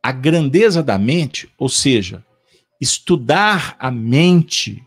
a 0.00 0.12
grandeza 0.12 0.84
da 0.84 0.96
mente, 0.96 1.52
ou 1.58 1.68
seja, 1.68 2.24
estudar 2.80 3.74
a 3.76 3.90
mente, 3.90 4.86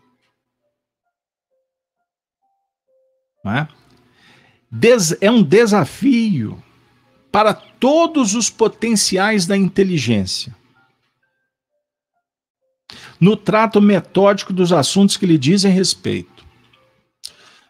é? 3.44 3.68
é 5.20 5.30
um 5.30 5.42
desafio 5.42 6.64
para 7.30 7.52
todos 7.52 8.34
os 8.34 8.48
potenciais 8.48 9.46
da 9.46 9.54
inteligência. 9.54 10.56
No 13.20 13.36
trato 13.36 13.78
metódico 13.78 14.54
dos 14.54 14.72
assuntos 14.72 15.18
que 15.18 15.26
lhe 15.26 15.36
dizem 15.36 15.70
respeito. 15.70 16.46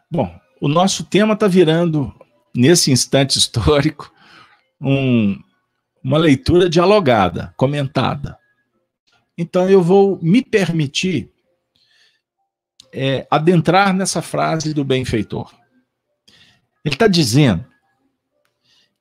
Bom, 0.09 0.32
o 0.61 0.68
nosso 0.68 1.03
tema 1.03 1.34
está 1.34 1.49
virando, 1.49 2.14
nesse 2.55 2.92
instante 2.92 3.36
histórico, 3.36 4.14
um, 4.81 5.39
uma 6.03 6.18
leitura 6.18 6.68
dialogada, 6.68 7.53
comentada. 7.57 8.39
Então 9.37 9.68
eu 9.68 9.83
vou 9.83 10.18
me 10.22 10.43
permitir 10.43 11.31
é, 12.93 13.27
adentrar 13.31 13.93
nessa 13.93 14.22
frase 14.22 14.72
do 14.72 14.85
benfeitor. 14.85 15.55
Ele 16.85 16.95
está 16.95 17.07
dizendo 17.07 17.66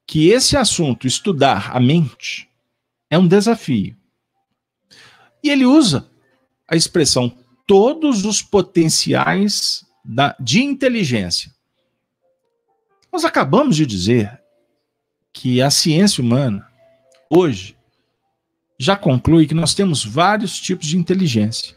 que 0.07 0.29
esse 0.29 0.57
assunto, 0.57 1.07
estudar 1.07 1.75
a 1.75 1.79
mente, 1.79 2.49
é 3.09 3.17
um 3.17 3.27
desafio. 3.27 3.95
E 5.43 5.49
ele 5.49 5.65
usa 5.65 6.09
a 6.67 6.75
expressão 6.75 7.35
todos 7.67 8.25
os 8.25 8.41
potenciais 8.41 9.85
da, 10.03 10.35
de 10.39 10.63
inteligência. 10.63 11.51
Nós 13.11 13.23
acabamos 13.23 13.75
de 13.75 13.85
dizer 13.85 14.41
que 15.35 15.61
a 15.61 15.69
ciência 15.69 16.23
humana, 16.23 16.65
hoje, 17.29 17.77
já 18.79 18.95
conclui 18.95 19.45
que 19.45 19.53
nós 19.53 19.73
temos 19.73 20.03
vários 20.03 20.57
tipos 20.57 20.87
de 20.87 20.97
inteligência. 20.97 21.75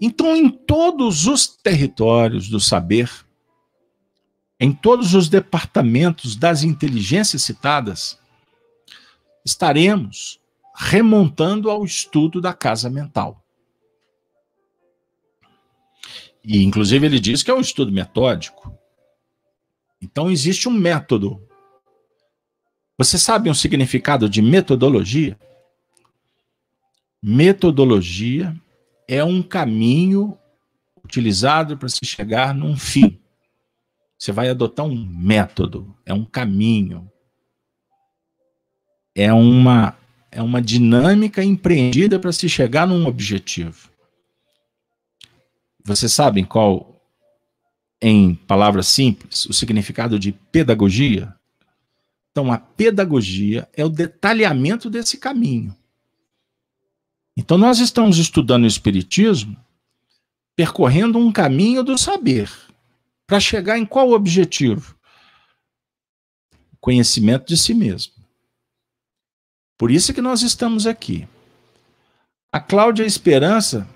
Então, 0.00 0.34
em 0.34 0.48
todos 0.48 1.26
os 1.26 1.46
territórios 1.46 2.48
do 2.48 2.58
saber, 2.58 3.10
em 4.58 4.72
todos 4.72 5.14
os 5.14 5.28
departamentos 5.28 6.36
das 6.36 6.62
inteligências 6.62 7.42
citadas, 7.42 8.18
estaremos 9.44 10.40
remontando 10.74 11.70
ao 11.70 11.84
estudo 11.84 12.40
da 12.40 12.54
casa 12.54 12.88
mental. 12.88 13.44
E, 16.42 16.62
inclusive, 16.62 17.04
ele 17.04 17.20
diz 17.20 17.42
que 17.42 17.50
é 17.50 17.54
um 17.54 17.60
estudo 17.60 17.92
metódico. 17.92 18.81
Então, 20.02 20.30
existe 20.30 20.68
um 20.68 20.72
método. 20.72 21.40
Você 22.98 23.16
sabe 23.16 23.48
um 23.48 23.54
significado 23.54 24.28
de 24.28 24.42
metodologia? 24.42 25.38
Metodologia 27.22 28.54
é 29.06 29.22
um 29.22 29.42
caminho 29.42 30.36
utilizado 31.04 31.78
para 31.78 31.88
se 31.88 32.04
chegar 32.04 32.52
num 32.54 32.76
fim. 32.76 33.18
Você 34.18 34.32
vai 34.32 34.48
adotar 34.48 34.86
um 34.86 34.94
método, 34.94 35.96
é 36.04 36.12
um 36.12 36.24
caminho. 36.24 37.10
É 39.14 39.32
uma 39.32 39.96
é 40.32 40.40
uma 40.40 40.62
dinâmica 40.62 41.44
empreendida 41.44 42.18
para 42.18 42.32
se 42.32 42.48
chegar 42.48 42.86
num 42.86 43.06
objetivo. 43.06 43.90
Vocês 45.84 46.10
sabem 46.10 46.42
qual, 46.42 46.91
em 48.02 48.34
palavras 48.34 48.88
simples, 48.88 49.46
o 49.46 49.52
significado 49.54 50.18
de 50.18 50.32
pedagogia? 50.32 51.34
Então, 52.30 52.52
a 52.52 52.58
pedagogia 52.58 53.66
é 53.72 53.84
o 53.84 53.88
detalhamento 53.88 54.90
desse 54.90 55.16
caminho. 55.16 55.74
Então, 57.36 57.56
nós 57.56 57.78
estamos 57.78 58.18
estudando 58.18 58.64
o 58.64 58.66
Espiritismo 58.66 59.56
percorrendo 60.54 61.18
um 61.18 61.32
caminho 61.32 61.82
do 61.82 61.96
saber. 61.96 62.50
Para 63.26 63.40
chegar 63.40 63.78
em 63.78 63.86
qual 63.86 64.10
objetivo? 64.10 64.94
conhecimento 66.82 67.46
de 67.46 67.56
si 67.56 67.72
mesmo. 67.72 68.12
Por 69.78 69.90
isso 69.90 70.12
que 70.12 70.20
nós 70.20 70.42
estamos 70.42 70.84
aqui. 70.84 71.26
A 72.50 72.58
Cláudia 72.60 73.04
Esperança 73.04 73.88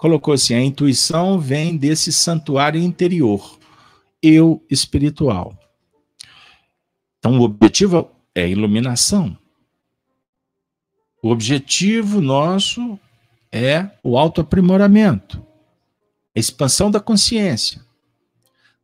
colocou 0.00 0.32
assim: 0.32 0.54
a 0.54 0.62
intuição 0.62 1.38
vem 1.38 1.76
desse 1.76 2.10
santuário 2.10 2.80
interior, 2.80 3.58
eu 4.22 4.64
espiritual. 4.70 5.54
Então, 7.18 7.38
o 7.38 7.42
objetivo 7.42 8.10
é 8.34 8.48
iluminação. 8.48 9.36
O 11.22 11.28
objetivo 11.28 12.18
nosso 12.22 12.98
é 13.52 13.90
o 14.02 14.16
autoaprimoramento, 14.16 15.46
a 16.34 16.40
expansão 16.40 16.90
da 16.90 16.98
consciência. 16.98 17.84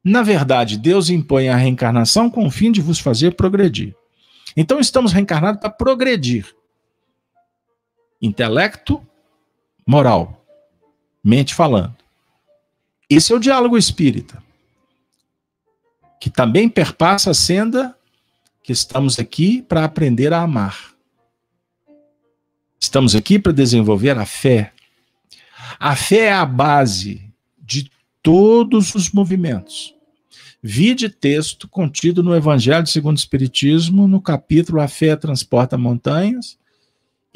Na 0.05 0.23
verdade, 0.23 0.77
Deus 0.77 1.09
impõe 1.09 1.49
a 1.49 1.57
reencarnação 1.57 2.29
com 2.29 2.47
o 2.47 2.51
fim 2.51 2.71
de 2.71 2.83
vos 2.83 2.99
fazer 2.99 3.35
progredir. 3.35 3.97
Então, 4.55 4.79
estamos 4.79 5.13
reencarnados 5.13 5.63
para 5.63 5.71
progredir. 5.71 6.55
Intelecto, 8.21 9.03
moral, 9.87 10.46
mente 11.27 11.57
falando. 11.57 11.97
Esse 13.11 13.33
é 13.33 13.37
o 13.37 13.41
diálogo 13.41 13.77
espírita, 13.77 14.41
que 16.21 16.31
também 16.31 16.69
perpassa 16.69 17.33
a 17.33 17.35
senda 17.35 17.97
que 18.63 18.71
estamos 18.71 19.19
aqui 19.19 19.61
para 19.61 19.85
aprender 19.85 20.33
a 20.33 20.43
amar. 20.43 20.95
Estamos 22.79 23.17
aqui 23.17 23.41
para 23.41 23.51
desenvolver 23.51 24.17
a 24.17 24.25
fé. 24.25 24.73
A 25.81 25.97
fé 25.97 26.27
é 26.27 26.33
a 26.33 26.47
base 26.47 27.29
de 27.59 27.91
todos 28.23 28.95
os 28.95 29.11
movimentos. 29.11 29.97
Vide 30.63 31.09
texto 31.09 31.67
contido 31.67 32.23
no 32.23 32.37
Evangelho 32.37 32.87
segundo 32.87 33.17
o 33.17 33.19
Espiritismo, 33.19 34.07
no 34.07 34.21
capítulo 34.21 34.81
A 34.81 34.87
Fé 34.87 35.17
Transporta 35.17 35.77
Montanhas, 35.77 36.57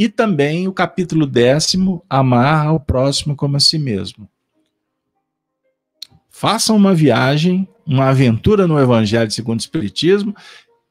e 0.00 0.08
também 0.08 0.66
o 0.66 0.72
capítulo 0.72 1.26
décimo, 1.26 2.02
Amar 2.08 2.68
ao 2.68 2.80
próximo 2.80 3.36
como 3.36 3.58
a 3.58 3.60
si 3.60 3.78
mesmo. 3.78 4.26
Façam 6.30 6.74
uma 6.74 6.94
viagem, 6.94 7.68
uma 7.86 8.08
aventura 8.08 8.66
no 8.66 8.80
Evangelho 8.80 9.30
segundo 9.30 9.58
o 9.58 9.60
Espiritismo, 9.60 10.34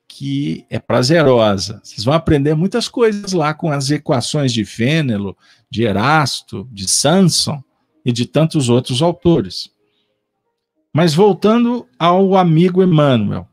que 0.07 0.63
é 0.69 0.77
prazerosa. 0.77 1.81
Vocês 1.83 2.03
vão 2.03 2.13
aprender 2.13 2.53
muitas 2.53 2.87
coisas 2.87 3.33
lá 3.33 3.51
com 3.51 3.71
as 3.71 3.89
equações 3.89 4.53
de 4.53 4.63
Fênelo, 4.63 5.35
de 5.71 5.85
Erasto, 5.85 6.69
de 6.71 6.87
Sanson 6.87 7.63
e 8.05 8.11
de 8.11 8.27
tantos 8.27 8.69
outros 8.69 9.01
autores. 9.01 9.71
Mas 10.93 11.15
voltando 11.15 11.87
ao 11.97 12.37
amigo 12.37 12.83
Emmanuel, 12.83 13.47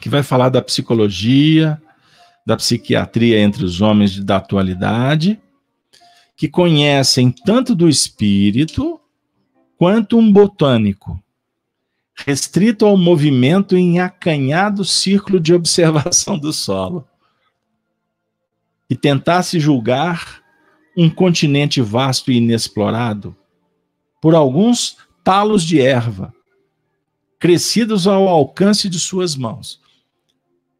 que 0.00 0.08
vai 0.08 0.22
falar 0.22 0.50
da 0.50 0.62
psicologia, 0.62 1.82
da 2.46 2.56
psiquiatria 2.56 3.40
entre 3.40 3.64
os 3.64 3.80
homens 3.80 4.22
da 4.24 4.36
atualidade, 4.36 5.40
que 6.36 6.48
conhecem 6.48 7.32
tanto 7.32 7.74
do 7.74 7.88
espírito 7.88 9.00
quanto 9.76 10.16
um 10.16 10.32
botânico, 10.32 11.20
restrito 12.14 12.86
ao 12.86 12.96
movimento 12.96 13.76
em 13.76 13.98
acanhado 13.98 14.84
círculo 14.84 15.40
de 15.40 15.52
observação 15.52 16.38
do 16.38 16.52
solo. 16.52 17.06
E 18.88 18.94
tentasse 18.94 19.58
julgar 19.58 20.40
um 20.96 21.10
continente 21.10 21.80
vasto 21.80 22.30
e 22.30 22.36
inexplorado, 22.36 23.36
por 24.22 24.34
alguns 24.34 24.98
talos 25.24 25.64
de 25.64 25.80
erva, 25.80 26.32
crescidos 27.40 28.06
ao 28.06 28.28
alcance 28.28 28.88
de 28.88 29.00
suas 29.00 29.34
mãos. 29.34 29.80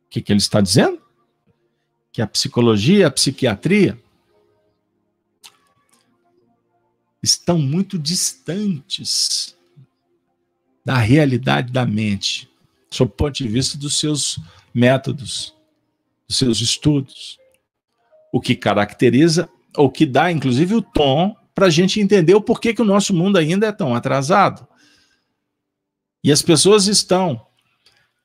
O 0.06 0.10
que, 0.10 0.22
que 0.22 0.32
ele 0.32 0.38
está 0.38 0.60
dizendo? 0.60 1.05
Que 2.16 2.22
a 2.22 2.26
psicologia, 2.26 3.08
a 3.08 3.10
psiquiatria 3.10 4.02
estão 7.22 7.58
muito 7.58 7.98
distantes 7.98 9.54
da 10.82 10.96
realidade 10.96 11.70
da 11.70 11.84
mente, 11.84 12.48
sob 12.90 13.12
o 13.12 13.14
ponto 13.14 13.36
de 13.36 13.46
vista 13.46 13.76
dos 13.76 14.00
seus 14.00 14.40
métodos, 14.72 15.54
dos 16.26 16.38
seus 16.38 16.62
estudos. 16.62 17.38
O 18.32 18.40
que 18.40 18.56
caracteriza, 18.56 19.46
ou 19.76 19.90
que 19.90 20.06
dá, 20.06 20.32
inclusive, 20.32 20.74
o 20.74 20.80
tom 20.80 21.36
para 21.54 21.66
a 21.66 21.70
gente 21.70 22.00
entender 22.00 22.34
o 22.34 22.40
porquê 22.40 22.72
que 22.72 22.80
o 22.80 22.86
nosso 22.86 23.12
mundo 23.12 23.36
ainda 23.36 23.66
é 23.66 23.72
tão 23.72 23.94
atrasado. 23.94 24.66
E 26.24 26.32
as 26.32 26.40
pessoas 26.40 26.86
estão 26.86 27.46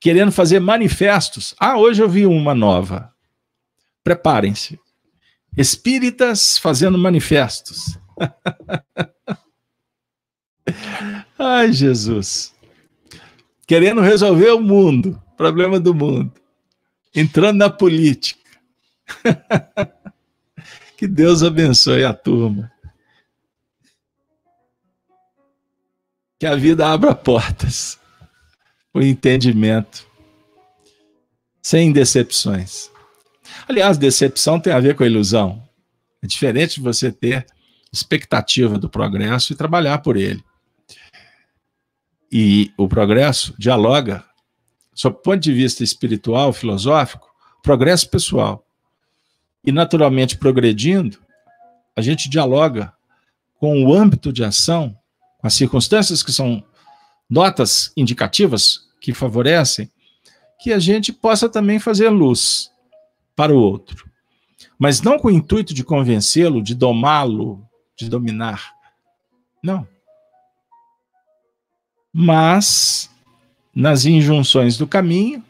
querendo 0.00 0.32
fazer 0.32 0.60
manifestos. 0.60 1.54
Ah, 1.60 1.76
hoje 1.76 2.02
eu 2.02 2.08
vi 2.08 2.24
uma 2.24 2.54
nova. 2.54 3.11
Preparem-se. 4.02 4.80
Espíritas 5.56 6.58
fazendo 6.58 6.98
manifestos. 6.98 7.96
Ai, 11.38 11.72
Jesus. 11.72 12.52
Querendo 13.66 14.00
resolver 14.00 14.50
o 14.50 14.60
mundo, 14.60 15.22
problema 15.36 15.78
do 15.78 15.94
mundo. 15.94 16.32
Entrando 17.14 17.58
na 17.58 17.70
política. 17.70 18.40
que 20.96 21.06
Deus 21.06 21.42
abençoe 21.42 22.04
a 22.04 22.14
turma. 22.14 22.72
que 26.42 26.46
a 26.48 26.56
vida 26.56 26.88
abra 26.88 27.14
portas, 27.14 28.00
o 28.92 29.00
entendimento, 29.00 30.04
sem 31.62 31.92
decepções. 31.92 32.90
Aliás, 33.68 33.98
decepção 33.98 34.58
tem 34.58 34.72
a 34.72 34.80
ver 34.80 34.94
com 34.94 35.02
a 35.02 35.06
ilusão. 35.06 35.62
É 36.22 36.26
diferente 36.26 36.76
de 36.76 36.80
você 36.80 37.10
ter 37.10 37.46
expectativa 37.92 38.78
do 38.78 38.88
progresso 38.88 39.52
e 39.52 39.56
trabalhar 39.56 39.98
por 39.98 40.16
ele. 40.16 40.42
E 42.30 42.72
o 42.78 42.88
progresso 42.88 43.54
dialoga, 43.58 44.24
sob 44.94 45.18
ponto 45.22 45.38
de 45.38 45.52
vista 45.52 45.84
espiritual, 45.84 46.52
filosófico, 46.52 47.28
progresso 47.62 48.08
pessoal. 48.08 48.66
E 49.64 49.70
naturalmente 49.70 50.38
progredindo, 50.38 51.18
a 51.94 52.00
gente 52.00 52.28
dialoga 52.28 52.92
com 53.60 53.84
o 53.84 53.94
âmbito 53.94 54.32
de 54.32 54.42
ação 54.42 54.96
as 55.42 55.54
circunstâncias 55.54 56.22
que 56.22 56.32
são 56.32 56.64
notas 57.28 57.92
indicativas 57.96 58.88
que 59.00 59.12
favorecem, 59.12 59.90
que 60.60 60.72
a 60.72 60.78
gente 60.78 61.12
possa 61.12 61.48
também 61.48 61.78
fazer 61.78 62.08
luz 62.08 62.71
para 63.34 63.54
o 63.54 63.58
outro. 63.58 64.10
Mas 64.78 65.00
não 65.00 65.18
com 65.18 65.28
o 65.28 65.30
intuito 65.30 65.72
de 65.72 65.84
convencê-lo, 65.84 66.62
de 66.62 66.74
domá-lo, 66.74 67.64
de 67.96 68.08
dominar. 68.08 68.72
Não. 69.62 69.86
Mas, 72.12 73.10
nas 73.74 74.04
injunções 74.04 74.76
do 74.76 74.86
caminho, 74.86 75.42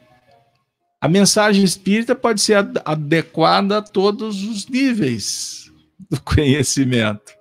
a 1.01 1.09
mensagem 1.09 1.65
espírita 1.65 2.15
pode 2.15 2.41
ser 2.41 2.59
adequada 2.85 3.79
a 3.79 3.83
todos 3.83 4.45
os 4.45 4.69
níveis 4.69 5.73
do 6.09 6.21
conhecimento 6.23 7.33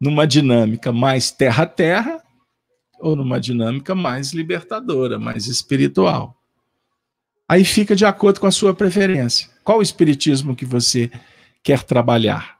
numa 0.00 0.26
dinâmica 0.26 0.92
mais 0.92 1.32
terra-terra 1.32 2.22
ou 3.00 3.16
numa 3.16 3.40
dinâmica 3.40 3.94
mais 3.94 4.32
libertadora, 4.32 5.18
mais 5.18 5.46
espiritual. 5.46 6.37
Aí 7.48 7.64
fica 7.64 7.96
de 7.96 8.04
acordo 8.04 8.40
com 8.40 8.46
a 8.46 8.52
sua 8.52 8.74
preferência. 8.74 9.48
Qual 9.64 9.78
o 9.78 9.82
espiritismo 9.82 10.54
que 10.54 10.66
você 10.66 11.10
quer 11.62 11.82
trabalhar? 11.82 12.58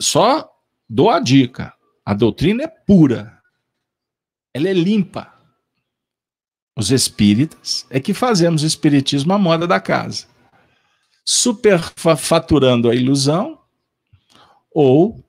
Só 0.00 0.50
dou 0.88 1.08
a 1.08 1.20
dica: 1.20 1.72
a 2.04 2.12
doutrina 2.12 2.64
é 2.64 2.68
pura, 2.68 3.40
ela 4.52 4.68
é 4.68 4.72
limpa. 4.72 5.32
Os 6.76 6.90
espíritas 6.90 7.86
é 7.88 8.00
que 8.00 8.12
fazemos 8.12 8.62
o 8.62 8.66
espiritismo 8.66 9.32
à 9.32 9.38
moda 9.38 9.66
da 9.66 9.80
casa, 9.80 10.26
superfaturando 11.24 12.90
a 12.90 12.94
ilusão 12.94 13.58
ou 14.70 15.24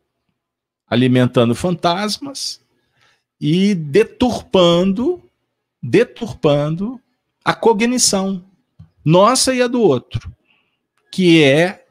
alimentando 0.90 1.56
fantasmas 1.56 2.60
e 3.40 3.76
deturpando, 3.76 5.22
deturpando 5.82 7.00
a 7.48 7.54
cognição 7.54 8.44
nossa 9.06 9.56
e 9.56 9.62
a 9.62 9.68
do 9.68 9.80
outro, 9.80 10.30
que 11.10 11.42
é 11.42 11.86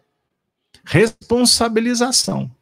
responsabilização. 0.85 2.55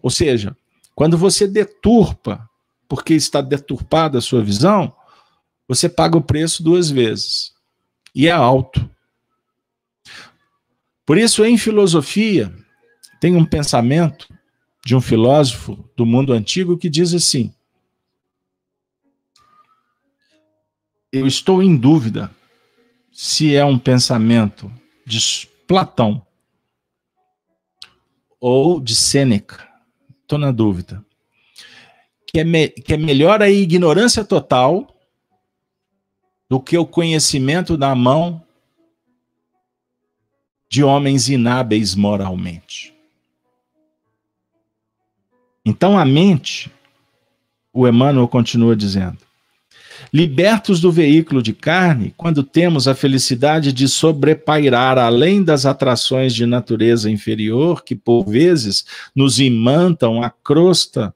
Ou 0.00 0.10
seja, 0.10 0.56
quando 0.94 1.18
você 1.18 1.48
deturpa, 1.48 2.48
porque 2.88 3.14
está 3.14 3.40
deturpada 3.40 4.18
a 4.18 4.20
sua 4.20 4.44
visão, 4.44 4.94
você 5.66 5.88
paga 5.88 6.16
o 6.16 6.22
preço 6.22 6.62
duas 6.62 6.88
vezes. 6.88 7.52
E 8.14 8.28
é 8.28 8.30
alto. 8.30 8.88
Por 11.04 11.18
isso, 11.18 11.44
em 11.44 11.58
filosofia, 11.58 12.54
tem 13.20 13.34
um 13.34 13.44
pensamento 13.44 14.32
de 14.86 14.94
um 14.94 15.00
filósofo 15.00 15.84
do 15.96 16.06
mundo 16.06 16.32
antigo 16.32 16.78
que 16.78 16.88
diz 16.88 17.12
assim: 17.12 17.52
eu 21.12 21.26
estou 21.26 21.62
em 21.62 21.76
dúvida 21.76 22.30
se 23.12 23.54
é 23.54 23.64
um 23.64 23.78
pensamento 23.78 24.72
de 25.04 25.48
Platão 25.66 26.24
ou 28.38 28.80
de 28.80 28.94
Sêneca. 28.94 29.68
Estou 30.22 30.38
na 30.38 30.52
dúvida. 30.52 31.04
Que 32.26 32.40
é, 32.40 32.44
me, 32.44 32.68
que 32.68 32.94
é 32.94 32.96
melhor 32.96 33.42
a 33.42 33.50
ignorância 33.50 34.24
total 34.24 34.96
do 36.48 36.60
que 36.60 36.78
o 36.78 36.86
conhecimento 36.86 37.76
na 37.76 37.94
mão 37.94 38.42
de 40.68 40.84
homens 40.84 41.28
inábeis 41.28 41.96
moralmente. 41.96 42.94
Então 45.64 45.98
a 45.98 46.04
mente, 46.04 46.70
o 47.72 47.86
Emmanuel 47.86 48.28
continua 48.28 48.76
dizendo, 48.76 49.18
libertos 50.12 50.80
do 50.80 50.90
veículo 50.90 51.42
de 51.42 51.52
carne, 51.52 52.12
quando 52.16 52.42
temos 52.42 52.88
a 52.88 52.94
felicidade 52.94 53.72
de 53.72 53.88
sobrepairar 53.88 54.98
além 54.98 55.42
das 55.42 55.64
atrações 55.66 56.34
de 56.34 56.46
natureza 56.46 57.10
inferior 57.10 57.84
que 57.84 57.94
por 57.94 58.24
vezes 58.24 58.84
nos 59.14 59.38
imantam 59.38 60.22
a 60.22 60.30
crosta 60.30 61.14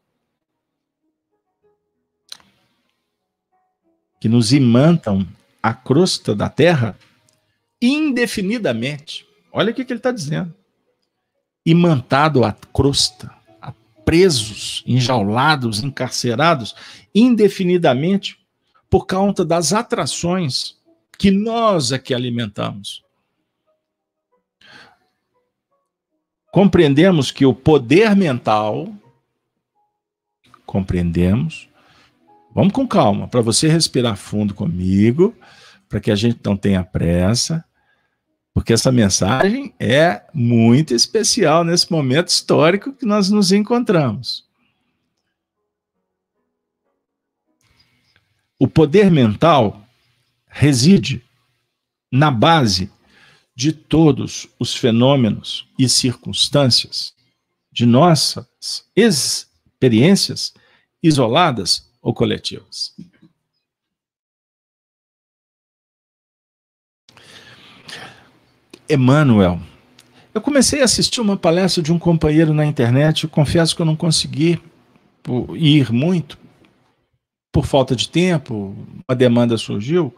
que 4.21 4.29
nos 4.29 4.55
imantam 4.55 5.27
a 5.63 5.75
crosta 5.75 6.35
da 6.35 6.49
terra 6.49 6.97
indefinidamente. 7.81 9.27
Olha 9.53 9.71
o 9.71 9.75
que, 9.75 9.83
ele 9.83 9.95
está 9.95 10.11
dizendo. 10.11 10.55
Imantado 11.67 12.43
a 12.43 12.53
crosta, 12.73 13.31
presos, 14.03 14.83
enjaulados, 14.87 15.83
encarcerados 15.83 16.75
indefinidamente 17.15 18.39
por 18.95 19.09
conta 19.09 19.45
das 19.45 19.73
atrações 19.73 20.77
que 21.19 21.29
nós 21.29 21.91
é 21.91 21.99
que 21.99 22.15
alimentamos. 22.15 23.03
Compreendemos 26.53 27.33
que 27.33 27.45
o 27.45 27.53
poder 27.53 28.15
mental, 28.15 28.95
compreendemos, 30.65 31.69
vamos 32.55 32.73
com 32.73 32.87
calma, 32.87 33.27
para 33.27 33.41
você 33.41 33.67
respirar 33.67 34.17
fundo 34.17 34.55
comigo, 34.55 35.37
para 35.89 35.99
que 35.99 36.13
a 36.13 36.15
gente 36.15 36.39
não 36.45 36.57
tenha 36.57 36.85
pressa, 36.85 37.65
porque 38.53 38.73
essa 38.73 38.93
mensagem 38.93 39.75
é 39.81 40.23
muito 40.33 40.95
especial 40.95 41.65
nesse 41.65 41.91
momento 41.91 42.29
histórico 42.29 42.93
que 42.93 43.05
nós 43.05 43.29
nos 43.29 43.51
encontramos. 43.51 44.45
O 48.59 48.69
poder 48.69 49.11
mental 49.11 49.85
reside 50.47 51.25
na 52.11 52.31
base 52.31 52.91
de 53.57 53.73
todos 53.73 54.49
os 54.59 54.75
fenômenos 54.75 55.69
e 55.79 55.89
circunstâncias 55.89 57.15
de 57.73 57.87
nossas 57.87 58.47
experiências 58.95 60.55
isoladas 61.03 61.91
ou 62.01 62.15
coletivas. 62.15 62.95
Emmanuel. 68.89 69.61
Eu 70.33 70.41
comecei 70.41 70.83
a 70.83 70.85
assistir 70.85 71.21
uma 71.21 71.37
palestra 71.37 71.83
de 71.83 71.93
um 71.93 71.99
companheiro 71.99 72.53
na 72.53 72.67
internet, 72.67 73.27
confesso 73.29 73.75
que 73.75 73.83
eu 73.83 73.87
não 73.87 73.97
consegui 73.97 74.61
ir 75.55 75.93
muito, 75.93 76.39
por 77.55 77.65
falta 77.65 77.95
de 77.95 78.09
tempo, 78.09 78.77
uma 79.09 79.15
demanda 79.15 79.57
surgiu, 79.57 80.13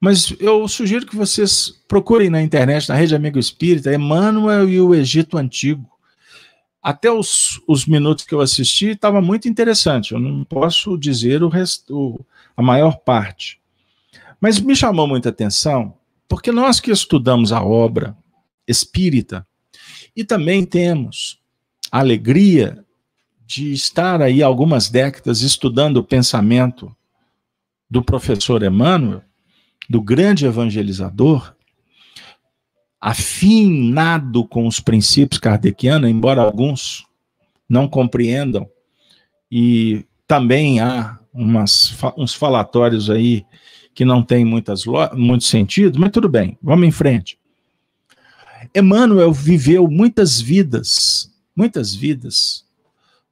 mas 0.00 0.34
eu 0.40 0.66
sugiro 0.66 1.06
que 1.06 1.14
vocês 1.14 1.72
procurem 1.86 2.28
na 2.28 2.42
internet, 2.42 2.88
na 2.88 2.96
Rede 2.96 3.14
Amigo 3.14 3.38
Espírita, 3.38 3.94
Emmanuel 3.94 4.68
e 4.68 4.80
o 4.80 4.92
Egito 4.92 5.38
Antigo. 5.38 5.88
Até 6.82 7.08
os, 7.08 7.62
os 7.68 7.86
minutos 7.86 8.24
que 8.24 8.34
eu 8.34 8.40
assisti 8.40 8.88
estava 8.88 9.20
muito 9.20 9.48
interessante. 9.48 10.12
Eu 10.12 10.18
não 10.18 10.42
posso 10.42 10.98
dizer 10.98 11.44
o 11.44 11.48
resto, 11.48 12.20
a 12.56 12.62
maior 12.62 12.96
parte. 12.98 13.60
Mas 14.40 14.58
me 14.58 14.74
chamou 14.74 15.06
muita 15.06 15.28
atenção, 15.28 15.94
porque 16.28 16.50
nós 16.50 16.80
que 16.80 16.90
estudamos 16.90 17.52
a 17.52 17.62
obra 17.62 18.16
espírita 18.66 19.46
e 20.16 20.24
também 20.24 20.64
temos 20.64 21.38
a 21.92 22.00
alegria 22.00 22.84
de 23.46 23.72
estar 23.72 24.20
aí 24.20 24.42
algumas 24.42 24.90
décadas 24.90 25.40
estudando 25.40 25.98
o 25.98 26.04
pensamento 26.04 26.94
do 27.88 28.02
professor 28.02 28.62
Emmanuel, 28.64 29.22
do 29.88 30.02
grande 30.02 30.44
evangelizador, 30.44 31.54
afinado 33.00 34.44
com 34.44 34.66
os 34.66 34.80
princípios 34.80 35.38
kardecianos, 35.38 36.10
embora 36.10 36.42
alguns 36.42 37.06
não 37.68 37.86
compreendam, 37.86 38.68
e 39.50 40.04
também 40.26 40.80
há 40.80 41.16
umas, 41.32 41.96
uns 42.16 42.34
falatórios 42.34 43.08
aí 43.08 43.46
que 43.94 44.04
não 44.04 44.24
tem 44.24 44.44
muitas, 44.44 44.84
muito 45.14 45.44
sentido, 45.44 46.00
mas 46.00 46.10
tudo 46.10 46.28
bem, 46.28 46.58
vamos 46.60 46.88
em 46.88 46.90
frente. 46.90 47.38
Emmanuel 48.74 49.32
viveu 49.32 49.88
muitas 49.88 50.40
vidas, 50.40 51.32
muitas 51.54 51.94
vidas, 51.94 52.65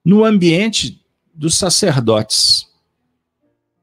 no 0.05 0.24
ambiente 0.24 1.00
dos 1.34 1.57
sacerdotes, 1.57 2.66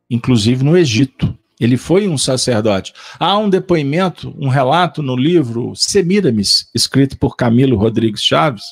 inclusive 0.09 0.63
no 0.63 0.78
Egito. 0.78 1.38
Ele 1.59 1.78
foi 1.78 2.07
um 2.07 2.17
sacerdote. 2.17 2.93
Há 3.19 3.38
um 3.38 3.49
depoimento, 3.49 4.36
um 4.39 4.47
relato 4.47 5.01
no 5.03 5.15
livro 5.15 5.76
Semiramis, 5.76 6.69
escrito 6.74 7.17
por 7.17 7.36
Camilo 7.36 7.78
Rodrigues 7.78 8.24
Chaves, 8.24 8.63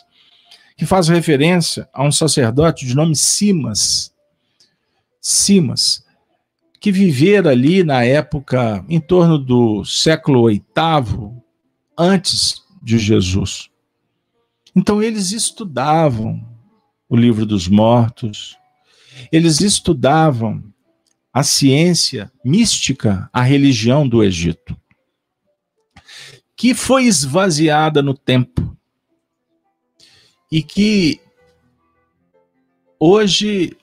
que 0.75 0.85
faz 0.85 1.07
referência 1.07 1.87
a 1.93 2.03
um 2.03 2.11
sacerdote 2.11 2.85
de 2.85 2.95
nome 2.95 3.15
Simas. 3.15 4.11
Simas, 5.21 6.03
que 6.79 6.91
vivera 6.91 7.51
ali 7.51 7.83
na 7.83 8.03
época, 8.03 8.83
em 8.87 8.99
torno 8.99 9.37
do 9.37 9.83
século 9.83 10.47
VIII, 10.47 10.63
antes 11.97 12.63
de 12.81 12.97
Jesus. 12.97 13.69
Então, 14.75 15.03
eles 15.03 15.31
estudavam 15.31 16.41
o 17.09 17.15
livro 17.15 17.45
dos 17.45 17.67
mortos, 17.67 18.55
eles 19.31 19.59
estudavam 19.59 20.63
a 21.33 21.41
ciência 21.43 22.31
mística, 22.45 23.29
a 23.33 23.41
religião 23.41 24.07
do 24.07 24.23
Egito, 24.23 24.77
que 26.55 26.73
foi 26.75 27.05
esvaziada 27.05 28.01
no 28.01 28.13
tempo 28.13 28.77
e 30.51 30.61
que 30.61 31.19
hoje 32.99 33.75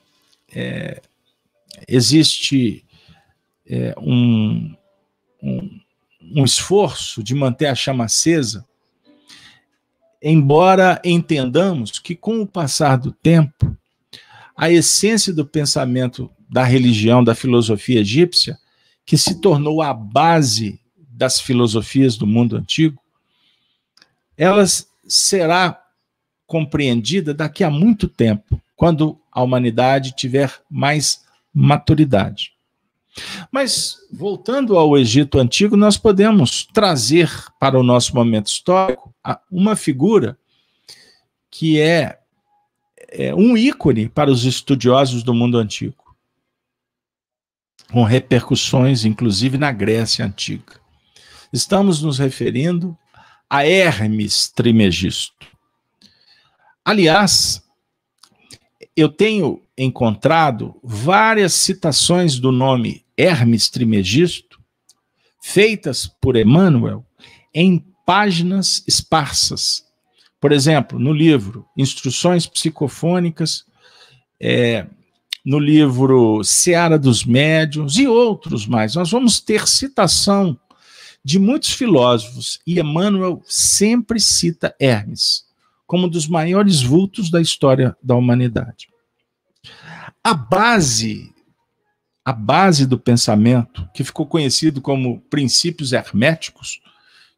é, 0.53 1.01
existe 1.87 2.85
é, 3.65 3.93
um, 3.97 4.75
um, 5.41 5.79
um 6.21 6.45
esforço 6.45 7.21
de 7.21 7.33
manter 7.33 7.67
a 7.67 7.75
chama 7.75 8.05
acesa 8.05 8.65
embora 10.21 11.01
entendamos 11.03 11.99
que, 11.99 12.15
com 12.15 12.41
o 12.41 12.47
passar 12.47 12.97
do 12.97 13.11
tempo, 13.11 13.75
a 14.55 14.71
essência 14.71 15.33
do 15.33 15.45
pensamento 15.45 16.29
da 16.49 16.63
religião, 16.63 17.23
da 17.23 17.35
filosofia 17.35 17.99
egípcia, 17.99 18.57
que 19.05 19.17
se 19.17 19.39
tornou 19.39 19.81
a 19.81 19.93
base 19.93 20.79
das 20.97 21.39
filosofias 21.39 22.17
do 22.17 22.27
mundo 22.27 22.55
antigo, 22.55 23.01
ela 24.37 24.63
será 25.07 25.81
compreendida 26.45 27.33
daqui 27.33 27.63
a 27.63 27.69
muito 27.69 28.07
tempo, 28.07 28.61
quando 28.75 29.19
a 29.31 29.41
humanidade 29.41 30.15
tiver 30.15 30.53
mais 30.69 31.23
maturidade. 31.53 32.51
Mas, 33.51 33.95
voltando 34.11 34.77
ao 34.77 34.97
Egito 34.97 35.39
Antigo, 35.39 35.75
nós 35.75 35.97
podemos 35.97 36.65
trazer 36.65 37.31
para 37.59 37.79
o 37.79 37.83
nosso 37.83 38.15
momento 38.15 38.47
histórico 38.47 39.13
uma 39.51 39.75
figura 39.75 40.37
que 41.49 41.79
é, 41.79 42.19
é 43.09 43.33
um 43.33 43.57
ícone 43.57 44.09
para 44.09 44.29
os 44.29 44.45
estudiosos 44.45 45.23
do 45.23 45.33
mundo 45.33 45.57
antigo, 45.57 46.15
com 47.91 48.03
repercussões, 48.03 49.05
inclusive, 49.05 49.57
na 49.57 49.71
Grécia 49.71 50.25
Antiga. 50.25 50.79
Estamos 51.51 52.01
nos 52.01 52.19
referindo 52.19 52.97
a 53.49 53.65
Hermes 53.65 54.49
Trimegisto. 54.49 55.47
Aliás, 56.83 57.63
eu 58.95 59.09
tenho 59.09 59.61
encontrado 59.77 60.79
várias 60.83 61.53
citações 61.53 62.39
do 62.39 62.51
nome 62.51 63.06
Hermes 63.17 63.69
Trimegisto, 63.69 64.59
feitas 65.41 66.07
por 66.21 66.35
Emmanuel, 66.35 67.05
em 67.53 67.83
páginas 68.05 68.83
esparsas. 68.87 69.83
Por 70.39 70.51
exemplo, 70.51 70.99
no 70.99 71.11
livro 71.11 71.65
Instruções 71.75 72.45
Psicofônicas, 72.45 73.65
é, 74.39 74.85
no 75.43 75.59
livro 75.59 76.43
Seara 76.43 76.99
dos 76.99 77.23
Médiuns 77.23 77.97
e 77.97 78.07
outros 78.07 78.67
mais. 78.67 78.95
Nós 78.95 79.09
vamos 79.09 79.39
ter 79.39 79.67
citação 79.67 80.59
de 81.23 81.39
muitos 81.39 81.71
filósofos 81.71 82.59
e 82.65 82.79
Emmanuel 82.79 83.41
sempre 83.45 84.19
cita 84.19 84.75
Hermes 84.79 85.47
como 85.87 86.05
um 86.05 86.09
dos 86.09 86.27
maiores 86.27 86.81
vultos 86.81 87.31
da 87.31 87.41
história 87.41 87.95
da 88.03 88.13
humanidade. 88.13 88.89
A 90.21 90.33
base 90.33 91.33
a 92.27 92.33
base 92.33 92.85
do 92.85 92.99
pensamento, 92.99 93.89
que 93.93 94.03
ficou 94.03 94.25
conhecido 94.27 94.81
como 94.81 95.21
princípios 95.29 95.93
herméticos, 95.93 96.81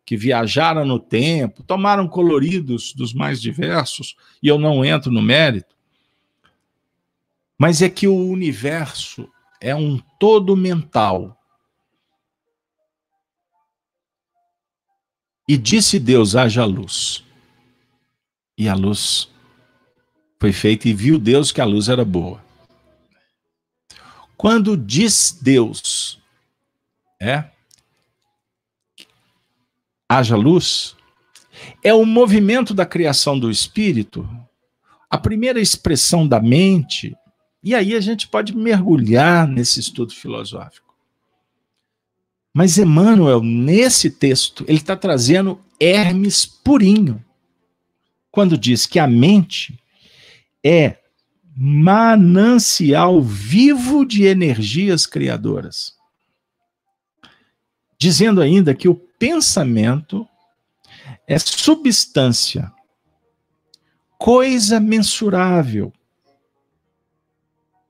que 0.04 0.18
viajaram 0.18 0.84
no 0.84 0.98
tempo, 0.98 1.62
tomaram 1.62 2.08
coloridos 2.08 2.92
dos 2.94 3.14
mais 3.14 3.40
diversos, 3.40 4.18
e 4.42 4.48
eu 4.48 4.58
não 4.58 4.84
entro 4.84 5.12
no 5.12 5.22
mérito, 5.22 5.76
mas 7.56 7.84
é 7.84 7.90
que 7.90 8.08
o 8.08 8.32
universo 8.32 9.30
é 9.62 9.76
um 9.76 10.00
todo 10.20 10.58
mental. 10.58 11.40
E 15.48 15.56
disse 15.56 16.00
Deus: 16.00 16.36
haja 16.36 16.66
luz. 16.66 17.24
E 18.58 18.68
a 18.68 18.74
luz 18.74 19.30
foi 20.40 20.52
feita, 20.52 20.90
e 20.90 20.94
viu 20.96 21.20
Deus 21.20 21.52
que 21.52 21.62
a 21.62 21.66
luz 21.66 21.90
era 21.90 22.04
boa. 22.04 22.49
Quando 24.40 24.78
diz 24.78 25.38
Deus, 25.42 26.18
é, 27.22 27.44
haja 30.08 30.38
luz, 30.38 30.96
é 31.84 31.94
o 31.94 32.06
movimento 32.06 32.74
da 32.74 32.86
criação 32.86 33.38
do 33.38 33.52
espírito, 33.52 34.26
a 35.10 35.18
primeira 35.18 35.60
expressão 35.60 36.26
da 36.26 36.40
mente, 36.40 37.18
e 37.62 37.76
aí 37.76 37.94
a 37.94 38.00
gente 38.00 38.30
pode 38.30 38.56
mergulhar 38.56 39.46
nesse 39.46 39.82
estudo 39.82 40.14
filosófico. 40.14 40.96
Mas 42.54 42.78
Emmanuel, 42.78 43.44
nesse 43.44 44.10
texto, 44.10 44.64
ele 44.70 44.78
está 44.78 44.96
trazendo 44.96 45.60
Hermes 45.78 46.46
purinho, 46.46 47.22
quando 48.32 48.58
diz 48.58 48.86
que 48.86 49.00
a 49.00 49.06
mente 49.06 49.78
é 50.64 50.96
manancial 51.62 53.22
vivo 53.22 54.06
de 54.06 54.24
energias 54.24 55.06
criadoras. 55.06 55.94
Dizendo 57.98 58.42
ainda 58.42 58.74
que 58.74 58.88
o 58.88 58.96
pensamento 58.96 60.26
é 61.28 61.38
substância, 61.38 62.72
coisa 64.18 64.80
mensurável. 64.80 65.92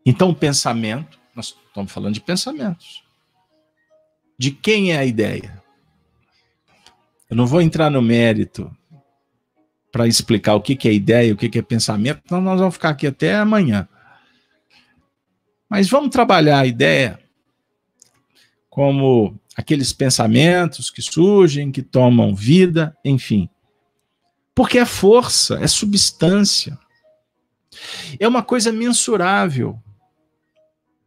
Então, 0.04 0.32
o 0.32 0.36
pensamento, 0.36 1.20
nós 1.36 1.56
estamos 1.68 1.92
falando 1.92 2.16
de 2.16 2.22
pensamentos. 2.22 3.04
De 4.36 4.50
quem 4.50 4.94
é 4.94 4.98
a 4.98 5.06
ideia? 5.06 5.62
Eu 7.30 7.38
não 7.38 7.46
vou 7.46 7.62
entrar 7.62 7.92
no 7.92 8.02
mérito 8.02 8.76
para 9.92 10.08
explicar 10.08 10.56
o 10.56 10.62
que, 10.62 10.76
que 10.76 10.88
é 10.88 10.94
ideia, 10.94 11.34
o 11.34 11.38
que, 11.38 11.50
que 11.50 11.60
é 11.60 11.62
pensamento, 11.62 12.22
então 12.24 12.40
nós 12.42 12.60
vamos 12.60 12.76
ficar 12.76 12.90
aqui 12.90 13.08
até 13.08 13.36
amanhã. 13.36 13.88
Mas 15.70 15.90
vamos 15.90 16.10
trabalhar 16.10 16.60
a 16.60 16.66
ideia 16.66 17.20
como 18.70 19.40
aqueles 19.56 19.92
pensamentos 19.92 20.90
que 20.90 21.02
surgem, 21.02 21.72
que 21.72 21.82
tomam 21.82 22.34
vida, 22.34 22.96
enfim. 23.04 23.50
Porque 24.56 24.78
é 24.78 24.86
força, 24.86 25.60
é 25.62 25.68
substância. 25.68 26.78
É 28.20 28.28
uma 28.28 28.42
coisa 28.42 28.72
mensurável. 28.72 29.78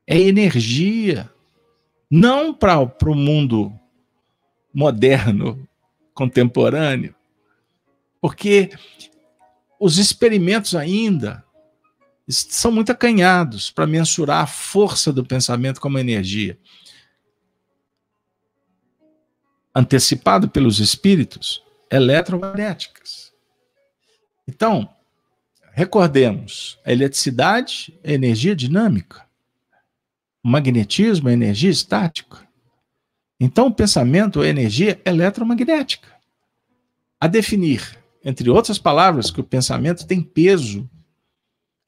É 0.07 0.18
energia. 0.18 1.30
Não 2.11 2.53
para 2.53 2.79
o 2.79 3.14
mundo 3.14 3.72
moderno, 4.72 5.67
contemporâneo, 6.14 7.14
porque 8.22 8.70
os 9.80 9.99
experimentos 9.99 10.76
ainda 10.76 11.44
são 12.28 12.70
muito 12.70 12.92
acanhados 12.92 13.68
para 13.68 13.84
mensurar 13.84 14.44
a 14.44 14.46
força 14.46 15.12
do 15.12 15.24
pensamento 15.24 15.80
como 15.80 15.99
energia. 15.99 16.57
Antecipado 19.74 20.49
pelos 20.49 20.78
espíritos 20.78 21.64
eletromagnéticas. 21.90 23.32
Então, 24.46 24.88
recordemos, 25.72 26.78
a 26.84 26.92
eletricidade 26.92 27.99
é 28.04 28.12
energia 28.12 28.54
dinâmica. 28.54 29.26
O 30.44 30.49
magnetismo 30.49 31.28
é 31.28 31.32
energia 31.32 31.70
estática. 31.70 32.46
Então, 33.40 33.66
o 33.66 33.74
pensamento 33.74 34.44
é 34.44 34.49
energia 34.49 35.03
eletromagnética. 35.04 36.08
A 37.18 37.26
definir 37.26 38.00
entre 38.24 38.49
outras 38.50 38.78
palavras, 38.78 39.30
que 39.30 39.40
o 39.40 39.44
pensamento 39.44 40.07
tem 40.07 40.22
peso, 40.22 40.88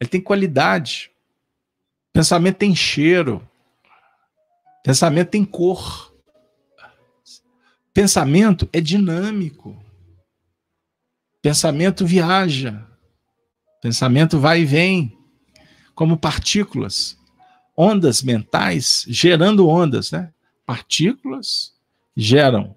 ele 0.01 0.11
tem 0.11 0.21
qualidade. 0.21 1.11
Pensamento 2.13 2.57
tem 2.57 2.75
cheiro. 2.75 3.47
Pensamento 4.83 5.31
tem 5.31 5.45
cor. 5.45 6.13
Pensamento 7.93 8.69
é 8.73 8.81
dinâmico. 8.81 9.81
Pensamento 11.41 12.05
viaja. 12.07 12.87
Pensamento 13.81 14.39
vai 14.39 14.63
e 14.63 14.65
vem, 14.65 15.17
como 15.95 16.17
partículas, 16.17 17.19
ondas 17.77 18.23
mentais 18.23 19.05
gerando 19.07 19.69
ondas, 19.69 20.11
né? 20.11 20.33
Partículas 20.65 21.75
geram 22.17 22.75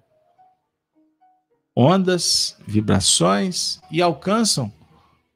ondas, 1.78 2.56
vibrações 2.66 3.80
e 3.88 4.02
alcançam 4.02 4.72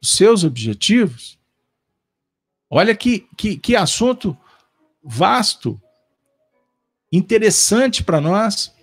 os 0.02 0.16
seus 0.16 0.42
objetivos. 0.42 1.38
Olha 2.68 2.96
que, 2.96 3.28
que, 3.36 3.56
que 3.56 3.76
assunto 3.76 4.36
vasto, 5.04 5.80
interessante 7.12 8.02
para 8.02 8.20
nós. 8.20 8.74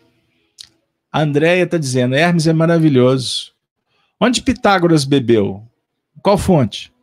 A 1.12 1.22
Andréia 1.22 1.64
está 1.64 1.78
dizendo: 1.78 2.16
Hermes 2.16 2.48
é 2.48 2.54
maravilhoso. 2.54 3.52
Onde 4.18 4.42
Pitágoras 4.42 5.04
bebeu? 5.04 5.68
Qual 6.22 6.38
fonte? 6.38 6.94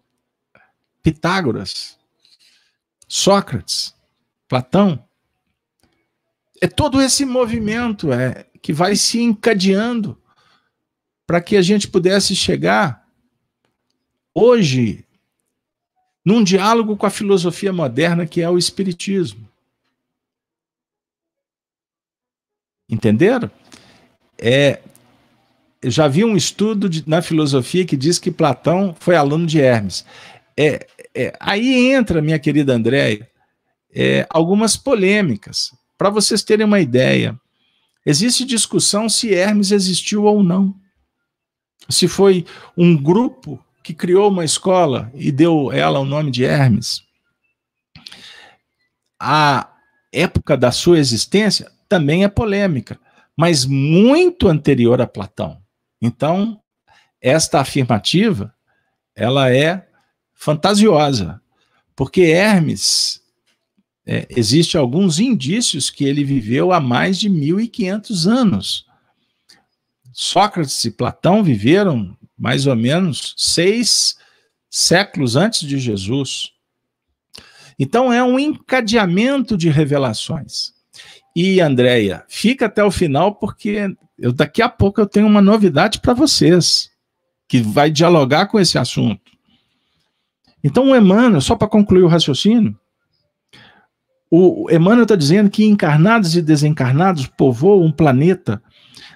Pitágoras. 1.02 1.98
Sócrates. 3.06 3.94
Platão. 4.48 5.04
É 6.62 6.66
todo 6.66 7.02
esse 7.02 7.26
movimento 7.26 8.10
é, 8.10 8.46
que 8.62 8.72
vai 8.72 8.96
se 8.96 9.20
encadeando 9.20 10.18
para 11.26 11.40
que 11.40 11.56
a 11.56 11.62
gente 11.62 11.88
pudesse 11.88 12.36
chegar 12.36 13.04
hoje 14.32 15.04
num 16.24 16.42
diálogo 16.42 16.96
com 16.96 17.06
a 17.06 17.10
filosofia 17.10 17.72
moderna 17.72 18.26
que 18.26 18.40
é 18.40 18.48
o 18.48 18.58
Espiritismo. 18.58 19.48
Entenderam? 22.88 23.50
É, 24.38 24.80
eu 25.82 25.90
já 25.90 26.06
vi 26.06 26.24
um 26.24 26.36
estudo 26.36 26.88
de, 26.88 27.08
na 27.08 27.20
filosofia 27.20 27.84
que 27.84 27.96
diz 27.96 28.18
que 28.18 28.30
Platão 28.30 28.94
foi 28.98 29.16
aluno 29.16 29.46
de 29.46 29.60
Hermes. 29.60 30.04
É, 30.56 30.86
é, 31.14 31.36
aí 31.40 31.92
entra, 31.92 32.22
minha 32.22 32.38
querida 32.38 32.74
Andréia, 32.74 33.28
é, 33.92 34.26
algumas 34.30 34.76
polêmicas. 34.76 35.72
Para 35.98 36.10
vocês 36.10 36.42
terem 36.42 36.66
uma 36.66 36.80
ideia, 36.80 37.38
existe 38.04 38.44
discussão 38.44 39.08
se 39.08 39.32
Hermes 39.34 39.72
existiu 39.72 40.24
ou 40.24 40.42
não 40.42 40.74
se 41.88 42.08
foi 42.08 42.44
um 42.76 42.96
grupo 42.96 43.62
que 43.82 43.94
criou 43.94 44.28
uma 44.30 44.44
escola 44.44 45.10
e 45.14 45.30
deu 45.30 45.70
ela 45.70 46.00
o 46.00 46.04
nome 46.04 46.30
de 46.30 46.44
Hermes. 46.44 47.02
A 49.20 49.70
época 50.12 50.56
da 50.56 50.72
sua 50.72 50.98
existência 50.98 51.70
também 51.88 52.24
é 52.24 52.28
polêmica, 52.28 52.98
mas 53.36 53.64
muito 53.64 54.48
anterior 54.48 55.00
a 55.00 55.06
Platão. 55.06 55.60
Então, 56.00 56.60
esta 57.20 57.60
afirmativa, 57.60 58.52
ela 59.14 59.52
é 59.52 59.86
fantasiosa, 60.34 61.40
porque 61.94 62.22
Hermes 62.22 63.20
é, 64.06 64.26
existe 64.30 64.76
alguns 64.76 65.18
indícios 65.18 65.90
que 65.90 66.04
ele 66.04 66.24
viveu 66.24 66.72
há 66.72 66.80
mais 66.80 67.18
de 67.18 67.28
1500 67.28 68.26
anos. 68.26 68.85
Sócrates 70.18 70.82
e 70.86 70.90
Platão 70.90 71.44
viveram 71.44 72.16
mais 72.38 72.66
ou 72.66 72.74
menos 72.74 73.34
seis 73.36 74.16
séculos 74.70 75.36
antes 75.36 75.60
de 75.60 75.78
Jesus. 75.78 76.52
Então 77.78 78.10
é 78.10 78.24
um 78.24 78.38
encadeamento 78.38 79.58
de 79.58 79.68
revelações. 79.68 80.72
E 81.36 81.60
Andréia, 81.60 82.24
fica 82.30 82.64
até 82.64 82.82
o 82.82 82.90
final 82.90 83.34
porque 83.34 83.94
eu 84.18 84.32
daqui 84.32 84.62
a 84.62 84.70
pouco 84.70 85.02
eu 85.02 85.06
tenho 85.06 85.26
uma 85.26 85.42
novidade 85.42 86.00
para 86.00 86.14
vocês 86.14 86.90
que 87.46 87.60
vai 87.60 87.90
dialogar 87.90 88.46
com 88.46 88.58
esse 88.58 88.78
assunto. 88.78 89.20
Então 90.64 90.92
o 90.92 90.96
Emmanuel, 90.96 91.42
só 91.42 91.54
para 91.54 91.68
concluir 91.68 92.04
o 92.04 92.08
raciocínio, 92.08 92.74
o 94.30 94.66
Emmanuel 94.70 95.02
está 95.02 95.14
dizendo 95.14 95.50
que 95.50 95.66
encarnados 95.66 96.34
e 96.34 96.40
desencarnados 96.40 97.26
povoam 97.26 97.84
um 97.84 97.92
planeta 97.92 98.62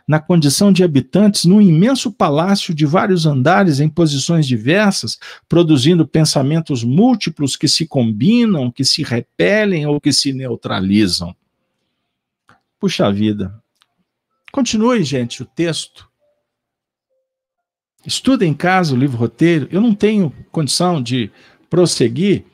na 0.07 0.19
condição 0.19 0.73
de 0.73 0.83
habitantes 0.83 1.45
num 1.45 1.61
imenso 1.61 2.11
palácio 2.11 2.75
de 2.75 2.85
vários 2.87 3.27
andares 3.27 3.81
em 3.81 3.89
posições 3.89 4.47
diversas, 4.47 5.19
produzindo 5.49 6.07
pensamentos 6.07 6.83
múltiplos 6.85 7.57
que 7.57 7.69
se 7.69 7.87
combinam, 7.87 8.71
que 8.71 8.85
se 8.85 9.03
repelem 9.03 9.87
ou 9.87 10.01
que 10.01 10.13
se 10.13 10.33
neutralizam. 10.33 11.35
Puxa 12.79 13.13
vida. 13.13 13.55
Continue, 14.51 15.05
gente, 15.05 15.43
o 15.43 15.47
texto. 15.47 16.09
Estuda 18.05 18.47
em 18.47 18.55
casa 18.55 18.95
o 18.95 18.99
livro 18.99 19.19
roteiro. 19.19 19.69
Eu 19.71 19.81
não 19.81 19.95
tenho 19.95 20.33
condição 20.51 21.03
de 21.03 21.31
prosseguir, 21.69 22.45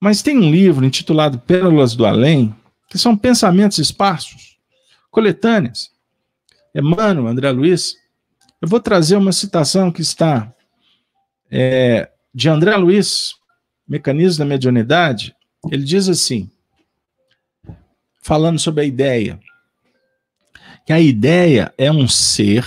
mas 0.00 0.20
tem 0.20 0.36
um 0.36 0.50
livro 0.50 0.84
intitulado 0.84 1.38
Pérolas 1.38 1.94
do 1.94 2.04
Além, 2.04 2.54
que 2.90 2.98
são 2.98 3.16
pensamentos 3.16 3.78
esparsos, 3.78 4.58
coletâneas. 5.10 5.91
Emmanuel, 6.74 7.26
André 7.26 7.50
Luiz. 7.50 7.96
Eu 8.60 8.68
vou 8.68 8.80
trazer 8.80 9.16
uma 9.16 9.32
citação 9.32 9.90
que 9.90 10.00
está 10.00 10.52
é, 11.50 12.10
de 12.34 12.48
André 12.48 12.76
Luiz, 12.76 13.34
Mecanismo 13.86 14.38
da 14.38 14.44
Mediunidade. 14.44 15.34
Ele 15.70 15.84
diz 15.84 16.08
assim, 16.08 16.50
falando 18.22 18.58
sobre 18.58 18.82
a 18.82 18.86
ideia, 18.86 19.38
que 20.86 20.92
a 20.92 21.00
ideia 21.00 21.72
é 21.76 21.90
um 21.90 22.08
ser 22.08 22.64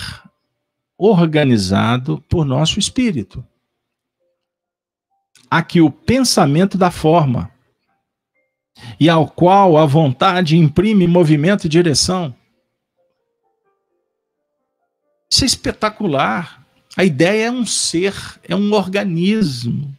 organizado 0.96 2.22
por 2.28 2.44
nosso 2.44 2.78
espírito. 2.78 3.44
Aqui 5.50 5.80
o 5.80 5.90
pensamento 5.90 6.78
da 6.78 6.90
forma, 6.90 7.50
e 9.00 9.08
ao 9.08 9.28
qual 9.28 9.76
a 9.76 9.86
vontade 9.86 10.56
imprime 10.56 11.06
movimento 11.06 11.66
e 11.66 11.68
direção. 11.68 12.34
Isso 15.36 15.44
é 15.44 15.48
espetacular. 15.48 16.66
A 16.96 17.04
ideia 17.04 17.48
é 17.48 17.50
um 17.50 17.66
ser, 17.66 18.14
é 18.42 18.56
um 18.56 18.72
organismo. 18.72 19.94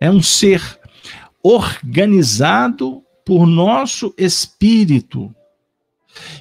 É 0.00 0.10
um 0.10 0.20
ser 0.20 0.60
organizado 1.44 3.04
por 3.24 3.46
nosso 3.46 4.12
espírito. 4.18 5.32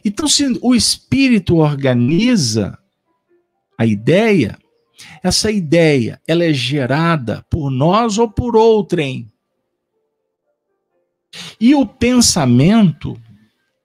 Então, 0.03 0.27
se 0.27 0.57
o 0.64 0.73
espírito 0.73 1.57
organiza 1.57 2.76
a 3.77 3.86
ideia, 3.86 4.57
essa 5.22 5.52
ideia 5.52 6.19
ela 6.27 6.44
é 6.44 6.52
gerada 6.52 7.45
por 7.52 7.69
nós 7.69 8.18
ou 8.18 8.27
por 8.27 8.56
outrem. 8.56 9.31
E 11.61 11.76
o 11.76 11.86
pensamento 11.86 13.15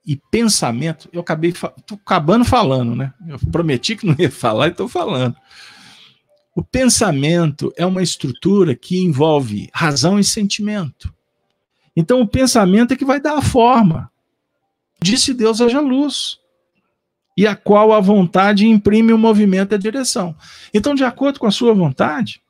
e 0.05 0.15
pensamento, 0.15 1.09
eu 1.11 1.21
acabei 1.21 1.51
tô 1.85 1.95
acabando 1.95 2.45
falando, 2.45 2.95
né? 2.95 3.13
Eu 3.27 3.39
prometi 3.51 3.95
que 3.95 4.05
não 4.05 4.15
ia 4.19 4.29
falar 4.31 4.67
e 4.67 4.71
estou 4.71 4.87
falando. 4.87 5.35
O 6.55 6.63
pensamento 6.63 7.73
é 7.75 7.85
uma 7.85 8.03
estrutura 8.03 8.75
que 8.75 9.03
envolve 9.03 9.69
razão 9.73 10.19
e 10.19 10.23
sentimento. 10.23 11.13
Então 11.95 12.21
o 12.21 12.27
pensamento 12.27 12.93
é 12.93 12.95
que 12.95 13.05
vai 13.05 13.19
dar 13.19 13.37
a 13.37 13.41
forma. 13.41 14.11
Disse 15.01 15.33
Deus 15.33 15.59
haja 15.59 15.79
luz. 15.79 16.39
E 17.37 17.45
a 17.45 17.55
qual 17.55 17.91
a 17.91 17.99
vontade 17.99 18.65
imprime 18.65 19.11
o 19.11 19.17
movimento 19.17 19.73
e 19.73 19.75
a 19.75 19.77
direção. 19.77 20.33
Então, 20.73 20.95
de 20.95 21.03
acordo 21.03 21.37
com 21.37 21.45
a 21.45 21.51
sua 21.51 21.73
vontade, 21.73 22.41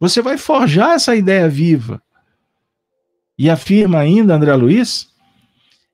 você 0.00 0.20
vai 0.20 0.36
forjar 0.36 0.96
essa 0.96 1.14
ideia 1.14 1.48
viva. 1.48 2.02
E 3.38 3.48
afirma 3.48 3.98
ainda 3.98 4.34
André 4.34 4.52
Luiz, 4.56 5.07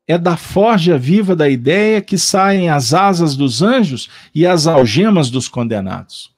é 0.06 0.18
da 0.18 0.36
forja 0.36 0.98
viva 0.98 1.34
da 1.34 1.48
ideia 1.48 2.02
que 2.02 2.18
saem 2.18 2.68
as 2.68 2.92
asas 2.92 3.36
dos 3.36 3.62
anjos 3.62 4.10
e 4.34 4.46
as 4.46 4.66
algemas 4.66 5.30
dos 5.30 5.48
condenados. 5.48 6.32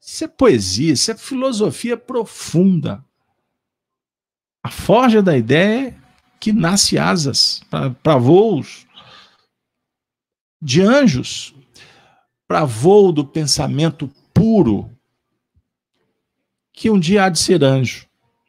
Isso 0.00 0.24
é 0.24 0.28
poesia, 0.28 0.92
isso 0.92 1.10
é 1.10 1.16
filosofia 1.16 1.96
profunda. 1.96 3.04
A 4.62 4.70
forja 4.70 5.22
da 5.22 5.36
ideia 5.36 5.96
que 6.40 6.52
nasce 6.52 6.98
asas 6.98 7.62
para 8.02 8.16
voos 8.16 8.86
de 10.60 10.80
anjos, 10.80 11.54
para 12.46 12.64
voo 12.64 13.12
do 13.12 13.24
pensamento 13.24 14.10
puro, 14.32 14.90
que 16.72 16.90
um 16.90 16.98
dia 16.98 17.24
há 17.24 17.28
de 17.28 17.38
ser 17.38 17.62
anjo. 17.62 18.06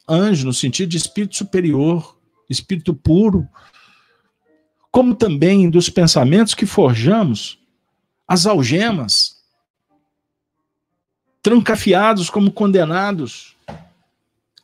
Anjo 0.07 0.45
no 0.45 0.53
sentido 0.53 0.89
de 0.89 0.97
espírito 0.97 1.35
superior, 1.35 2.14
espírito 2.49 2.93
puro, 2.93 3.47
como 4.91 5.13
também 5.13 5.69
dos 5.69 5.89
pensamentos 5.89 6.53
que 6.53 6.65
forjamos 6.65 7.59
as 8.27 8.45
algemas, 8.45 9.43
trancafiados 11.41 12.29
como 12.29 12.51
condenados, 12.51 13.55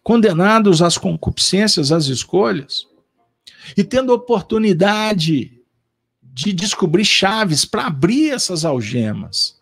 condenados 0.03 0.82
às 0.82 0.98
concupiscências, 0.98 1.91
às 1.91 2.08
escolhas, 2.08 2.88
e 3.78 3.84
tendo 3.84 4.14
oportunidade 4.14 5.62
de 6.22 6.53
descobrir 6.53 7.06
chaves 7.06 7.66
para 7.66 7.88
abrir 7.88 8.32
essas 8.32 8.64
algemas. 8.64 9.60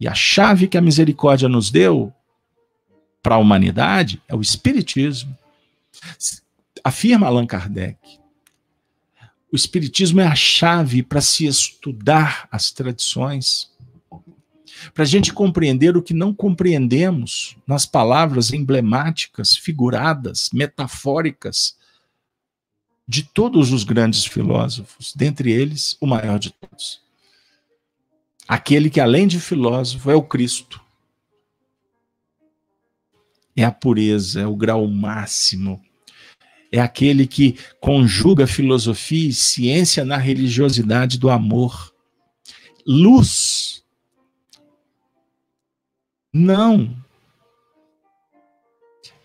E 0.00 0.08
a 0.08 0.14
chave 0.14 0.68
que 0.68 0.76
a 0.76 0.82
misericórdia 0.82 1.48
nos 1.48 1.70
deu 1.70 2.12
para 3.22 3.36
a 3.36 3.38
humanidade 3.38 4.20
é 4.28 4.34
o 4.34 4.42
Espiritismo. 4.42 5.36
Afirma 6.84 7.26
Allan 7.26 7.46
Kardec. 7.46 7.98
O 9.50 9.56
Espiritismo 9.56 10.20
é 10.20 10.26
a 10.26 10.34
chave 10.34 11.02
para 11.02 11.22
se 11.22 11.46
estudar 11.46 12.46
as 12.52 12.70
tradições, 12.70 13.72
para 14.92 15.04
a 15.04 15.06
gente 15.06 15.32
compreender 15.32 15.96
o 15.96 16.02
que 16.02 16.12
não 16.12 16.34
compreendemos 16.34 17.56
nas 17.66 17.86
palavras 17.86 18.52
emblemáticas, 18.52 19.56
figuradas, 19.56 20.50
metafóricas 20.52 21.74
de 23.08 23.22
todos 23.22 23.72
os 23.72 23.82
grandes 23.82 24.26
filósofos, 24.26 25.14
dentre 25.14 25.50
eles 25.50 25.96
o 26.00 26.06
maior 26.06 26.38
de 26.38 26.50
todos. 26.50 27.00
Aquele 28.46 28.90
que, 28.90 29.00
além 29.00 29.26
de 29.26 29.40
filósofo, 29.40 30.10
é 30.10 30.14
o 30.14 30.22
Cristo. 30.22 30.82
É 33.56 33.64
a 33.64 33.72
pureza, 33.72 34.42
é 34.42 34.46
o 34.46 34.56
grau 34.56 34.86
máximo. 34.86 35.82
É 36.74 36.80
aquele 36.80 37.26
que 37.26 37.56
conjuga 37.80 38.46
filosofia 38.46 39.28
e 39.28 39.32
ciência 39.32 40.04
na 40.04 40.16
religiosidade 40.16 41.18
do 41.18 41.30
amor. 41.30 41.92
Luz. 42.86 43.84
Não 46.32 46.96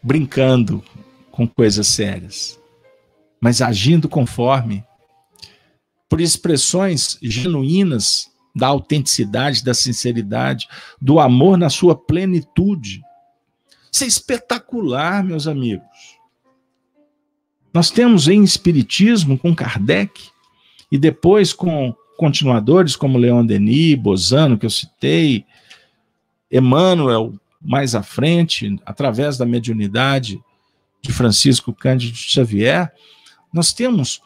brincando 0.03 0.83
com 1.31 1.47
coisas 1.47 1.87
sérias 1.87 2.59
mas 3.39 3.61
agindo 3.61 4.09
conforme, 4.09 4.83
por 6.09 6.19
expressões 6.19 7.17
genuínas 7.21 8.29
da 8.55 8.67
autenticidade, 8.67 9.63
da 9.63 9.73
sinceridade, 9.73 10.67
do 10.99 11.19
amor 11.19 11.57
na 11.57 11.69
sua 11.69 11.95
plenitude. 11.95 13.01
Isso 13.91 14.03
é 14.03 14.07
espetacular, 14.07 15.23
meus 15.23 15.47
amigos. 15.47 16.08
Nós 17.73 17.91
temos 17.91 18.27
em 18.27 18.43
Espiritismo 18.43 19.37
com 19.37 19.55
Kardec 19.55 20.29
e 20.91 20.97
depois 20.97 21.53
com 21.53 21.95
continuadores 22.17 22.95
como 22.95 23.17
Leon 23.17 23.45
Denis, 23.45 23.95
Bozano, 23.95 24.57
que 24.57 24.65
eu 24.65 24.69
citei, 24.69 25.45
Emmanuel, 26.51 27.33
mais 27.61 27.93
à 27.93 28.01
frente, 28.01 28.75
através 28.85 29.37
da 29.37 29.45
mediunidade 29.45 30.41
de 31.01 31.13
Francisco 31.13 31.73
Cândido 31.73 32.15
Xavier, 32.15 32.91
nós 33.53 33.71
temos 33.71 34.21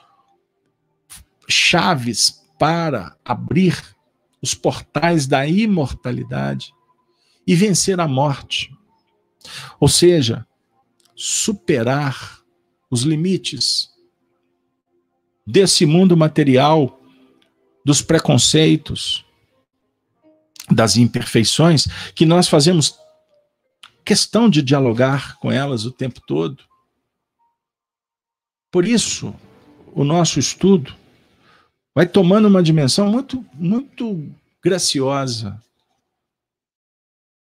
chaves 1.48 2.42
para 2.58 3.16
abrir 3.24 3.78
os 4.42 4.54
portais 4.54 5.28
da 5.28 5.46
imortalidade 5.46 6.74
e 7.46 7.56
vencer 7.56 8.00
a 8.00 8.08
morte. 8.08 8.72
Ou 9.80 9.88
seja, 9.88 10.46
superar 11.16 12.43
os 12.94 13.02
limites 13.02 13.90
desse 15.44 15.84
mundo 15.84 16.16
material, 16.16 17.02
dos 17.84 18.04
preconceitos, 18.04 19.26
das 20.70 20.96
imperfeições, 20.96 21.88
que 22.14 22.24
nós 22.24 22.48
fazemos 22.48 22.96
questão 24.06 24.48
de 24.48 24.62
dialogar 24.62 25.38
com 25.40 25.52
elas 25.52 25.86
o 25.86 25.92
tempo 25.92 26.22
todo. 26.22 26.64
Por 28.72 28.86
isso, 28.86 29.34
o 29.92 30.04
nosso 30.04 30.38
estudo 30.38 30.96
vai 31.96 32.06
tomando 32.06 32.48
uma 32.48 32.62
dimensão 32.62 33.10
muito, 33.10 33.44
muito 33.56 34.32
graciosa, 34.64 35.60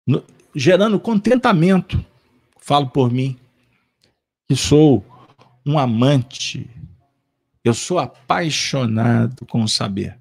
no, 0.07 0.23
gerando 0.55 0.97
contentamento, 1.01 2.03
falo 2.61 2.89
por 2.89 3.11
mim, 3.11 3.37
que 4.47 4.55
sou 4.55 5.05
um 5.65 5.79
amante, 5.79 6.69
eu 7.63 7.73
sou 7.73 7.99
apaixonado 7.99 9.45
com 9.45 9.63
o 9.63 9.67
saber. 9.67 10.17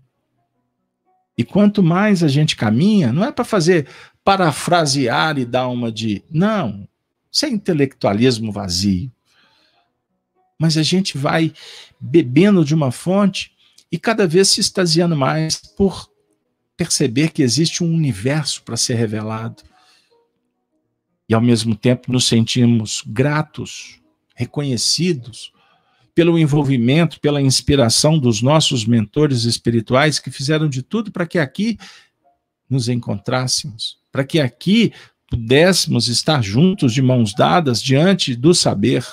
E 1.36 1.44
quanto 1.44 1.82
mais 1.82 2.22
a 2.22 2.28
gente 2.28 2.54
caminha, 2.54 3.12
não 3.12 3.24
é 3.24 3.32
para 3.32 3.44
fazer 3.44 3.88
parafrasear 4.24 5.38
e 5.38 5.44
dar 5.44 5.68
uma 5.68 5.90
de. 5.90 6.22
Não, 6.30 6.86
isso 7.30 7.46
é 7.46 7.48
intelectualismo 7.48 8.52
vazio. 8.52 9.10
Mas 10.58 10.76
a 10.76 10.82
gente 10.82 11.18
vai 11.18 11.52
bebendo 11.98 12.64
de 12.64 12.74
uma 12.74 12.92
fonte 12.92 13.52
e 13.90 13.98
cada 13.98 14.26
vez 14.26 14.48
se 14.48 14.60
extasiando 14.60 15.16
mais 15.16 15.56
por 15.56 16.08
perceber 16.76 17.30
que 17.30 17.42
existe 17.42 17.82
um 17.82 17.92
universo 17.92 18.62
para 18.62 18.76
ser 18.76 18.94
revelado. 18.94 19.62
E 21.28 21.34
ao 21.34 21.40
mesmo 21.40 21.74
tempo 21.74 22.12
nos 22.12 22.26
sentimos 22.26 23.02
gratos, 23.06 24.01
reconhecidos 24.42 25.52
pelo 26.14 26.38
envolvimento, 26.38 27.20
pela 27.20 27.40
inspiração 27.40 28.18
dos 28.18 28.42
nossos 28.42 28.84
mentores 28.84 29.44
espirituais 29.44 30.18
que 30.18 30.30
fizeram 30.30 30.68
de 30.68 30.82
tudo 30.82 31.10
para 31.10 31.26
que 31.26 31.38
aqui 31.38 31.78
nos 32.68 32.88
encontrássemos, 32.88 33.98
para 34.10 34.24
que 34.24 34.40
aqui 34.40 34.92
pudéssemos 35.28 36.08
estar 36.08 36.42
juntos 36.42 36.92
de 36.92 37.00
mãos 37.00 37.34
dadas 37.34 37.82
diante 37.82 38.36
do 38.36 38.54
saber. 38.54 39.06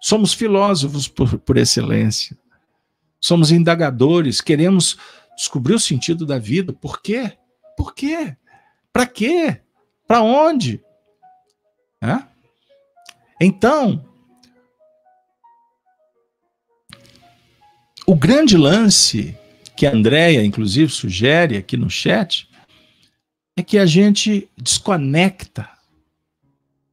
Somos 0.00 0.34
filósofos 0.34 1.08
por, 1.08 1.38
por 1.38 1.56
excelência, 1.56 2.36
somos 3.18 3.50
indagadores, 3.50 4.42
queremos 4.42 4.98
descobrir 5.34 5.74
o 5.74 5.80
sentido 5.80 6.26
da 6.26 6.38
vida. 6.38 6.72
Por 6.74 7.00
quê? 7.00 7.32
Por 7.76 7.94
quê? 7.94 8.36
Para 8.92 9.06
quê? 9.06 9.60
Para 10.06 10.20
onde? 10.20 10.82
É? 12.02 12.33
Então, 13.44 14.02
o 18.06 18.16
grande 18.16 18.56
lance 18.56 19.36
que 19.76 19.86
a 19.86 19.92
Andrea, 19.92 20.42
inclusive, 20.42 20.90
sugere 20.90 21.58
aqui 21.58 21.76
no 21.76 21.90
chat 21.90 22.48
é 23.54 23.62
que 23.62 23.76
a 23.76 23.84
gente 23.84 24.48
desconecta 24.56 25.68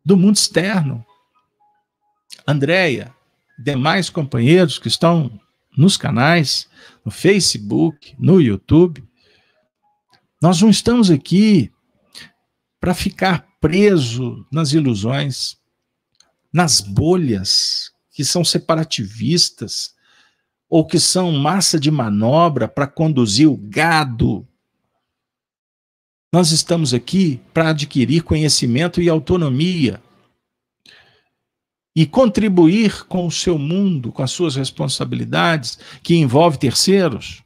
do 0.03 0.17
mundo 0.17 0.35
externo. 0.35 1.05
Andréia, 2.45 3.15
demais 3.57 4.09
companheiros 4.09 4.77
que 4.77 4.89
estão 4.89 5.39
nos 5.77 5.95
canais, 5.95 6.67
no 7.05 7.11
Facebook, 7.11 8.13
no 8.19 8.41
YouTube, 8.41 9.01
nós 10.41 10.61
não 10.61 10.69
estamos 10.69 11.09
aqui 11.09 11.71
para 12.77 12.93
ficar 12.93 13.47
preso 13.61 14.45
nas 14.51 14.73
ilusões, 14.73 15.60
nas 16.51 16.81
bolhas 16.81 17.91
que 18.11 18.25
são 18.25 18.43
separativistas 18.43 19.93
ou 20.69 20.85
que 20.85 20.99
são 20.99 21.31
massa 21.31 21.79
de 21.79 21.91
manobra 21.91 22.67
para 22.67 22.87
conduzir 22.87 23.49
o 23.49 23.57
gado 23.57 24.47
nós 26.33 26.51
estamos 26.51 26.93
aqui 26.93 27.41
para 27.53 27.71
adquirir 27.71 28.23
conhecimento 28.23 29.01
e 29.01 29.09
autonomia 29.09 30.01
e 31.93 32.05
contribuir 32.05 33.03
com 33.05 33.27
o 33.27 33.31
seu 33.31 33.57
mundo, 33.57 34.13
com 34.13 34.23
as 34.23 34.31
suas 34.31 34.55
responsabilidades, 34.55 35.77
que 36.01 36.15
envolve 36.15 36.57
terceiros. 36.57 37.43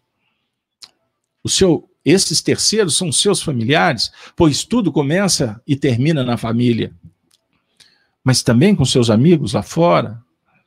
O 1.44 1.50
seu, 1.50 1.90
esses 2.06 2.44
terceiros 2.44 2.96
são 2.96 3.12
seus 3.12 3.42
familiares, 3.42 4.12
pois 4.36 4.64
tudo 4.64 4.92
começa 4.92 5.60
e 5.66 5.76
termina 5.76 6.24
na 6.24 6.38
família. 6.38 6.94
Mas 8.26 8.42
também 8.42 8.76
com 8.76 8.84
seus 8.84 9.12
amigos 9.12 9.54
lá 9.54 9.62
fora, 9.62 10.20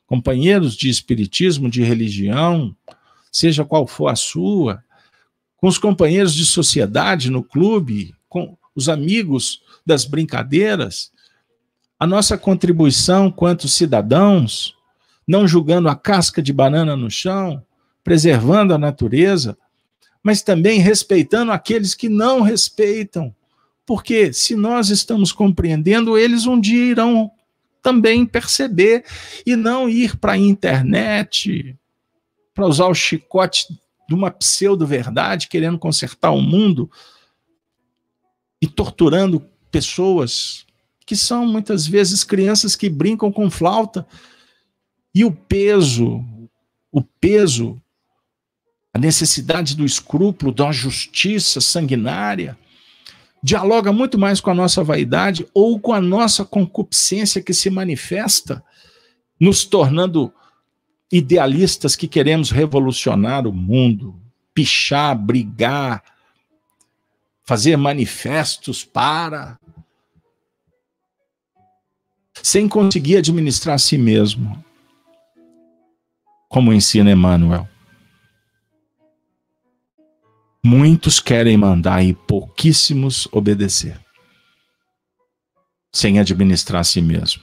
companheiros 0.07 0.77
de 0.77 0.89
espiritismo, 0.89 1.69
de 1.69 1.83
religião, 1.83 2.75
seja 3.33 3.65
qual 3.65 3.85
for 3.85 4.07
a 4.07 4.15
sua, 4.15 4.83
com 5.57 5.67
os 5.67 5.77
companheiros 5.77 6.33
de 6.33 6.47
sociedade 6.47 7.31
no 7.31 7.43
clube, 7.43 8.15
com 8.29 8.57
os 8.77 8.89
amigos 8.89 9.61
das 9.85 10.05
brincadeiras, 10.05 11.11
a 11.99 12.07
nossa 12.07 12.39
contribuição 12.39 13.29
quanto 13.29 13.67
cidadãos, 13.67 14.77
não 15.27 15.49
julgando 15.49 15.89
a 15.89 15.97
casca 15.97 16.41
de 16.41 16.53
banana 16.53 16.97
no 16.97 17.11
chão, 17.11 17.61
preservando 18.05 18.73
a 18.73 18.79
natureza, 18.79 19.59
mas 20.23 20.43
também 20.43 20.79
respeitando 20.79 21.51
aqueles 21.51 21.93
que 21.95 22.09
não 22.09 22.41
respeitam. 22.41 23.35
Porque 23.85 24.33
se 24.33 24.55
nós 24.55 24.91
estamos 24.91 25.33
compreendendo, 25.33 26.17
eles 26.17 26.47
um 26.47 26.61
dia 26.61 26.85
irão 26.85 27.33
também 27.89 28.27
perceber 28.27 29.03
e 29.47 29.57
não 29.57 29.89
ir 29.89 30.19
para 30.19 30.33
a 30.33 30.39
internet 30.39 31.75
para 32.53 32.67
usar 32.67 32.87
o 32.87 32.95
chicote 32.95 33.67
de 34.07 34.15
uma 34.15 34.31
pseudo-verdade, 34.31 35.49
querendo 35.49 35.79
consertar 35.79 36.33
o 36.33 36.41
mundo 36.43 36.91
e 38.61 38.67
torturando 38.67 39.41
pessoas 39.71 40.67
que 41.07 41.17
são 41.17 41.47
muitas 41.47 41.87
vezes 41.87 42.25
crianças 42.25 42.77
que 42.77 42.91
brincam 42.91 43.33
com 43.33 43.51
flauta. 43.51 44.07
E 45.15 45.25
o 45.25 45.33
peso, 45.33 46.23
o 46.93 47.03
peso, 47.03 47.81
a 48.93 48.99
necessidade 48.99 49.75
do 49.75 49.87
escrúpulo, 49.87 50.53
da 50.53 50.71
justiça 50.73 51.59
sanguinária, 51.59 52.59
dialoga 53.43 53.93
muito 53.93 54.19
mais 54.19 54.41
com 54.41 54.51
a 54.51 54.55
nossa 54.55 54.83
vaidade 54.83 55.47
ou 55.55 55.79
com 55.79 55.93
a 55.93 56.01
nossa 56.01 56.45
concupiscência 56.45 57.43
que 57.43 57.55
se 57.55 57.71
manifesta, 57.71 58.63
nos 59.39 59.65
tornando 59.65 60.33
idealistas 61.11 61.97
que 61.97 62.09
queremos 62.09 62.51
revolucionar 62.51 63.47
o 63.47 63.53
mundo, 63.53 64.15
pichar, 64.53 65.17
brigar, 65.17 66.03
fazer 67.45 67.77
manifestos 67.77 68.85
para. 68.85 69.59
sem 72.41 72.69
conseguir 72.69 73.17
administrar 73.17 73.75
a 73.75 73.79
si 73.79 73.99
mesmo, 73.99 74.65
como 76.49 76.73
ensina 76.73 77.11
Emmanuel. 77.11 77.69
Muitos 80.71 81.19
querem 81.19 81.57
mandar 81.57 82.05
e 82.05 82.13
pouquíssimos 82.13 83.27
obedecer, 83.33 83.99
sem 85.91 86.19
administrar 86.19 86.83
a 86.83 86.85
si 86.85 87.01
mesmo. 87.01 87.43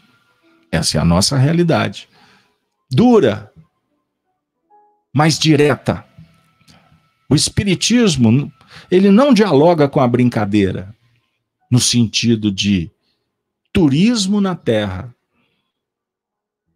Essa 0.71 0.99
é 0.99 1.01
a 1.01 1.05
nossa 1.05 1.35
realidade. 1.35 2.07
Dura, 2.87 3.51
mais 5.11 5.39
direta. 5.39 6.05
O 7.27 7.33
Espiritismo, 7.33 8.53
ele 8.91 9.09
não 9.09 9.33
dialoga 9.33 9.89
com 9.89 9.99
a 9.99 10.07
brincadeira, 10.07 10.95
no 11.71 11.79
sentido 11.79 12.51
de 12.51 12.91
turismo 13.73 14.39
na 14.39 14.55
Terra. 14.55 15.11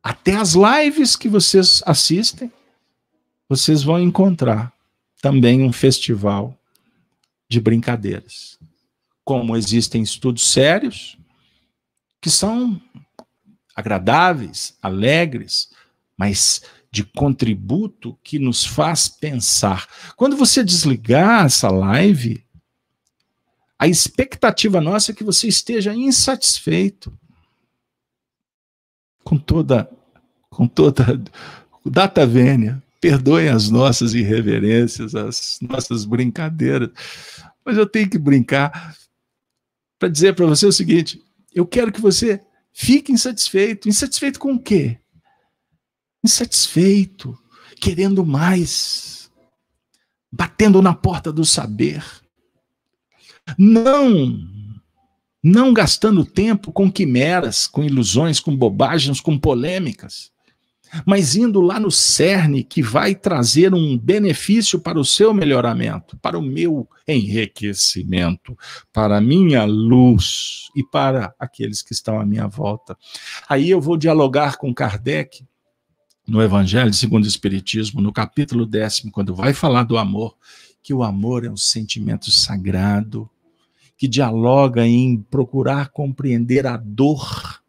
Até 0.01 0.35
as 0.35 0.55
lives 0.55 1.15
que 1.15 1.29
vocês 1.29 1.83
assistem, 1.85 2.51
vocês 3.47 3.83
vão 3.83 3.99
encontrar 3.99 4.73
também 5.21 5.63
um 5.63 5.71
festival 5.71 6.57
de 7.47 7.59
brincadeiras. 7.59 8.57
Como 9.23 9.55
existem 9.55 10.01
estudos 10.01 10.49
sérios, 10.49 11.17
que 12.21 12.29
são 12.29 12.81
agradáveis, 13.75 14.77
alegres, 14.81 15.69
mas 16.17 16.61
de 16.91 17.03
contributo 17.03 18.17
que 18.23 18.39
nos 18.39 18.65
faz 18.65 19.07
pensar. 19.07 19.87
Quando 20.15 20.35
você 20.35 20.63
desligar 20.63 21.45
essa 21.45 21.69
live, 21.69 22.43
a 23.77 23.87
expectativa 23.87 24.81
nossa 24.81 25.11
é 25.11 25.15
que 25.15 25.23
você 25.23 25.47
esteja 25.47 25.93
insatisfeito 25.93 27.17
com 29.23 29.37
toda 29.37 29.89
com 30.49 30.67
toda 30.67 31.21
data 31.85 32.25
vênia. 32.25 32.83
Perdoem 33.01 33.49
as 33.49 33.69
nossas 33.69 34.13
irreverências, 34.13 35.15
as 35.15 35.59
nossas 35.61 36.05
brincadeiras, 36.05 36.89
mas 37.65 37.77
eu 37.77 37.85
tenho 37.85 38.09
que 38.09 38.17
brincar 38.17 38.95
para 39.97 40.09
dizer 40.09 40.35
para 40.35 40.45
você 40.45 40.65
o 40.65 40.71
seguinte: 40.71 41.21
eu 41.53 41.65
quero 41.65 41.91
que 41.91 42.01
você 42.01 42.41
fique 42.73 43.11
insatisfeito. 43.11 43.87
Insatisfeito 43.87 44.39
com 44.39 44.53
o 44.53 44.59
quê? 44.59 44.99
insatisfeito, 46.23 47.37
querendo 47.79 48.25
mais, 48.25 49.31
batendo 50.31 50.81
na 50.81 50.93
porta 50.93 51.31
do 51.31 51.45
saber. 51.45 52.03
Não, 53.57 54.37
não 55.43 55.73
gastando 55.73 56.25
tempo 56.25 56.71
com 56.71 56.91
quimeras, 56.91 57.67
com 57.67 57.83
ilusões, 57.83 58.39
com 58.39 58.55
bobagens, 58.55 59.19
com 59.19 59.37
polêmicas. 59.37 60.31
Mas 61.05 61.35
indo 61.35 61.61
lá 61.61 61.79
no 61.79 61.91
cerne 61.91 62.63
que 62.63 62.81
vai 62.81 63.15
trazer 63.15 63.73
um 63.73 63.97
benefício 63.97 64.79
para 64.79 64.99
o 64.99 65.05
seu 65.05 65.33
melhoramento, 65.33 66.17
para 66.17 66.37
o 66.37 66.41
meu 66.41 66.87
enriquecimento, 67.07 68.57
para 68.91 69.17
a 69.17 69.21
minha 69.21 69.65
luz 69.65 70.69
e 70.75 70.83
para 70.83 71.33
aqueles 71.39 71.81
que 71.81 71.93
estão 71.93 72.19
à 72.19 72.25
minha 72.25 72.47
volta. 72.47 72.97
Aí 73.47 73.69
eu 73.69 73.81
vou 73.81 73.97
dialogar 73.97 74.57
com 74.57 74.73
Kardec 74.73 75.45
no 76.27 76.41
Evangelho 76.41 76.93
segundo 76.93 77.25
o 77.25 77.27
Espiritismo, 77.27 78.01
no 78.01 78.13
capítulo 78.13 78.65
décimo, 78.65 79.11
quando 79.11 79.33
vai 79.35 79.53
falar 79.53 79.83
do 79.83 79.97
amor, 79.97 80.37
que 80.81 80.93
o 80.93 81.03
amor 81.03 81.43
é 81.43 81.49
um 81.49 81.57
sentimento 81.57 82.31
sagrado, 82.31 83.29
que 83.97 84.07
dialoga 84.07 84.87
em 84.87 85.17
procurar 85.17 85.89
compreender 85.89 86.65
a 86.65 86.77
dor 86.77 87.61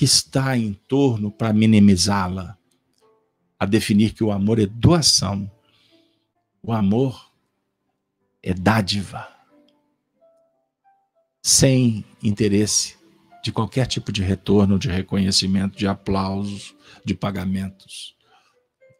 que 0.00 0.06
está 0.06 0.56
em 0.56 0.72
torno 0.72 1.30
para 1.30 1.52
minimizá-la, 1.52 2.56
a 3.58 3.66
definir 3.66 4.14
que 4.14 4.24
o 4.24 4.32
amor 4.32 4.58
é 4.58 4.64
doação, 4.64 5.52
o 6.62 6.72
amor 6.72 7.30
é 8.42 8.54
dádiva, 8.54 9.28
sem 11.42 12.02
interesse 12.22 12.96
de 13.44 13.52
qualquer 13.52 13.86
tipo 13.86 14.10
de 14.10 14.22
retorno, 14.22 14.78
de 14.78 14.88
reconhecimento, 14.88 15.76
de 15.76 15.86
aplausos, 15.86 16.74
de 17.04 17.14
pagamentos. 17.14 18.16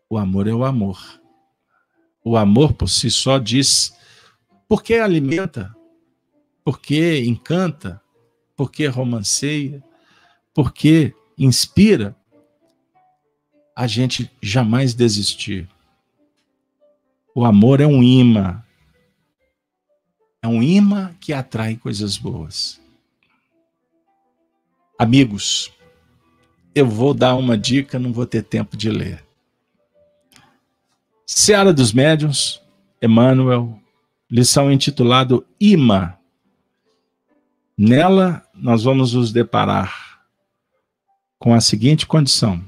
O 0.07 0.19
amor 0.19 0.47
é 0.47 0.53
o 0.53 0.67
amor. 0.67 1.01
O 2.23 2.37
amor 2.37 2.75
por 2.75 2.91
si 2.91 3.11
só 3.11 3.39
diz 3.39 3.91
porque 4.69 4.97
alimenta, 4.97 5.75
porque 6.63 7.25
encanta, 7.25 8.03
porque 8.55 8.87
romanceia, 8.87 9.83
porque 10.55 11.15
inspira 11.39 12.15
a 13.75 13.87
gente 13.87 14.31
jamais 14.43 14.95
desistir. 14.95 15.69
O 17.35 17.45
amor 17.45 17.81
é 17.81 17.87
um 17.87 18.03
imã. 18.03 18.63
É 20.43 20.49
um 20.49 20.63
imã 20.63 21.15
que 21.21 21.33
atrai 21.33 21.77
coisas 21.77 22.17
boas. 22.17 22.81
Amigos, 24.99 25.73
eu 26.75 26.87
vou 26.87 27.15
dar 27.15 27.35
uma 27.37 27.57
dica, 27.57 27.99
não 27.99 28.13
vou 28.13 28.27
ter 28.27 28.43
tempo 28.43 28.77
de 28.77 28.91
ler. 28.91 29.25
Seara 31.25 31.73
dos 31.73 31.93
Médiuns, 31.93 32.61
Emmanuel, 33.01 33.81
lição 34.31 34.71
intitulada 34.71 35.43
Ima. 35.59 36.19
Nela, 37.79 38.47
nós 38.55 38.83
vamos 38.83 39.15
nos 39.15 39.33
deparar 39.33 40.10
com 41.41 41.53
a 41.53 41.61
seguinte 41.61 42.07
condição: 42.07 42.63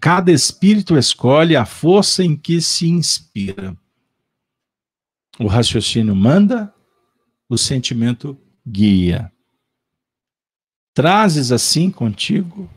cada 0.00 0.32
espírito 0.32 0.98
escolhe 0.98 1.54
a 1.54 1.64
força 1.64 2.24
em 2.24 2.36
que 2.36 2.60
se 2.60 2.88
inspira. 2.88 3.76
O 5.38 5.46
raciocínio 5.46 6.16
manda, 6.16 6.74
o 7.48 7.56
sentimento 7.56 8.36
guia. 8.66 9.32
Trazes 10.92 11.52
assim 11.52 11.90
contigo 11.90 12.68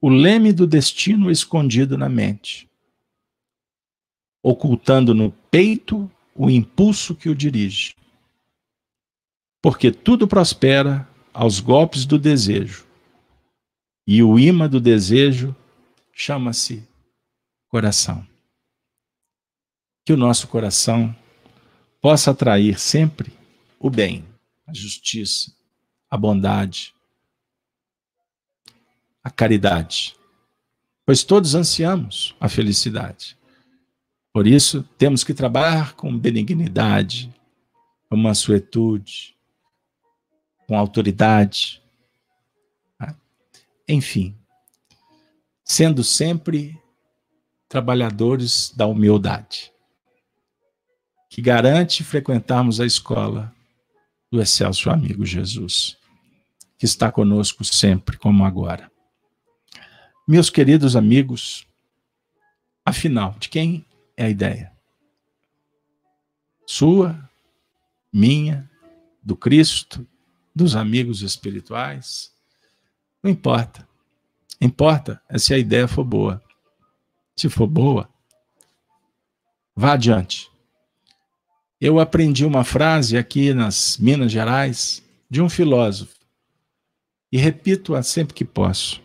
o 0.00 0.08
leme 0.08 0.52
do 0.52 0.66
destino 0.66 1.30
escondido 1.30 1.96
na 1.96 2.08
mente, 2.08 2.68
ocultando 4.42 5.14
no 5.14 5.32
peito 5.50 6.10
o 6.34 6.50
impulso 6.50 7.14
que 7.14 7.28
o 7.28 7.34
dirige. 7.34 7.94
Porque 9.62 9.90
tudo 9.90 10.28
prospera 10.28 11.08
aos 11.32 11.60
golpes 11.60 12.04
do 12.04 12.18
desejo, 12.18 12.85
e 14.06 14.22
o 14.22 14.38
imã 14.38 14.68
do 14.68 14.80
desejo 14.80 15.54
chama-se 16.12 16.86
coração. 17.68 18.26
Que 20.04 20.12
o 20.12 20.16
nosso 20.16 20.46
coração 20.46 21.14
possa 22.00 22.30
atrair 22.30 22.78
sempre 22.78 23.32
o 23.80 23.90
bem, 23.90 24.24
a 24.66 24.72
justiça, 24.72 25.52
a 26.08 26.16
bondade, 26.16 26.94
a 29.22 29.30
caridade, 29.30 30.16
pois 31.04 31.24
todos 31.24 31.56
ansiamos 31.56 32.36
a 32.38 32.48
felicidade. 32.48 33.36
Por 34.32 34.46
isso, 34.46 34.84
temos 34.96 35.24
que 35.24 35.34
trabalhar 35.34 35.94
com 35.94 36.16
benignidade, 36.16 37.34
com 38.08 38.16
mansuetude, 38.16 39.34
com 40.66 40.78
autoridade. 40.78 41.82
Enfim, 43.88 44.36
sendo 45.64 46.02
sempre 46.02 46.80
trabalhadores 47.68 48.72
da 48.74 48.86
humildade, 48.86 49.72
que 51.28 51.40
garante 51.40 52.02
frequentarmos 52.02 52.80
a 52.80 52.86
escola 52.86 53.54
do 54.30 54.40
excelso 54.40 54.90
amigo 54.90 55.24
Jesus, 55.24 55.96
que 56.78 56.84
está 56.84 57.12
conosco 57.12 57.64
sempre, 57.64 58.16
como 58.16 58.44
agora. 58.44 58.90
Meus 60.26 60.50
queridos 60.50 60.96
amigos, 60.96 61.66
afinal, 62.84 63.36
de 63.38 63.48
quem 63.48 63.86
é 64.16 64.24
a 64.24 64.30
ideia? 64.30 64.72
Sua, 66.66 67.30
minha, 68.12 68.68
do 69.22 69.36
Cristo, 69.36 70.06
dos 70.54 70.74
amigos 70.74 71.22
espirituais? 71.22 72.35
Não 73.26 73.32
importa. 73.32 73.88
Importa 74.60 75.20
é 75.28 75.36
se 75.36 75.52
a 75.52 75.58
ideia 75.58 75.88
for 75.88 76.04
boa. 76.04 76.40
Se 77.34 77.48
for 77.48 77.66
boa, 77.66 78.08
vá 79.74 79.94
adiante. 79.94 80.48
Eu 81.80 81.98
aprendi 81.98 82.44
uma 82.44 82.62
frase 82.62 83.18
aqui 83.18 83.52
nas 83.52 83.98
Minas 83.98 84.30
Gerais 84.30 85.02
de 85.28 85.42
um 85.42 85.48
filósofo 85.48 86.14
e 87.32 87.36
repito-a 87.36 88.00
sempre 88.00 88.32
que 88.32 88.44
posso. 88.44 89.02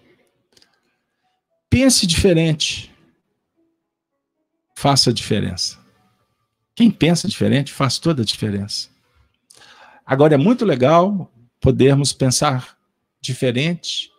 Pense 1.68 2.06
diferente. 2.06 2.94
Faça 4.78 5.10
a 5.10 5.14
diferença. 5.14 5.80
Quem 6.76 6.92
pensa 6.92 7.28
diferente 7.28 7.74
faz 7.74 7.98
toda 7.98 8.22
a 8.22 8.26
diferença. 8.26 8.88
Agora 10.06 10.36
é 10.36 10.38
muito 10.38 10.64
legal 10.64 11.34
podermos 11.60 12.14
pensar 12.14 12.78
diferente 13.20 14.11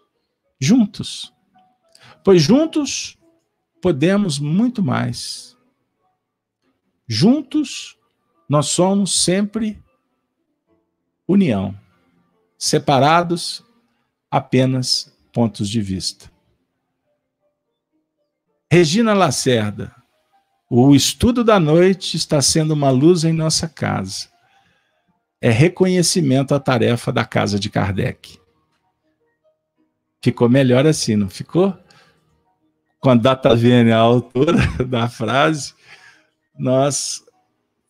juntos. 0.63 1.35
Pois 2.23 2.41
juntos 2.41 3.19
podemos 3.81 4.39
muito 4.39 4.81
mais. 4.81 5.57
Juntos 7.09 7.99
nós 8.49 8.67
somos 8.67 9.25
sempre 9.25 9.83
união. 11.27 11.77
Separados 12.57 13.65
apenas 14.31 15.13
pontos 15.33 15.69
de 15.69 15.83
vista. 15.83 16.31
Regina 18.71 19.13
Lacerda, 19.15 19.95
o 20.71 20.95
estudo 20.95 21.43
da 21.43 21.59
noite 21.59 22.17
está 22.17 22.41
sendo 22.41 22.73
uma 22.73 22.91
luz 22.91 23.25
em 23.25 23.33
nossa 23.33 23.69
casa. 23.69 24.31
É 25.41 25.51
reconhecimento 25.51 26.55
à 26.55 26.61
tarefa 26.61 27.13
da 27.13 27.25
casa 27.25 27.59
de 27.59 27.69
Kardec. 27.69 28.42
Ficou 30.23 30.49
melhor 30.49 30.87
assim, 30.87 31.17
não 31.17 31.29
ficou? 31.29 31.77
Com 33.01 33.11
a 33.11 33.15
data 33.17 33.55
vênia, 33.57 33.97
a 33.97 34.01
autora 34.01 34.59
da 34.87 35.09
frase, 35.09 35.75
nós 36.57 37.25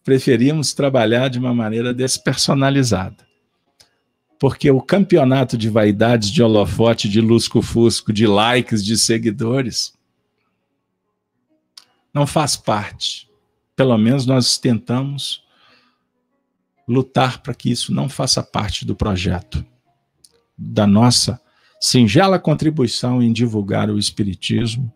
preferimos 0.02 0.72
trabalhar 0.72 1.28
de 1.28 1.38
uma 1.38 1.54
maneira 1.54 1.92
despersonalizada. 1.92 3.30
Porque 4.40 4.70
o 4.70 4.80
campeonato 4.80 5.56
de 5.56 5.68
vaidades, 5.68 6.30
de 6.30 6.42
holofote, 6.42 7.08
de 7.08 7.20
lusco-fusco, 7.20 8.12
de 8.12 8.26
likes, 8.26 8.84
de 8.84 8.96
seguidores, 8.96 9.92
não 12.12 12.26
faz 12.26 12.56
parte. 12.56 13.30
Pelo 13.76 13.96
menos 13.96 14.26
nós 14.26 14.58
tentamos 14.58 15.44
lutar 16.88 17.42
para 17.42 17.54
que 17.54 17.70
isso 17.70 17.94
não 17.94 18.08
faça 18.08 18.42
parte 18.42 18.84
do 18.84 18.96
projeto, 18.96 19.64
da 20.58 20.86
nossa 20.86 21.40
singela 21.82 22.38
contribuição 22.38 23.20
em 23.20 23.32
divulgar 23.32 23.90
o 23.90 23.98
Espiritismo. 23.98 24.90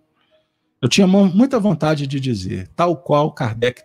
Eu 0.81 0.89
tinha 0.89 1.05
muita 1.05 1.59
vontade 1.59 2.07
de 2.07 2.21
dizer, 2.21 2.69
tal 2.77 2.97
qual 2.97 3.33
Kardec 3.33 3.83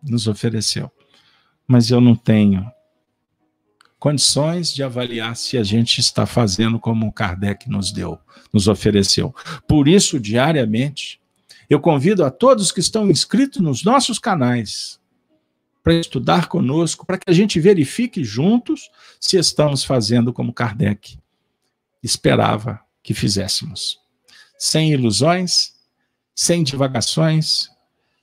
nos 0.00 0.28
ofereceu, 0.28 0.92
mas 1.66 1.90
eu 1.90 2.00
não 2.00 2.14
tenho 2.14 2.70
condições 3.98 4.72
de 4.72 4.80
avaliar 4.80 5.34
se 5.34 5.58
a 5.58 5.64
gente 5.64 5.98
está 5.98 6.24
fazendo 6.24 6.78
como 6.78 7.12
Kardec 7.12 7.68
nos 7.68 7.90
deu, 7.90 8.16
nos 8.52 8.68
ofereceu. 8.68 9.34
Por 9.66 9.88
isso, 9.88 10.20
diariamente, 10.20 11.20
eu 11.68 11.80
convido 11.80 12.24
a 12.24 12.30
todos 12.30 12.70
que 12.70 12.78
estão 12.78 13.10
inscritos 13.10 13.60
nos 13.60 13.82
nossos 13.82 14.20
canais 14.20 15.00
para 15.82 15.94
estudar 15.94 16.46
conosco, 16.46 17.04
para 17.04 17.18
que 17.18 17.28
a 17.28 17.34
gente 17.34 17.58
verifique 17.58 18.22
juntos 18.22 18.88
se 19.18 19.36
estamos 19.36 19.82
fazendo 19.82 20.32
como 20.32 20.52
Kardec 20.52 21.19
esperava 22.02 22.80
que 23.02 23.14
fizéssemos. 23.14 23.98
sem 24.58 24.92
ilusões, 24.92 25.72
sem 26.34 26.62
divagações, 26.62 27.70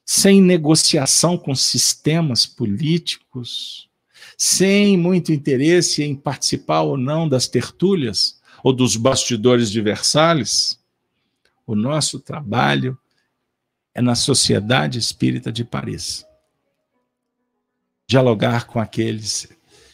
sem 0.05 0.41
negociação 0.41 1.37
com 1.37 1.55
sistemas 1.55 2.45
políticos, 2.45 3.89
sem 4.37 4.95
muito 4.95 5.31
interesse 5.31 6.03
em 6.03 6.15
participar 6.15 6.81
ou 6.81 6.95
não 6.95 7.27
das 7.27 7.47
tertúlias 7.47 8.39
ou 8.63 8.71
dos 8.71 8.95
bastidores 8.95 9.71
de 9.71 9.81
Versalhes. 9.81 10.79
O 11.65 11.75
nosso 11.75 12.19
trabalho 12.19 12.97
é 13.93 14.01
na 14.01 14.15
Sociedade 14.15 14.99
Espírita 14.99 15.51
de 15.51 15.65
Paris. 15.65 16.23
Dialogar 18.07 18.67
com 18.67 18.79
aqueles 18.79 19.49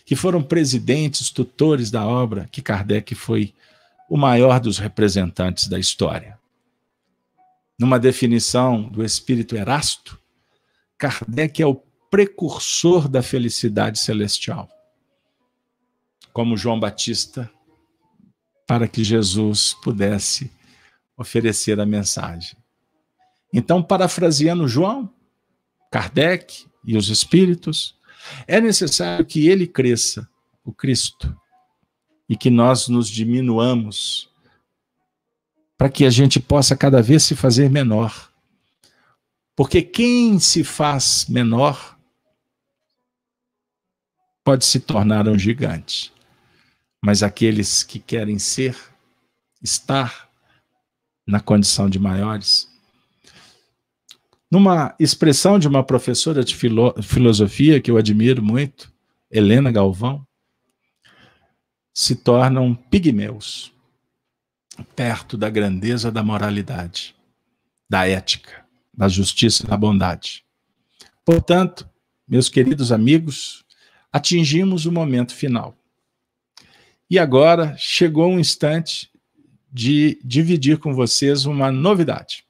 que 0.06 0.16
foram 0.16 0.44
presidentes, 0.44 1.32
tutores 1.32 1.90
da 1.90 2.06
obra, 2.06 2.48
que 2.52 2.62
Kardec 2.62 3.16
foi 3.16 3.54
o 4.14 4.18
maior 4.18 4.60
dos 4.60 4.78
representantes 4.78 5.68
da 5.68 5.80
história. 5.80 6.40
Numa 7.80 8.00
definição 8.00 8.84
do 8.84 9.04
espírito 9.04 9.56
Erasto, 9.56 10.20
Kardec 11.00 11.64
é 11.64 11.66
o 11.66 11.82
precursor 12.12 13.10
da 13.10 13.24
felicidade 13.24 13.98
celestial. 13.98 14.70
Como 16.32 16.56
João 16.56 16.80
Batista, 16.80 17.50
para 18.68 18.88
que 18.88 19.04
Jesus 19.04 19.74
pudesse 19.82 20.52
oferecer 21.18 21.80
a 21.80 21.86
mensagem. 21.86 22.56
Então, 23.52 23.82
parafraseando 23.82 24.68
João, 24.68 25.12
Kardec 25.90 26.68
e 26.86 26.96
os 26.96 27.10
espíritos, 27.10 27.98
é 28.46 28.62
necessário 28.62 29.26
que 29.26 29.48
ele 29.48 29.66
cresça, 29.66 30.30
o 30.64 30.72
Cristo, 30.72 31.36
e 32.28 32.36
que 32.36 32.50
nós 32.50 32.88
nos 32.88 33.08
diminuamos, 33.08 34.30
para 35.78 35.90
que 35.90 36.06
a 36.06 36.10
gente 36.10 36.40
possa 36.40 36.76
cada 36.76 37.02
vez 37.02 37.24
se 37.24 37.36
fazer 37.36 37.70
menor. 37.70 38.32
Porque 39.56 39.82
quem 39.82 40.40
se 40.40 40.64
faz 40.64 41.26
menor 41.28 41.98
pode 44.44 44.66
se 44.66 44.80
tornar 44.80 45.28
um 45.28 45.38
gigante. 45.38 46.12
Mas 47.04 47.24
aqueles 47.24 47.84
que 47.84 48.00
querem 48.00 48.40
ser, 48.40 48.78
estar 49.62 50.30
na 51.26 51.40
condição 51.40 51.90
de 51.90 52.00
maiores, 52.00 52.70
numa 54.50 54.96
expressão 55.00 55.58
de 55.58 55.68
uma 55.68 55.84
professora 55.84 56.44
de 56.44 56.56
filo 56.56 56.94
filosofia 57.02 57.82
que 57.82 57.90
eu 57.90 57.98
admiro 57.98 58.44
muito, 58.44 58.92
Helena 59.32 59.72
Galvão, 59.72 60.26
se 61.94 62.16
tornam 62.16 62.74
pigmeus 62.74 63.72
perto 64.96 65.38
da 65.38 65.50
grandeza 65.50 66.12
da 66.12 66.24
moralidade, 66.24 67.16
da 67.88 68.08
ética, 68.08 68.66
da 68.92 69.08
justiça 69.08 69.64
e 69.64 69.68
da 69.68 69.78
bondade. 69.78 70.44
Portanto, 71.24 71.88
meus 72.28 72.50
queridos 72.50 72.92
amigos, 72.92 73.64
atingimos 74.12 74.86
o 74.86 74.92
momento 74.92 75.36
final. 75.36 75.78
E 77.10 77.20
agora 77.20 77.76
chegou 77.78 78.32
um 78.32 78.40
instante 78.40 79.12
de 79.72 80.20
dividir 80.24 80.80
com 80.80 80.94
vocês 80.94 81.46
uma 81.46 81.72
novidade. 81.72 82.44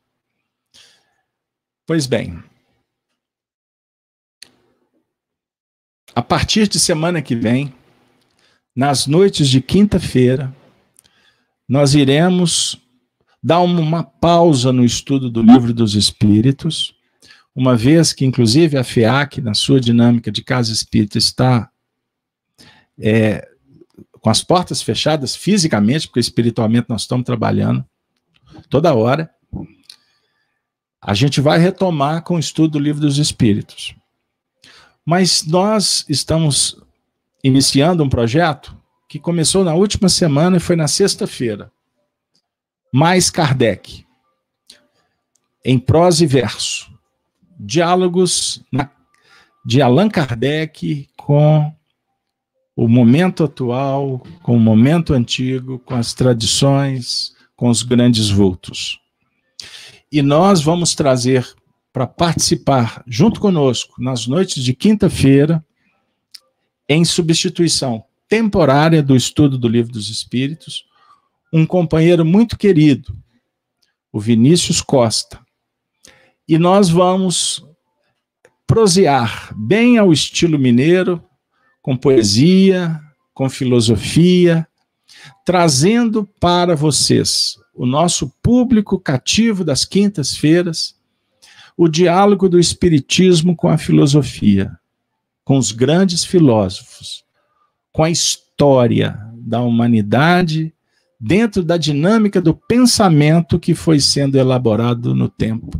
Pois 1.85 2.05
bem, 2.05 2.41
a 6.15 6.21
partir 6.21 6.67
de 6.67 6.79
semana 6.79 7.21
que 7.21 7.35
vem, 7.35 7.73
nas 8.75 9.07
noites 9.07 9.49
de 9.49 9.61
quinta-feira, 9.61 10.55
nós 11.67 11.93
iremos 11.93 12.79
dar 13.41 13.59
uma 13.59 14.03
pausa 14.03 14.71
no 14.71 14.83
estudo 14.83 15.29
do 15.29 15.41
Livro 15.41 15.73
dos 15.73 15.95
Espíritos, 15.95 16.95
uma 17.55 17.75
vez 17.75 18.13
que, 18.13 18.25
inclusive, 18.25 18.77
a 18.77 18.83
FEAC, 18.83 19.41
na 19.41 19.53
sua 19.53 19.79
dinâmica 19.79 20.31
de 20.31 20.43
casa 20.43 20.71
espírita, 20.71 21.17
está 21.17 21.69
é, 22.99 23.47
com 24.19 24.29
as 24.29 24.43
portas 24.43 24.81
fechadas 24.81 25.35
fisicamente, 25.35 26.07
porque 26.07 26.19
espiritualmente 26.19 26.87
nós 26.89 27.01
estamos 27.01 27.25
trabalhando 27.25 27.85
toda 28.69 28.93
hora 28.93 29.29
a 31.05 31.13
gente 31.13 31.41
vai 31.41 31.59
retomar 31.59 32.23
com 32.23 32.35
o 32.35 32.39
estudo 32.39 32.73
do 32.73 32.79
Livro 32.79 33.01
dos 33.01 33.17
Espíritos. 33.17 33.93
Mas 35.05 35.45
nós 35.45 36.05
estamos 36.07 36.81
iniciando 37.43 38.03
um 38.03 38.09
projeto 38.09 38.77
que 39.09 39.19
começou 39.19 39.63
na 39.63 39.73
última 39.73 40.09
semana 40.09 40.57
e 40.57 40.59
foi 40.59 40.75
na 40.75 40.87
sexta-feira. 40.87 41.71
Mais 42.91 43.29
Kardec. 43.29 44.05
Em 45.65 45.77
prosa 45.77 46.23
e 46.23 46.27
verso. 46.27 46.91
Diálogos 47.59 48.63
na, 48.71 48.89
de 49.65 49.81
Allan 49.81 50.09
Kardec 50.09 51.07
com 51.17 51.73
o 52.75 52.87
momento 52.87 53.43
atual, 53.43 54.23
com 54.41 54.57
o 54.57 54.59
momento 54.59 55.13
antigo, 55.13 55.79
com 55.79 55.95
as 55.95 56.13
tradições, 56.13 57.33
com 57.55 57.69
os 57.69 57.83
grandes 57.83 58.29
vultos. 58.29 58.99
E 60.11 60.21
nós 60.21 60.61
vamos 60.61 60.95
trazer 60.95 61.47
para 61.91 62.07
participar 62.07 63.03
junto 63.07 63.39
conosco 63.39 64.01
nas 64.01 64.25
noites 64.25 64.63
de 64.63 64.73
quinta-feira, 64.73 65.63
em 66.87 67.05
substituição 67.05 68.03
temporária 68.27 69.03
do 69.03 69.15
estudo 69.15 69.57
do 69.57 69.67
Livro 69.67 69.93
dos 69.93 70.09
Espíritos, 70.09 70.85
um 71.51 71.65
companheiro 71.65 72.25
muito 72.25 72.57
querido, 72.57 73.15
o 74.11 74.19
Vinícius 74.19 74.81
Costa. 74.81 75.39
E 76.47 76.57
nós 76.57 76.89
vamos 76.89 77.63
prosear 78.65 79.53
bem 79.55 79.97
ao 79.97 80.11
estilo 80.11 80.57
mineiro, 80.57 81.23
com 81.81 81.95
poesia, 81.95 82.99
com 83.33 83.49
filosofia, 83.49 84.67
trazendo 85.45 86.27
para 86.39 86.75
vocês 86.75 87.55
o 87.73 87.85
nosso 87.85 88.29
público 88.41 88.99
cativo 88.99 89.63
das 89.63 89.85
quintas-feiras, 89.85 90.95
o 91.75 91.87
diálogo 91.87 92.47
do 92.47 92.59
Espiritismo 92.59 93.55
com 93.55 93.67
a 93.67 93.77
filosofia, 93.77 94.71
com 95.43 95.57
os 95.57 95.71
grandes 95.71 96.23
filósofos, 96.23 97.23
com 97.91 98.03
a 98.03 98.09
história 98.09 99.19
da 99.33 99.61
humanidade 99.61 100.73
dentro 101.19 101.63
da 101.63 101.77
dinâmica 101.77 102.41
do 102.41 102.53
pensamento 102.53 103.59
que 103.59 103.73
foi 103.73 103.99
sendo 103.99 104.37
elaborado 104.37 105.13
no 105.15 105.29
tempo 105.29 105.71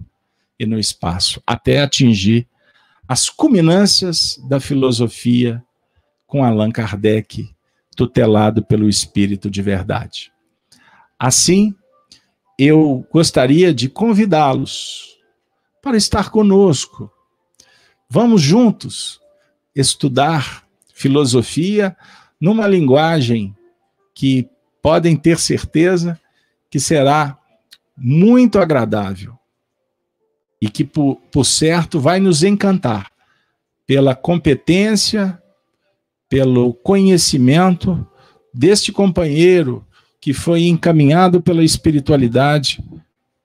e 0.60 0.66
no 0.66 0.80
espaço, 0.80 1.42
até 1.46 1.82
atingir 1.82 2.48
as 3.08 3.30
culminâncias 3.30 4.40
da 4.48 4.60
filosofia 4.60 5.64
com 6.26 6.44
Allan 6.44 6.72
Kardec, 6.72 7.54
tutelado 7.96 8.64
pelo 8.64 8.88
Espírito 8.88 9.50
de 9.50 9.62
Verdade. 9.62 10.32
Assim, 11.20 11.76
eu 12.58 13.06
gostaria 13.12 13.74
de 13.74 13.90
convidá-los 13.90 15.18
para 15.82 15.98
estar 15.98 16.30
conosco. 16.30 17.12
Vamos 18.10 18.42
juntos 18.42 19.20
estudar 19.76 20.64
filosofia 20.94 21.96
numa 22.40 22.68
linguagem 22.68 23.56
que 24.14 24.48
podem 24.82 25.16
ter 25.16 25.40
certeza 25.40 26.20
que 26.70 26.80
será 26.80 27.38
muito 27.98 28.60
agradável 28.60 29.38
e 30.62 30.70
que, 30.70 30.84
por, 30.84 31.18
por 31.32 31.46
certo, 31.46 32.00
vai 32.00 32.20
nos 32.20 32.44
encantar 32.44 33.12
pela 33.86 34.16
competência, 34.16 35.42
pelo 36.30 36.74
conhecimento 36.74 38.08
deste 38.54 38.92
companheiro 38.92 39.86
que 40.22 40.34
foi 40.34 40.68
encaminhado 40.68 41.42
pela 41.42 41.64
espiritualidade 41.64 42.82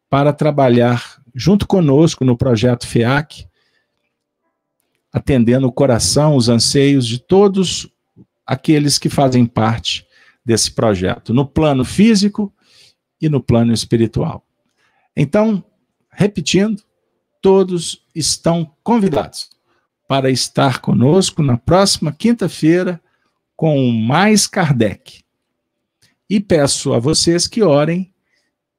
para 0.09 0.33
trabalhar 0.33 1.21
junto 1.35 1.67
conosco 1.67 2.25
no 2.25 2.37
projeto 2.37 2.87
FEAC, 2.87 3.48
atendendo 5.19 5.67
o 5.67 5.73
coração, 5.73 6.37
os 6.37 6.49
anseios 6.49 7.07
de 7.07 7.19
todos 7.19 7.89
aqueles 8.47 8.99
que 8.99 9.09
fazem 9.09 9.45
parte 9.45 10.07
desse 10.45 10.71
projeto, 10.71 11.35
no 11.35 11.45
plano 11.45 11.85
físico 11.85 12.53
e 13.21 13.29
no 13.29 13.43
plano 13.43 13.73
espiritual. 13.73 14.47
Então, 15.17 15.63
repetindo, 16.11 16.83
todos 17.43 18.07
estão 18.15 18.73
convidados 18.83 19.51
para 20.07 20.31
estar 20.31 20.81
conosco 20.81 21.43
na 21.43 21.59
próxima 21.59 22.13
quinta-feira 22.13 23.01
com 23.57 23.91
mais 23.91 24.47
Kardec. 24.47 25.23
E 26.31 26.39
peço 26.39 26.95
a 26.95 26.99
vocês 26.99 27.47
que 27.49 27.63
orem, 27.63 28.15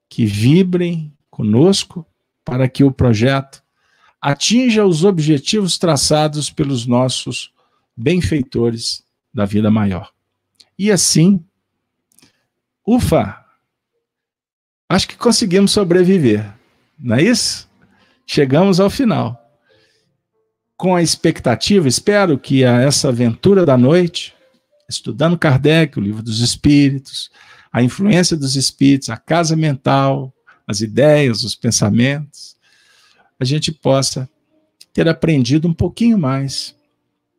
que 0.08 0.26
vibrem 0.26 1.14
conosco 1.30 2.06
para 2.46 2.68
que 2.70 2.84
o 2.84 2.92
projeto 2.92 3.62
atinja 4.22 4.86
os 4.86 5.04
objetivos 5.04 5.78
traçados 5.78 6.50
pelos 6.50 6.86
nossos 6.86 7.54
benfeitores 7.96 9.04
da 9.34 9.46
vida 9.46 9.70
maior. 9.70 10.12
E 10.78 10.92
assim, 10.92 11.44
ufa, 12.86 13.46
acho 14.88 15.08
que 15.08 15.16
conseguimos 15.16 15.72
sobreviver, 15.72 16.54
não 16.98 17.16
é 17.16 17.24
isso? 17.24 17.70
Chegamos 18.26 18.80
ao 18.80 18.90
final. 18.90 19.38
Com 20.78 20.96
a 20.96 21.02
expectativa, 21.02 21.88
espero 21.88 22.40
que 22.40 22.64
a 22.64 22.82
essa 22.82 23.10
aventura 23.10 23.66
da 23.66 23.78
noite, 23.78 24.34
estudando 24.88 25.38
Kardec, 25.38 25.98
o 25.98 26.02
livro 26.02 26.24
dos 26.24 26.40
Espíritos, 26.40 27.30
a 27.72 27.84
influência 27.84 28.38
dos 28.38 28.56
Espíritos, 28.56 29.10
a 29.10 29.18
casa 29.18 29.56
mental, 29.56 30.34
as 30.66 30.82
ideias, 30.82 31.44
os 31.44 31.56
pensamentos, 31.56 32.56
a 33.40 33.46
gente 33.46 33.72
possa 33.72 34.30
ter 34.94 35.08
aprendido 35.08 35.68
um 35.68 35.74
pouquinho 35.74 36.18
mais 36.18 36.76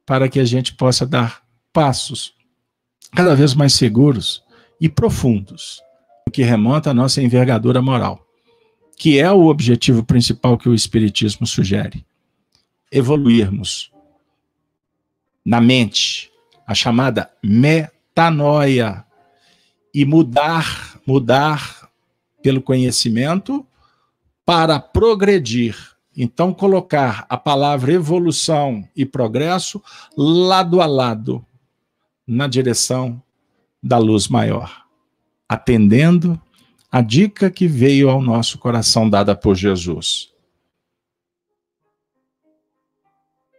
para 0.06 0.28
que 0.28 0.40
a 0.40 0.44
gente 0.44 0.74
possa 0.74 1.06
dar 1.06 1.42
passos 1.72 2.34
cada 3.12 3.34
vez 3.34 3.54
mais 3.54 3.74
seguros 3.74 4.42
e 4.80 4.88
profundos, 4.88 5.80
o 6.26 6.30
que 6.30 6.42
remonta 6.42 6.90
à 6.90 6.94
nossa 6.94 7.22
envergadura 7.22 7.82
moral, 7.82 8.26
que 8.96 9.18
é 9.18 9.30
o 9.30 9.46
objetivo 9.46 10.04
principal 10.04 10.56
que 10.56 10.68
o 10.68 10.74
Espiritismo 10.74 11.46
sugere: 11.46 12.04
evoluirmos 12.90 13.92
na 15.44 15.60
mente, 15.60 16.30
a 16.66 16.74
chamada 16.74 17.30
metanoia, 17.42 19.04
e 19.92 20.04
mudar, 20.04 21.00
mudar 21.06 21.90
pelo 22.42 22.62
conhecimento 22.62 23.66
para 24.44 24.78
progredir. 24.78 25.76
Então, 26.22 26.52
colocar 26.52 27.24
a 27.30 27.36
palavra 27.38 27.94
evolução 27.94 28.86
e 28.94 29.06
progresso 29.06 29.82
lado 30.14 30.82
a 30.82 30.86
lado 30.86 31.42
na 32.26 32.46
direção 32.46 33.22
da 33.82 33.96
luz 33.96 34.28
maior, 34.28 34.84
atendendo 35.48 36.38
a 36.92 37.00
dica 37.00 37.50
que 37.50 37.66
veio 37.66 38.10
ao 38.10 38.20
nosso 38.20 38.58
coração 38.58 39.08
dada 39.08 39.34
por 39.34 39.54
Jesus. 39.54 40.30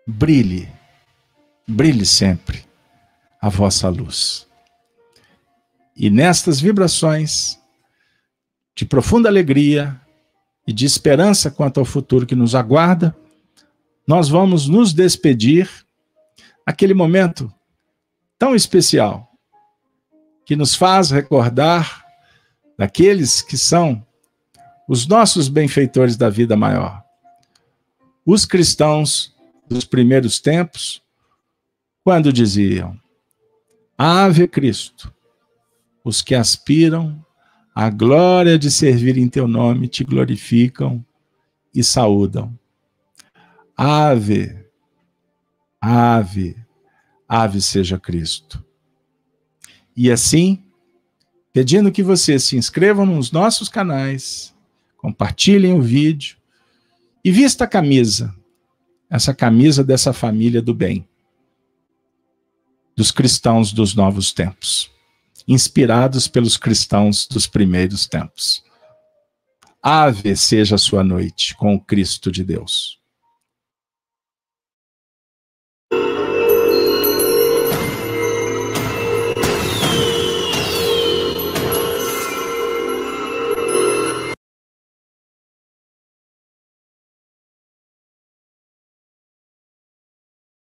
Brilhe, 0.05 0.69
brilhe 1.67 2.05
sempre 2.05 2.63
a 3.41 3.49
vossa 3.49 3.89
luz. 3.89 4.47
E 5.95 6.11
nestas 6.11 6.61
vibrações 6.61 7.59
de 8.75 8.85
profunda 8.85 9.27
alegria 9.29 10.00
e 10.67 10.73
de 10.73 10.85
esperança 10.85 11.49
quanto 11.49 11.79
ao 11.79 11.85
futuro 11.85 12.25
que 12.25 12.35
nos 12.35 12.55
aguarda, 12.55 13.15
nós 14.07 14.29
vamos 14.29 14.67
nos 14.67 14.93
despedir 14.93 15.69
aquele 16.65 16.93
momento 16.93 17.51
tão 18.37 18.55
especial 18.55 19.31
que 20.45 20.55
nos 20.55 20.75
faz 20.75 21.11
recordar 21.11 22.05
daqueles 22.77 23.41
que 23.41 23.57
são 23.57 24.05
os 24.87 25.07
nossos 25.07 25.47
benfeitores 25.47 26.17
da 26.17 26.29
vida 26.29 26.57
maior. 26.57 27.03
Os 28.25 28.45
cristãos 28.45 29.35
dos 29.69 29.85
primeiros 29.85 30.39
tempos, 30.39 31.01
quando 32.03 32.33
diziam: 32.33 32.99
Ave 33.97 34.47
Cristo, 34.47 35.13
os 36.03 36.21
que 36.21 36.35
aspiram 36.35 37.23
à 37.73 37.89
glória 37.89 38.59
de 38.59 38.69
servir 38.69 39.17
em 39.17 39.27
teu 39.27 39.47
nome 39.47 39.87
te 39.87 40.03
glorificam 40.03 41.03
e 41.73 41.83
saúdam. 41.83 42.57
Ave, 43.75 44.65
ave, 45.79 46.55
ave 47.27 47.61
seja 47.61 47.97
Cristo. 47.97 48.63
E 49.95 50.11
assim, 50.11 50.63
pedindo 51.53 51.91
que 51.91 52.03
vocês 52.03 52.43
se 52.43 52.57
inscrevam 52.57 53.05
nos 53.05 53.31
nossos 53.31 53.69
canais, 53.69 54.53
compartilhem 54.97 55.73
o 55.73 55.81
vídeo 55.81 56.37
e 57.23 57.31
vista 57.31 57.63
a 57.63 57.67
camisa, 57.67 58.35
essa 59.09 59.33
camisa 59.33 59.83
dessa 59.83 60.13
família 60.13 60.61
do 60.61 60.73
bem, 60.73 61.07
dos 62.95 63.11
cristãos 63.11 63.73
dos 63.73 63.95
novos 63.95 64.31
tempos, 64.31 64.90
inspirados 65.47 66.27
pelos 66.27 66.57
cristãos 66.57 67.27
dos 67.27 67.47
primeiros 67.47 68.07
tempos. 68.07 68.63
Ave 69.81 70.35
seja 70.35 70.75
a 70.75 70.77
sua 70.77 71.03
noite 71.03 71.55
com 71.55 71.73
o 71.75 71.81
Cristo 71.81 72.31
de 72.31 72.43
Deus. 72.43 73.00